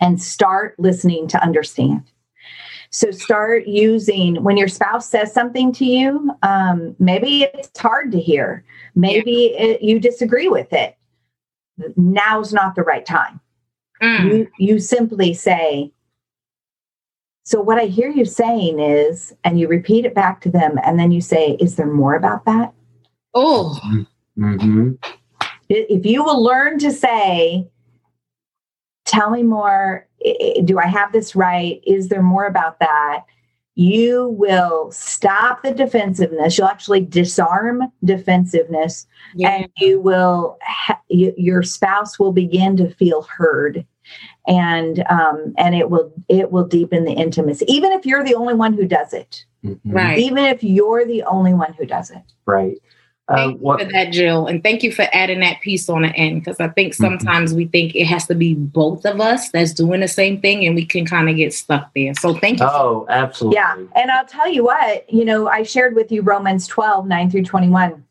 and 0.00 0.20
start 0.20 0.74
listening 0.78 1.28
to 1.28 1.42
understand. 1.42 2.02
So 2.90 3.10
start 3.10 3.66
using 3.66 4.42
when 4.42 4.58
your 4.58 4.68
spouse 4.68 5.08
says 5.08 5.32
something 5.32 5.72
to 5.72 5.84
you, 5.86 6.30
um, 6.42 6.94
maybe 6.98 7.44
it's 7.44 7.78
hard 7.78 8.12
to 8.12 8.20
hear, 8.20 8.64
maybe 8.94 9.54
yeah. 9.54 9.64
it, 9.64 9.82
you 9.82 9.98
disagree 9.98 10.48
with 10.48 10.72
it 10.72 10.96
now's 11.96 12.52
not 12.52 12.74
the 12.74 12.82
right 12.82 13.04
time. 13.04 13.40
Mm. 14.02 14.24
You 14.24 14.48
you 14.58 14.78
simply 14.78 15.34
say, 15.34 15.92
so 17.44 17.60
what 17.60 17.78
I 17.78 17.86
hear 17.86 18.10
you 18.10 18.24
saying 18.24 18.80
is, 18.80 19.32
and 19.44 19.58
you 19.58 19.68
repeat 19.68 20.04
it 20.04 20.14
back 20.14 20.40
to 20.42 20.50
them, 20.50 20.78
and 20.84 20.98
then 20.98 21.12
you 21.12 21.20
say, 21.20 21.56
is 21.60 21.76
there 21.76 21.92
more 21.92 22.14
about 22.14 22.44
that? 22.44 22.72
Oh. 23.34 23.78
Mm-hmm. 24.38 24.92
If 25.74 26.06
you 26.06 26.22
will 26.24 26.42
learn 26.42 26.78
to 26.80 26.92
say, 26.92 27.68
tell 29.04 29.30
me 29.30 29.42
more, 29.42 30.06
do 30.64 30.78
I 30.78 30.86
have 30.86 31.12
this 31.12 31.34
right? 31.34 31.80
Is 31.86 32.08
there 32.08 32.22
more 32.22 32.46
about 32.46 32.78
that? 32.80 33.24
you 33.74 34.28
will 34.38 34.90
stop 34.90 35.62
the 35.62 35.72
defensiveness 35.72 36.58
you'll 36.58 36.66
actually 36.66 37.00
disarm 37.00 37.82
defensiveness 38.04 39.06
yeah. 39.34 39.50
and 39.50 39.68
you 39.78 39.98
will 39.98 40.58
ha- 40.62 41.00
you, 41.08 41.32
your 41.38 41.62
spouse 41.62 42.18
will 42.18 42.32
begin 42.32 42.76
to 42.76 42.90
feel 42.94 43.22
heard 43.22 43.86
and 44.46 45.04
um 45.08 45.54
and 45.56 45.74
it 45.74 45.88
will 45.88 46.12
it 46.28 46.50
will 46.50 46.66
deepen 46.66 47.04
the 47.04 47.12
intimacy 47.12 47.64
even 47.66 47.92
if 47.92 48.04
you're 48.04 48.24
the 48.24 48.34
only 48.34 48.54
one 48.54 48.74
who 48.74 48.86
does 48.86 49.14
it 49.14 49.44
mm-hmm. 49.64 49.90
right 49.90 50.18
even 50.18 50.44
if 50.44 50.62
you're 50.62 51.06
the 51.06 51.22
only 51.22 51.54
one 51.54 51.72
who 51.72 51.86
does 51.86 52.10
it 52.10 52.22
right 52.44 52.76
Thank 53.28 53.62
uh, 53.62 53.78
you 53.78 53.78
for 53.78 53.92
that, 53.92 54.12
Jill, 54.12 54.46
and 54.46 54.62
thank 54.62 54.82
you 54.82 54.90
for 54.90 55.06
adding 55.12 55.40
that 55.40 55.60
piece 55.60 55.88
on 55.88 56.02
the 56.02 56.08
end 56.08 56.42
because 56.42 56.58
I 56.58 56.68
think 56.68 56.92
mm-hmm. 56.92 57.04
sometimes 57.04 57.50
mm-hmm. 57.50 57.58
we 57.58 57.66
think 57.66 57.94
it 57.94 58.06
has 58.06 58.26
to 58.26 58.34
be 58.34 58.54
both 58.54 59.06
of 59.06 59.20
us 59.20 59.50
that's 59.50 59.72
doing 59.72 60.00
the 60.00 60.08
same 60.08 60.40
thing, 60.40 60.66
and 60.66 60.74
we 60.74 60.84
can 60.84 61.06
kind 61.06 61.28
of 61.28 61.36
get 61.36 61.54
stuck 61.54 61.92
there. 61.94 62.14
So 62.14 62.34
thank 62.34 62.58
you. 62.58 62.66
Oh, 62.68 63.06
absolutely. 63.08 63.56
Yeah, 63.56 63.76
and 63.94 64.10
I'll 64.10 64.26
tell 64.26 64.50
you 64.50 64.64
what, 64.64 65.10
you 65.12 65.24
know, 65.24 65.46
I 65.46 65.62
shared 65.62 65.94
with 65.94 66.10
you 66.10 66.22
Romans 66.22 66.66
12, 66.66 67.06
9 67.06 67.30
through 67.30 67.44
21. 67.44 68.04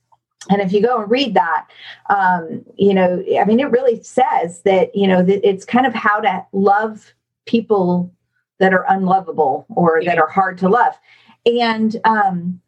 And 0.50 0.62
if 0.62 0.72
you 0.72 0.82
go 0.82 1.02
and 1.02 1.12
read 1.12 1.34
that, 1.34 1.68
um, 2.10 2.66
you 2.76 2.94
know, 2.94 3.24
I 3.40 3.44
mean, 3.46 3.60
it 3.60 3.70
really 3.70 4.02
says 4.02 4.62
that, 4.62 4.96
you 4.96 5.08
know, 5.08 5.22
that 5.24 5.48
it's 5.48 5.66
kind 5.66 5.86
of 5.86 5.94
how 5.94 6.20
to 6.20 6.46
love 6.52 7.14
people 7.46 8.12
that 8.60 8.74
are 8.74 8.86
unlovable 8.90 9.66
or 9.70 10.02
yeah. 10.02 10.10
that 10.10 10.22
are 10.22 10.30
hard 10.30 10.58
to 10.60 10.70
love. 10.70 10.98
And 11.46 11.96
um, 12.06 12.62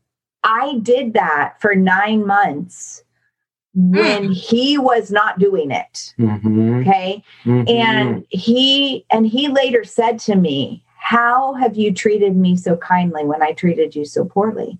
I 0.43 0.79
did 0.81 1.13
that 1.13 1.55
for 1.61 1.75
nine 1.75 2.25
months 2.25 3.03
when 3.75 4.29
mm. 4.29 4.33
he 4.33 4.77
was 4.77 5.11
not 5.11 5.39
doing 5.39 5.71
it. 5.71 6.13
Mm-hmm. 6.19 6.81
Okay. 6.81 7.23
Mm-hmm. 7.43 7.67
And 7.67 8.25
he 8.29 9.05
and 9.09 9.25
he 9.25 9.47
later 9.47 9.83
said 9.83 10.19
to 10.19 10.35
me, 10.35 10.83
How 10.97 11.53
have 11.53 11.75
you 11.75 11.93
treated 11.93 12.35
me 12.35 12.55
so 12.55 12.77
kindly 12.77 13.25
when 13.25 13.41
I 13.41 13.53
treated 13.53 13.95
you 13.95 14.05
so 14.05 14.25
poorly? 14.25 14.79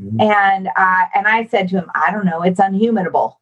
Mm-hmm. 0.00 0.20
And 0.20 0.68
I 0.76 1.08
and 1.14 1.26
I 1.26 1.46
said 1.46 1.68
to 1.70 1.78
him, 1.78 1.90
I 1.94 2.12
don't 2.12 2.26
know, 2.26 2.42
it's 2.42 2.60
unhumanable. 2.60 3.40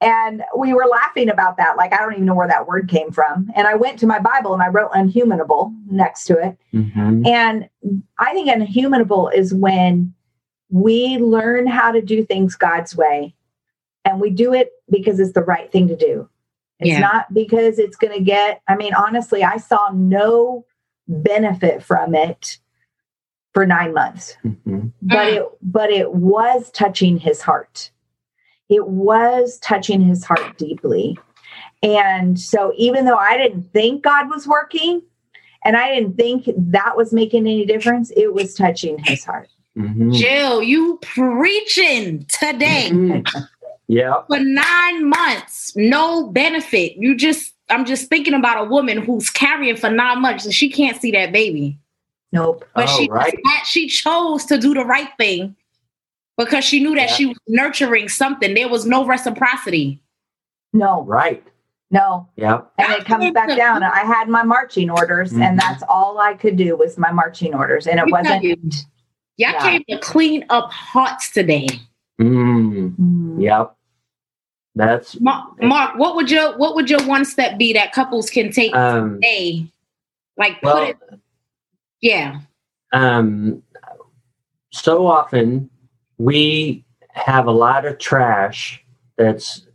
And 0.00 0.42
we 0.56 0.74
were 0.74 0.86
laughing 0.86 1.28
about 1.28 1.56
that. 1.58 1.76
Like, 1.76 1.92
I 1.92 1.98
don't 1.98 2.14
even 2.14 2.24
know 2.24 2.34
where 2.34 2.48
that 2.48 2.66
word 2.66 2.88
came 2.88 3.12
from. 3.12 3.48
And 3.54 3.68
I 3.68 3.76
went 3.76 4.00
to 4.00 4.06
my 4.08 4.18
Bible 4.18 4.52
and 4.52 4.60
I 4.60 4.66
wrote 4.66 4.90
unhumanable 4.92 5.72
next 5.88 6.24
to 6.24 6.38
it. 6.38 6.58
Mm-hmm. 6.74 7.24
And 7.24 7.68
I 8.18 8.32
think 8.32 8.48
unhumanable 8.48 9.28
is 9.28 9.54
when 9.54 10.12
we 10.72 11.18
learn 11.18 11.66
how 11.66 11.92
to 11.92 12.00
do 12.00 12.24
things 12.24 12.56
God's 12.56 12.96
way 12.96 13.34
and 14.04 14.20
we 14.20 14.30
do 14.30 14.52
it 14.54 14.70
because 14.90 15.20
it's 15.20 15.32
the 15.32 15.44
right 15.44 15.70
thing 15.70 15.86
to 15.88 15.96
do. 15.96 16.28
It's 16.80 16.88
yeah. 16.88 17.00
not 17.00 17.32
because 17.32 17.78
it's 17.78 17.96
going 17.96 18.14
to 18.14 18.24
get, 18.24 18.62
I 18.66 18.74
mean, 18.74 18.94
honestly, 18.94 19.44
I 19.44 19.58
saw 19.58 19.90
no 19.94 20.64
benefit 21.06 21.82
from 21.82 22.14
it 22.14 22.58
for 23.52 23.66
nine 23.66 23.92
months, 23.92 24.34
mm-hmm. 24.44 24.88
but 25.02 25.28
it, 25.28 25.44
but 25.60 25.90
it 25.90 26.14
was 26.14 26.70
touching 26.70 27.18
his 27.18 27.42
heart. 27.42 27.90
It 28.70 28.88
was 28.88 29.58
touching 29.58 30.00
his 30.00 30.24
heart 30.24 30.56
deeply. 30.56 31.18
And 31.82 32.40
so 32.40 32.72
even 32.78 33.04
though 33.04 33.16
I 33.16 33.36
didn't 33.36 33.64
think 33.72 34.02
God 34.02 34.30
was 34.30 34.48
working 34.48 35.02
and 35.64 35.76
I 35.76 35.94
didn't 35.94 36.16
think 36.16 36.48
that 36.56 36.96
was 36.96 37.12
making 37.12 37.42
any 37.42 37.66
difference, 37.66 38.10
it 38.16 38.32
was 38.32 38.54
touching 38.54 38.98
his 38.98 39.22
heart. 39.22 39.50
Mm-hmm. 39.76 40.12
Jill, 40.12 40.62
you 40.62 40.98
preaching 41.02 42.24
today. 42.26 42.90
Mm-hmm. 42.92 43.38
Yeah. 43.88 44.22
For 44.26 44.38
nine 44.38 45.08
months, 45.08 45.74
no 45.76 46.28
benefit. 46.28 46.96
You 46.96 47.14
just, 47.16 47.54
I'm 47.68 47.84
just 47.84 48.08
thinking 48.08 48.34
about 48.34 48.66
a 48.66 48.68
woman 48.68 48.98
who's 48.98 49.30
carrying 49.30 49.76
for 49.76 49.90
nine 49.90 50.20
months 50.22 50.44
and 50.44 50.54
she 50.54 50.70
can't 50.70 51.00
see 51.00 51.10
that 51.12 51.32
baby. 51.32 51.78
Nope. 52.32 52.64
But 52.74 52.88
oh, 52.88 52.96
she 52.96 53.08
right. 53.10 53.34
she 53.66 53.88
chose 53.88 54.46
to 54.46 54.56
do 54.56 54.72
the 54.72 54.84
right 54.84 55.10
thing 55.18 55.54
because 56.38 56.64
she 56.64 56.82
knew 56.82 56.94
that 56.94 57.10
yeah. 57.10 57.14
she 57.14 57.26
was 57.26 57.38
nurturing 57.46 58.08
something. 58.08 58.54
There 58.54 58.68
was 58.68 58.86
no 58.86 59.04
reciprocity. 59.04 60.02
No. 60.72 61.02
Right. 61.02 61.44
No. 61.90 62.26
Yeah. 62.36 62.62
And 62.78 62.92
it 62.94 63.04
comes 63.04 63.30
back 63.32 63.54
down. 63.54 63.82
I 63.82 64.00
had 64.00 64.30
my 64.30 64.42
marching 64.42 64.88
orders, 64.88 65.30
mm-hmm. 65.30 65.42
and 65.42 65.58
that's 65.58 65.82
all 65.90 66.18
I 66.18 66.32
could 66.32 66.56
do 66.56 66.74
was 66.74 66.96
my 66.96 67.12
marching 67.12 67.54
orders. 67.54 67.86
And 67.86 68.00
it 68.00 68.10
wasn't. 68.10 68.86
You. 69.36 69.46
Y'all 69.46 69.54
yeah. 69.54 69.70
came 69.70 69.84
to 69.88 69.98
clean 69.98 70.44
up 70.50 70.70
hearts 70.72 71.30
today. 71.30 71.66
Mm. 72.20 72.94
Mm. 72.96 73.42
Yep. 73.42 73.76
That's 74.74 75.20
Mark, 75.20 75.62
Mark, 75.62 75.98
What 75.98 76.16
would 76.16 76.30
your 76.30 76.56
what 76.56 76.74
would 76.74 76.88
your 76.88 77.02
one 77.06 77.24
step 77.24 77.58
be 77.58 77.72
that 77.74 77.92
couples 77.92 78.30
can 78.30 78.50
take 78.50 78.74
um, 78.74 79.14
today? 79.14 79.66
Like 80.38 80.62
well, 80.62 80.86
put 80.86 80.88
it. 80.88 81.20
Yeah. 82.00 82.40
Um. 82.92 83.62
So 84.70 85.06
often 85.06 85.68
we 86.16 86.84
have 87.10 87.46
a 87.46 87.52
lot 87.52 87.84
of 87.84 87.98
trash 87.98 88.82
that's 89.18 89.66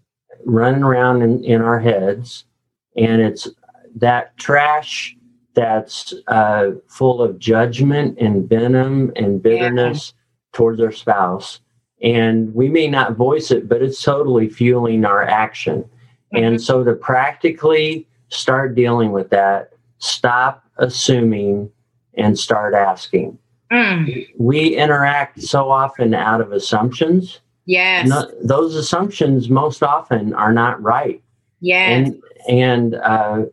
running 0.45 0.81
around 0.81 1.21
in, 1.21 1.43
in 1.43 1.61
our 1.61 1.79
heads, 1.79 2.45
and 2.95 3.21
it's 3.21 3.47
that 3.95 4.35
trash 4.37 5.15
that's 5.57 6.13
uh, 6.27 6.69
full 6.87 7.19
of 7.19 7.39
judgment 7.39 8.15
and 8.19 8.47
venom 8.47 9.11
and 9.15 9.41
bitterness 9.41 10.13
yeah. 10.15 10.57
towards 10.57 10.79
our 10.79 10.91
spouse. 10.91 11.61
And 12.03 12.53
we 12.53 12.69
may 12.69 12.87
not 12.87 13.13
voice 13.13 13.49
it, 13.49 13.67
but 13.67 13.81
it's 13.81 13.99
totally 13.99 14.49
fueling 14.49 15.03
our 15.03 15.23
action. 15.23 15.81
Mm-hmm. 15.81 16.43
And 16.43 16.61
so 16.61 16.83
to 16.83 16.93
practically 16.93 18.05
start 18.29 18.75
dealing 18.75 19.11
with 19.11 19.31
that, 19.31 19.73
stop 19.97 20.63
assuming 20.77 21.71
and 22.13 22.37
start 22.37 22.75
asking. 22.75 23.39
Mm. 23.71 24.27
We 24.37 24.75
interact 24.75 25.41
so 25.41 25.71
often 25.71 26.13
out 26.13 26.39
of 26.39 26.51
assumptions. 26.51 27.39
Yes. 27.65 28.07
No, 28.07 28.31
those 28.43 28.75
assumptions 28.75 29.49
most 29.49 29.81
often 29.81 30.35
are 30.35 30.53
not 30.53 30.79
right. 30.83 31.19
Yes. 31.61 32.07
And 32.07 32.21
and 32.47 32.95
uh, 32.95 33.45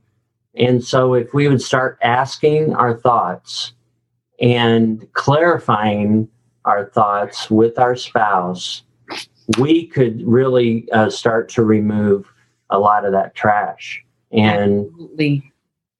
and 0.56 0.84
so 0.84 1.14
if 1.14 1.34
we 1.34 1.48
would 1.48 1.62
start 1.62 1.98
asking 2.02 2.74
our 2.74 2.96
thoughts 2.96 3.72
and 4.40 5.06
clarifying 5.12 6.28
our 6.64 6.86
thoughts 6.86 7.50
with 7.50 7.78
our 7.78 7.96
spouse, 7.96 8.82
we 9.58 9.86
could 9.86 10.26
really 10.26 10.90
uh, 10.92 11.10
start 11.10 11.48
to 11.50 11.64
remove 11.64 12.32
a 12.70 12.78
lot 12.78 13.04
of 13.04 13.12
that 13.12 13.34
trash. 13.34 14.02
And 14.32 14.86
Absolutely. 14.86 15.52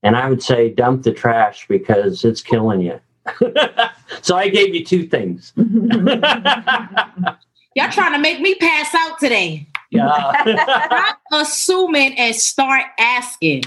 and 0.03 0.17
I 0.17 0.29
would 0.29 0.43
say 0.43 0.71
dump 0.71 1.03
the 1.03 1.13
trash 1.13 1.67
because 1.69 2.25
it's 2.25 2.41
killing 2.41 2.81
you. 2.81 3.01
so 4.23 4.37
I 4.37 4.49
gave 4.49 4.75
you 4.75 4.85
two 4.85 5.07
things. 5.07 5.53
Y'all 5.57 6.19
trying 7.91 8.13
to 8.13 8.19
make 8.19 8.41
me 8.41 8.55
pass 8.55 8.95
out 8.95 9.19
today. 9.19 9.69
Yeah. 9.91 10.43
Stop 10.43 11.19
assuming 11.33 12.19
and 12.19 12.35
start 12.35 12.85
asking. 12.99 13.65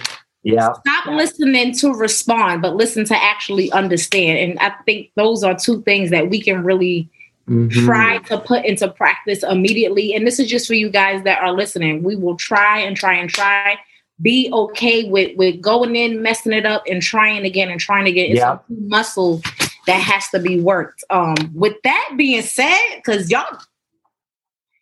Yeah. 0.47 0.71
Stop 0.73 1.05
yeah. 1.07 1.15
listening 1.15 1.73
to 1.75 1.93
respond, 1.93 2.61
but 2.61 2.75
listen 2.75 3.03
to 3.05 3.15
actually 3.15 3.71
understand. 3.71 4.39
And 4.39 4.59
I 4.59 4.69
think 4.85 5.11
those 5.15 5.43
are 5.43 5.55
two 5.55 5.81
things 5.81 6.09
that 6.11 6.29
we 6.29 6.41
can 6.41 6.63
really 6.63 7.09
mm-hmm. 7.49 7.85
try 7.85 8.19
to 8.19 8.37
put 8.37 8.63
into 8.63 8.87
practice 8.87 9.43
immediately. 9.43 10.13
And 10.13 10.25
this 10.25 10.39
is 10.39 10.47
just 10.47 10.67
for 10.67 10.73
you 10.73 10.89
guys 10.89 11.23
that 11.23 11.41
are 11.41 11.51
listening. 11.51 12.01
We 12.01 12.15
will 12.15 12.37
try 12.37 12.79
and 12.79 12.95
try 12.95 13.15
and 13.15 13.29
try. 13.29 13.77
Be 14.21 14.49
okay 14.51 15.09
with 15.09 15.37
with 15.37 15.61
going 15.61 15.95
in, 15.95 16.23
messing 16.23 16.53
it 16.53 16.65
up, 16.65 16.83
and 16.89 17.03
trying 17.03 17.45
again 17.45 17.69
and 17.69 17.79
trying 17.79 18.07
again. 18.07 18.31
It's 18.31 18.39
yeah. 18.39 18.53
a 18.53 18.59
muscle 18.69 19.41
that 19.85 20.01
has 20.01 20.27
to 20.29 20.39
be 20.39 20.59
worked. 20.59 21.03
Um, 21.09 21.35
with 21.53 21.75
that 21.83 22.13
being 22.17 22.41
said, 22.41 22.95
because 22.95 23.29
y'all 23.29 23.59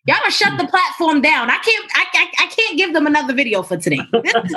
Y'all 0.08 0.18
gonna 0.20 0.32
shut 0.32 0.56
the 0.60 0.68
platform 0.68 1.20
down. 1.20 1.50
I 1.50 1.58
can't. 1.58 1.92
I, 1.96 2.06
I, 2.14 2.44
I 2.44 2.48
can't 2.48 2.78
give 2.78 2.94
them 2.94 3.08
another 3.08 3.34
video 3.34 3.64
for 3.64 3.78
today. 3.78 4.00
This 4.24 4.36
is, 4.36 4.54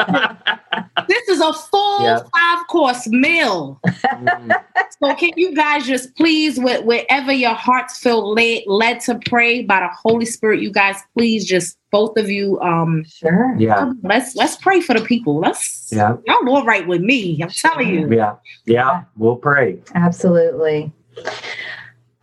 this 1.08 1.28
is 1.28 1.40
a 1.40 1.52
full 1.52 2.02
yep. 2.02 2.28
five 2.36 2.66
course 2.66 3.06
meal. 3.08 3.80
Mm. 3.86 4.64
so 5.00 5.14
can 5.14 5.30
you 5.36 5.54
guys 5.54 5.86
just 5.86 6.14
please, 6.16 6.58
with 6.58 6.84
wherever 6.84 7.32
your 7.32 7.54
hearts 7.54 7.98
feel 7.98 8.32
led 8.34 8.62
led 8.66 9.00
to 9.00 9.18
pray 9.26 9.62
by 9.62 9.80
the 9.80 9.88
Holy 9.88 10.26
Spirit, 10.26 10.60
you 10.60 10.70
guys 10.70 10.96
please 11.16 11.44
just 11.46 11.78
both 11.90 12.16
of 12.18 12.30
you. 12.30 12.60
Um, 12.60 13.04
sure. 13.04 13.54
Yeah. 13.58 13.92
Let's 14.02 14.36
let's 14.36 14.56
pray 14.56 14.80
for 14.80 14.94
the 14.94 15.04
people. 15.04 15.38
Let's. 15.38 15.90
Yeah. 15.90 16.16
Y'all 16.26 16.48
all 16.48 16.64
right 16.64 16.86
with 16.86 17.00
me. 17.00 17.40
I'm 17.42 17.48
telling 17.48 17.88
you. 17.88 18.10
Yeah. 18.14 18.36
Yeah. 18.66 19.04
We'll 19.16 19.36
pray. 19.36 19.80
Absolutely. 19.94 20.92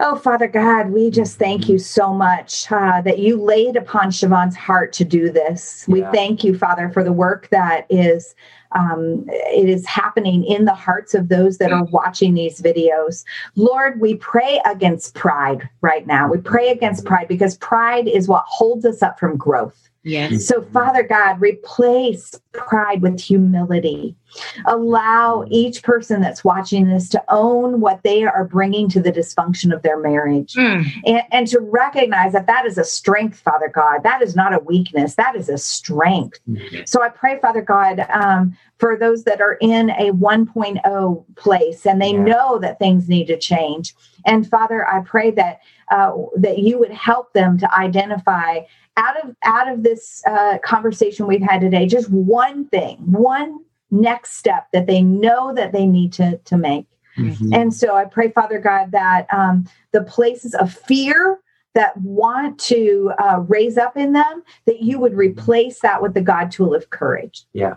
Oh, 0.01 0.17
Father 0.17 0.47
God, 0.47 0.89
we 0.89 1.09
just 1.09 1.39
thank 1.39 1.69
you 1.69 1.79
so 1.79 2.13
much 2.13 2.69
uh, 2.69 3.01
that 3.03 3.19
you 3.19 3.41
laid 3.41 3.77
upon 3.77 4.09
Siobhan's 4.09 4.55
heart 4.55 4.91
to 4.93 5.05
do 5.05 5.29
this. 5.31 5.85
Yeah. 5.87 5.93
We 5.93 6.01
thank 6.11 6.43
you, 6.43 6.57
Father, 6.57 6.89
for 6.89 7.01
the 7.01 7.13
work 7.13 7.47
that 7.51 7.85
is 7.89 8.35
um, 8.73 9.23
it 9.29 9.69
is 9.69 9.85
happening 9.85 10.43
in 10.43 10.65
the 10.65 10.73
hearts 10.73 11.13
of 11.13 11.29
those 11.29 11.59
that 11.59 11.71
are 11.71 11.85
watching 11.85 12.33
these 12.33 12.61
videos. 12.61 13.23
Lord, 13.55 14.01
we 14.01 14.15
pray 14.15 14.59
against 14.65 15.15
pride 15.15 15.69
right 15.79 16.05
now. 16.05 16.29
We 16.29 16.39
pray 16.39 16.69
against 16.69 17.05
pride 17.05 17.29
because 17.29 17.57
pride 17.57 18.09
is 18.09 18.27
what 18.27 18.43
holds 18.47 18.83
us 18.83 19.01
up 19.01 19.17
from 19.17 19.37
growth. 19.37 19.89
Yes. 20.03 20.45
So, 20.45 20.61
Father 20.61 21.03
God, 21.03 21.41
replace 21.41 22.39
pride 22.51 23.01
with 23.01 23.19
humility. 23.19 24.15
Allow 24.65 25.45
each 25.49 25.83
person 25.83 26.21
that's 26.21 26.43
watching 26.43 26.87
this 26.87 27.09
to 27.09 27.23
own 27.29 27.81
what 27.81 28.03
they 28.03 28.23
are 28.23 28.45
bringing 28.45 28.89
to 28.89 29.01
the 29.01 29.11
dysfunction 29.11 29.73
of 29.73 29.81
their 29.81 29.99
marriage 29.99 30.53
mm. 30.53 30.85
and, 31.05 31.23
and, 31.31 31.47
to 31.47 31.59
recognize 31.59 32.33
that 32.33 32.47
that 32.47 32.65
is 32.65 32.77
a 32.77 32.83
strength, 32.83 33.39
Father 33.39 33.69
God. 33.69 34.03
That 34.03 34.21
is 34.21 34.35
not 34.35 34.53
a 34.53 34.59
weakness, 34.59 35.15
that 35.15 35.35
is 35.35 35.47
a 35.49 35.57
strength. 35.57 36.39
Mm-hmm. 36.49 36.83
So, 36.85 37.01
I 37.01 37.09
pray, 37.09 37.39
Father 37.39 37.61
God, 37.61 38.05
um, 38.11 38.57
for 38.77 38.97
those 38.97 39.23
that 39.23 39.41
are 39.41 39.57
in 39.61 39.91
a 39.91 40.11
1.0 40.11 41.25
place 41.35 41.85
and 41.85 42.01
they 42.01 42.11
yeah. 42.11 42.23
know 42.23 42.59
that 42.59 42.79
things 42.79 43.07
need 43.07 43.27
to 43.27 43.37
change. 43.37 43.93
And 44.25 44.47
Father, 44.49 44.87
I 44.87 45.01
pray 45.01 45.31
that 45.31 45.59
uh, 45.91 46.13
that 46.37 46.59
you 46.59 46.79
would 46.79 46.91
help 46.91 47.33
them 47.33 47.57
to 47.59 47.73
identify 47.73 48.61
out 48.97 49.23
of 49.23 49.35
out 49.43 49.71
of 49.71 49.83
this 49.83 50.23
uh, 50.25 50.57
conversation 50.63 51.27
we've 51.27 51.41
had 51.41 51.61
today 51.61 51.85
just 51.85 52.09
one 52.09 52.65
thing 52.69 52.97
one 53.11 53.59
next 53.91 54.33
step 54.33 54.67
that 54.73 54.87
they 54.87 55.01
know 55.01 55.53
that 55.53 55.71
they 55.71 55.85
need 55.85 56.13
to 56.13 56.37
to 56.45 56.57
make. 56.57 56.87
Mm-hmm. 57.17 57.53
and 57.53 57.73
so 57.73 57.95
i 57.95 58.03
pray 58.03 58.29
father 58.29 58.59
god 58.59 58.91
that 58.91 59.25
um, 59.33 59.65
the 59.93 60.03
places 60.03 60.53
of 60.53 60.73
fear 60.73 61.39
that 61.73 61.95
want 61.95 62.59
to 62.59 63.09
uh, 63.17 63.39
raise 63.47 63.77
up 63.77 63.95
in 63.95 64.11
them 64.11 64.43
that 64.65 64.81
you 64.81 64.99
would 64.99 65.13
replace 65.13 65.79
that 65.79 66.01
with 66.01 66.13
the 66.13 66.19
god 66.19 66.51
tool 66.51 66.75
of 66.75 66.89
courage. 66.89 67.45
Yeah 67.53 67.75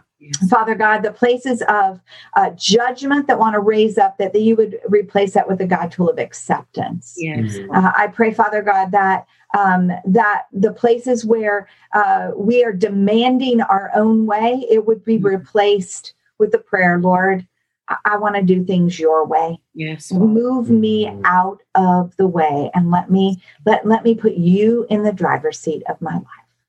Father 0.50 0.74
God, 0.74 1.02
the 1.02 1.12
places 1.12 1.62
of 1.68 2.00
uh, 2.34 2.50
judgment 2.50 3.26
that 3.28 3.38
want 3.38 3.54
to 3.54 3.60
raise 3.60 3.98
up, 3.98 4.18
that, 4.18 4.32
that 4.32 4.40
you 4.40 4.56
would 4.56 4.78
replace 4.88 5.34
that 5.34 5.48
with 5.48 5.58
the 5.58 5.66
God 5.66 5.92
tool 5.92 6.10
of 6.10 6.18
acceptance. 6.18 7.14
Yes. 7.16 7.56
Mm-hmm. 7.56 7.70
Uh, 7.70 7.92
I 7.96 8.08
pray, 8.08 8.34
Father 8.34 8.62
God, 8.62 8.90
that 8.90 9.26
um, 9.56 9.90
that 10.04 10.42
the 10.52 10.72
places 10.72 11.24
where 11.24 11.68
uh, 11.94 12.32
we 12.36 12.64
are 12.64 12.72
demanding 12.72 13.62
our 13.62 13.90
own 13.94 14.26
way, 14.26 14.66
it 14.68 14.86
would 14.86 15.04
be 15.04 15.16
mm-hmm. 15.16 15.26
replaced 15.26 16.14
with 16.38 16.52
the 16.52 16.58
prayer, 16.58 16.98
Lord, 16.98 17.46
I, 17.88 17.96
I 18.04 18.16
want 18.16 18.34
to 18.36 18.42
do 18.42 18.64
things 18.64 18.98
your 18.98 19.24
way. 19.24 19.60
Yes. 19.74 20.12
Move 20.12 20.68
me 20.68 21.06
mm-hmm. 21.06 21.22
out 21.24 21.60
of 21.74 22.16
the 22.16 22.26
way 22.26 22.70
and 22.74 22.90
let 22.90 23.10
me 23.10 23.40
let 23.64 23.86
let 23.86 24.04
me 24.04 24.14
put 24.14 24.34
you 24.34 24.86
in 24.90 25.02
the 25.02 25.12
driver's 25.12 25.58
seat 25.58 25.82
of 25.88 26.00
my 26.00 26.14
life. 26.14 26.24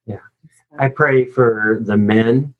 Yeah. 0.05 0.19
I 0.77 0.89
pray 0.89 1.25
for 1.25 1.79
the 1.81 1.97
men 1.97 2.53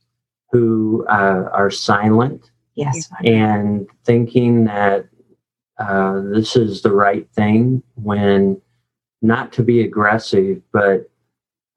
who 0.52 1.06
uh, 1.10 1.50
are 1.54 1.70
silent. 1.70 2.52
Yes. 2.76 3.10
And 3.24 3.88
thinking 4.06 4.66
that 4.66 5.08
uh, 5.78 6.22
this 6.22 6.56
is 6.56 6.82
the 6.82 6.91
right 6.91 7.30
thing 7.32 7.84
when 7.95 8.62
not 9.22 9.52
to 9.54 9.64
be 9.64 9.82
aggressive, 9.82 10.62
but 10.72 11.10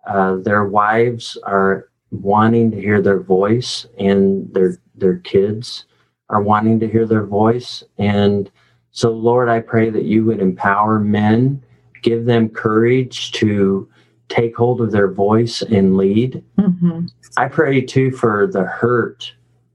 uh, 0.06 0.36
their 0.36 0.64
wives 0.64 1.36
are 1.44 1.88
wanting 2.10 2.70
to 2.70 2.80
hear 2.80 3.00
their 3.00 3.20
voice 3.20 3.86
and 3.98 4.52
their 4.52 4.76
their 4.94 5.16
kids 5.18 5.86
are 6.28 6.42
wanting 6.42 6.78
to 6.78 6.88
hear 6.88 7.06
their 7.06 7.24
voice 7.24 7.82
and 7.96 8.50
so 8.90 9.10
lord 9.10 9.48
i 9.48 9.58
pray 9.58 9.88
that 9.88 10.04
you 10.04 10.22
would 10.22 10.38
empower 10.38 11.00
men 11.00 11.62
give 12.02 12.26
them 12.26 12.50
courage 12.50 13.32
to 13.32 13.88
take 14.32 14.56
hold 14.56 14.80
of 14.80 14.92
their 14.92 15.10
voice 15.10 15.62
and 15.62 15.96
lead 15.96 16.42
mm-hmm. 16.58 17.04
i 17.36 17.46
pray 17.46 17.80
too 17.80 18.10
for 18.10 18.46
the 18.46 18.62
hurt 18.62 19.32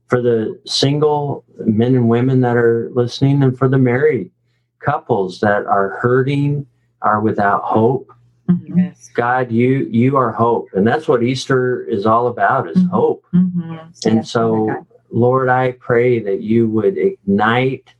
for 0.08 0.22
the 0.22 0.58
single 0.64 1.44
men 1.58 1.94
and 1.94 2.08
women 2.08 2.40
that 2.40 2.56
are 2.56 2.90
listening 2.94 3.42
and 3.42 3.56
for 3.56 3.68
the 3.68 3.78
married 3.78 4.30
couples 4.78 5.40
that 5.40 5.66
are 5.66 5.98
hurting 6.00 6.66
are 7.02 7.20
without 7.20 7.62
hope. 7.62 8.12
Mm-hmm. 8.48 8.78
Yes. 8.78 9.10
God, 9.14 9.52
you 9.52 9.88
you 9.90 10.16
are 10.16 10.32
hope, 10.32 10.68
and 10.72 10.86
that's 10.86 11.06
what 11.06 11.22
Easter 11.22 11.84
is 11.84 12.06
all 12.06 12.28
about: 12.28 12.70
is 12.70 12.78
mm-hmm. 12.78 12.88
hope. 12.88 13.26
Mm-hmm. 13.34 13.76
And 14.06 14.16
yes, 14.16 14.30
so, 14.30 14.86
Lord, 15.10 15.50
I 15.50 15.72
pray 15.72 16.20
that 16.20 16.40
you 16.40 16.68
would 16.70 16.96
ignite 16.96 17.94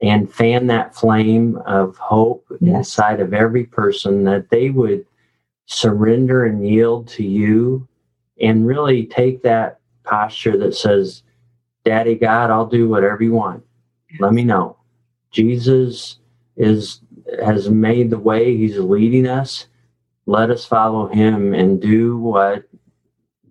and 0.00 0.32
fan 0.32 0.68
that 0.68 0.94
flame 0.94 1.56
of 1.66 1.96
hope 1.96 2.46
yes. 2.60 2.76
inside 2.76 3.20
of 3.20 3.34
every 3.34 3.64
person 3.64 4.22
that 4.24 4.50
they 4.50 4.70
would 4.70 5.04
surrender 5.66 6.44
and 6.44 6.66
yield 6.66 7.08
to 7.08 7.24
you 7.24 7.86
and 8.40 8.66
really 8.66 9.06
take 9.06 9.42
that 9.42 9.80
posture 10.04 10.56
that 10.58 10.74
says, 10.74 11.22
Daddy 11.84 12.14
God, 12.14 12.50
I'll 12.50 12.66
do 12.66 12.88
whatever 12.88 13.22
you 13.22 13.32
want. 13.32 13.62
Let 14.18 14.32
me 14.32 14.44
know. 14.44 14.76
Jesus 15.30 16.18
is 16.56 17.00
has 17.42 17.68
made 17.68 18.10
the 18.10 18.18
way, 18.18 18.56
he's 18.56 18.78
leading 18.78 19.26
us. 19.26 19.66
Let 20.26 20.50
us 20.50 20.64
follow 20.64 21.08
him 21.08 21.54
and 21.54 21.80
do 21.80 22.16
what 22.18 22.64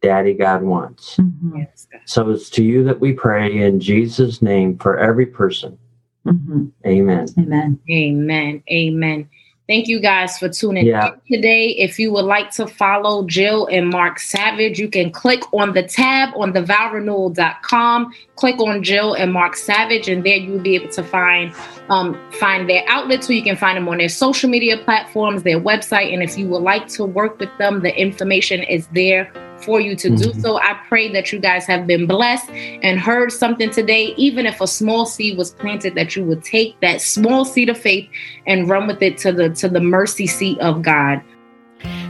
Daddy 0.02 0.34
God 0.34 0.64
wants. 0.64 1.18
Mm-hmm. 1.18 1.58
Yes, 1.58 1.88
So 2.06 2.30
it's 2.30 2.50
to 2.52 2.64
you 2.64 2.84
that 2.86 3.00
we 3.00 3.14
pray 3.14 3.58
in 3.58 3.80
Jesus' 3.80 4.42
name 4.42 4.78
for 4.78 4.98
every 4.98 5.26
person. 5.26 5.78
Mm-hmm. 6.26 6.66
Amen. 6.86 7.28
Amen. 7.38 7.80
Amen. 7.90 8.64
Amen. 8.72 9.30
Thank 9.66 9.88
you 9.88 10.02
guys 10.02 10.38
for 10.38 10.50
tuning 10.50 10.88
yeah. 10.88 11.14
in 11.30 11.38
today. 11.38 11.70
If 11.70 11.98
you 11.98 12.12
would 12.12 12.26
like 12.26 12.52
to 12.52 12.68
follow 12.68 13.26
Jill 13.26 13.68
and 13.68 13.90
Mark 13.90 14.20
Savage, 14.20 14.78
you 14.78 14.90
can 14.90 15.10
click 15.10 15.42
on 15.54 15.72
the 15.74 15.84
tab 15.84 16.34
on 16.36 16.52
thevowrenewal.com, 16.52 18.14
click 18.36 18.60
on 18.60 18.84
Jill 18.84 19.14
and 19.14 19.32
Mark 19.32 19.56
Savage, 19.56 20.10
and 20.10 20.26
there 20.26 20.36
you'll 20.36 20.60
be 20.60 20.76
able 20.76 20.90
to 20.90 21.04
find 21.04 21.54
um, 21.88 22.20
find 22.34 22.70
their 22.70 22.84
outlets 22.90 23.30
where 23.30 23.38
you 23.38 23.44
can 23.44 23.56
find 23.56 23.78
them 23.78 23.88
on 23.88 24.00
their 24.00 24.10
social 24.10 24.50
media 24.50 24.78
platforms, 24.78 25.44
their 25.44 25.62
website. 25.62 26.14
And 26.14 26.22
if 26.22 26.38
you 26.38 26.48
would 26.48 26.62
like 26.62 26.90
to 26.90 27.06
work 27.06 27.40
with 27.40 27.56
them, 27.58 27.84
the 27.84 27.98
information 27.98 28.64
is 28.64 28.88
there 28.88 29.32
for 29.64 29.80
you 29.80 29.96
to 29.96 30.10
mm-hmm. 30.10 30.32
do 30.32 30.42
so. 30.42 30.58
I 30.58 30.80
pray 30.88 31.12
that 31.14 31.32
you 31.32 31.40
guys 31.40 31.66
have 31.66 31.88
been 31.88 32.06
blessed 32.06 32.50
and 32.50 33.00
heard 33.00 33.32
something 33.32 33.70
today, 33.70 34.14
even 34.18 34.46
if 34.46 34.62
a 34.62 34.68
small 34.68 35.06
seed 35.06 35.38
was 35.38 35.52
planted, 35.52 35.96
that 35.96 36.16
you 36.16 36.24
would 36.26 36.44
take 36.44 36.80
that 36.82 37.02
small 37.02 37.46
seed 37.46 37.70
of 37.70 37.78
faith 37.78 38.10
and 38.46 38.70
run 38.70 38.88
with 38.88 39.02
it 39.02 39.18
to 39.20 39.32
the 39.32 39.50
to 39.50 39.70
the 39.70 39.82
mercy 39.82 40.28
seat 40.28 40.60
of 40.60 40.82
God. 40.82 41.22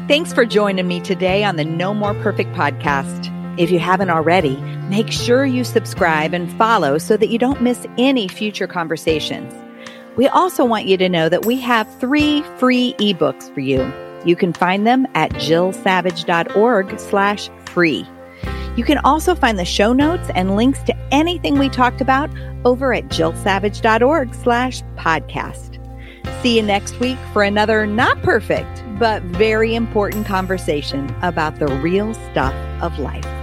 Thanks 0.08 0.34
for 0.34 0.46
joining 0.46 0.88
me 0.88 1.00
today 1.00 1.44
on 1.44 1.56
the 1.56 1.66
No 1.66 1.94
More 1.94 2.14
Perfect 2.16 2.52
podcast. 2.54 3.30
If 3.58 3.72
you 3.72 3.80
haven't 3.80 4.10
already, 4.10 4.58
make 4.90 5.12
sure 5.12 5.46
you 5.46 5.64
subscribe 5.64 6.34
and 6.34 6.52
follow 6.58 6.98
so 6.98 7.18
that 7.18 7.30
you 7.30 7.38
don't 7.38 7.62
miss 7.62 7.86
any 7.98 8.28
future 8.28 8.68
conversations. 8.68 9.54
We 10.16 10.28
also 10.28 10.66
want 10.66 10.86
you 10.86 10.98
to 10.98 11.10
know 11.10 11.30
that 11.30 11.46
we 11.46 11.60
have 11.62 11.88
three 12.00 12.44
free 12.58 12.96
ebooks 13.00 13.54
for 13.54 13.62
you. 13.62 13.82
You 14.26 14.36
can 14.36 14.54
find 14.54 14.86
them 14.88 15.08
at 15.16 15.32
jillsavage.org 15.32 17.00
slash 17.00 17.50
free. 17.66 18.08
You 18.76 18.84
can 18.84 18.98
also 19.00 19.36
find 19.36 19.60
the 19.60 19.66
show 19.66 19.94
notes 19.94 20.30
and 20.34 20.56
links 20.56 20.80
to 20.84 20.96
anything 21.12 21.60
we 21.60 21.70
talked 21.70 22.02
about 22.02 22.30
over 22.66 22.94
at 22.94 23.06
jillsavage.org 23.06 24.34
slash 24.34 24.82
podcast. 24.96 25.80
See 26.42 26.58
you 26.58 26.64
next 26.64 27.00
week 27.00 27.18
for 27.32 27.44
another 27.44 27.86
not 27.86 28.22
perfect, 28.24 28.84
but 28.98 29.22
very 29.24 29.76
important 29.76 30.26
conversation 30.26 31.14
about 31.22 31.60
the 31.60 31.68
real 31.68 32.14
stuff 32.14 32.54
of 32.82 32.98
life. 33.00 33.43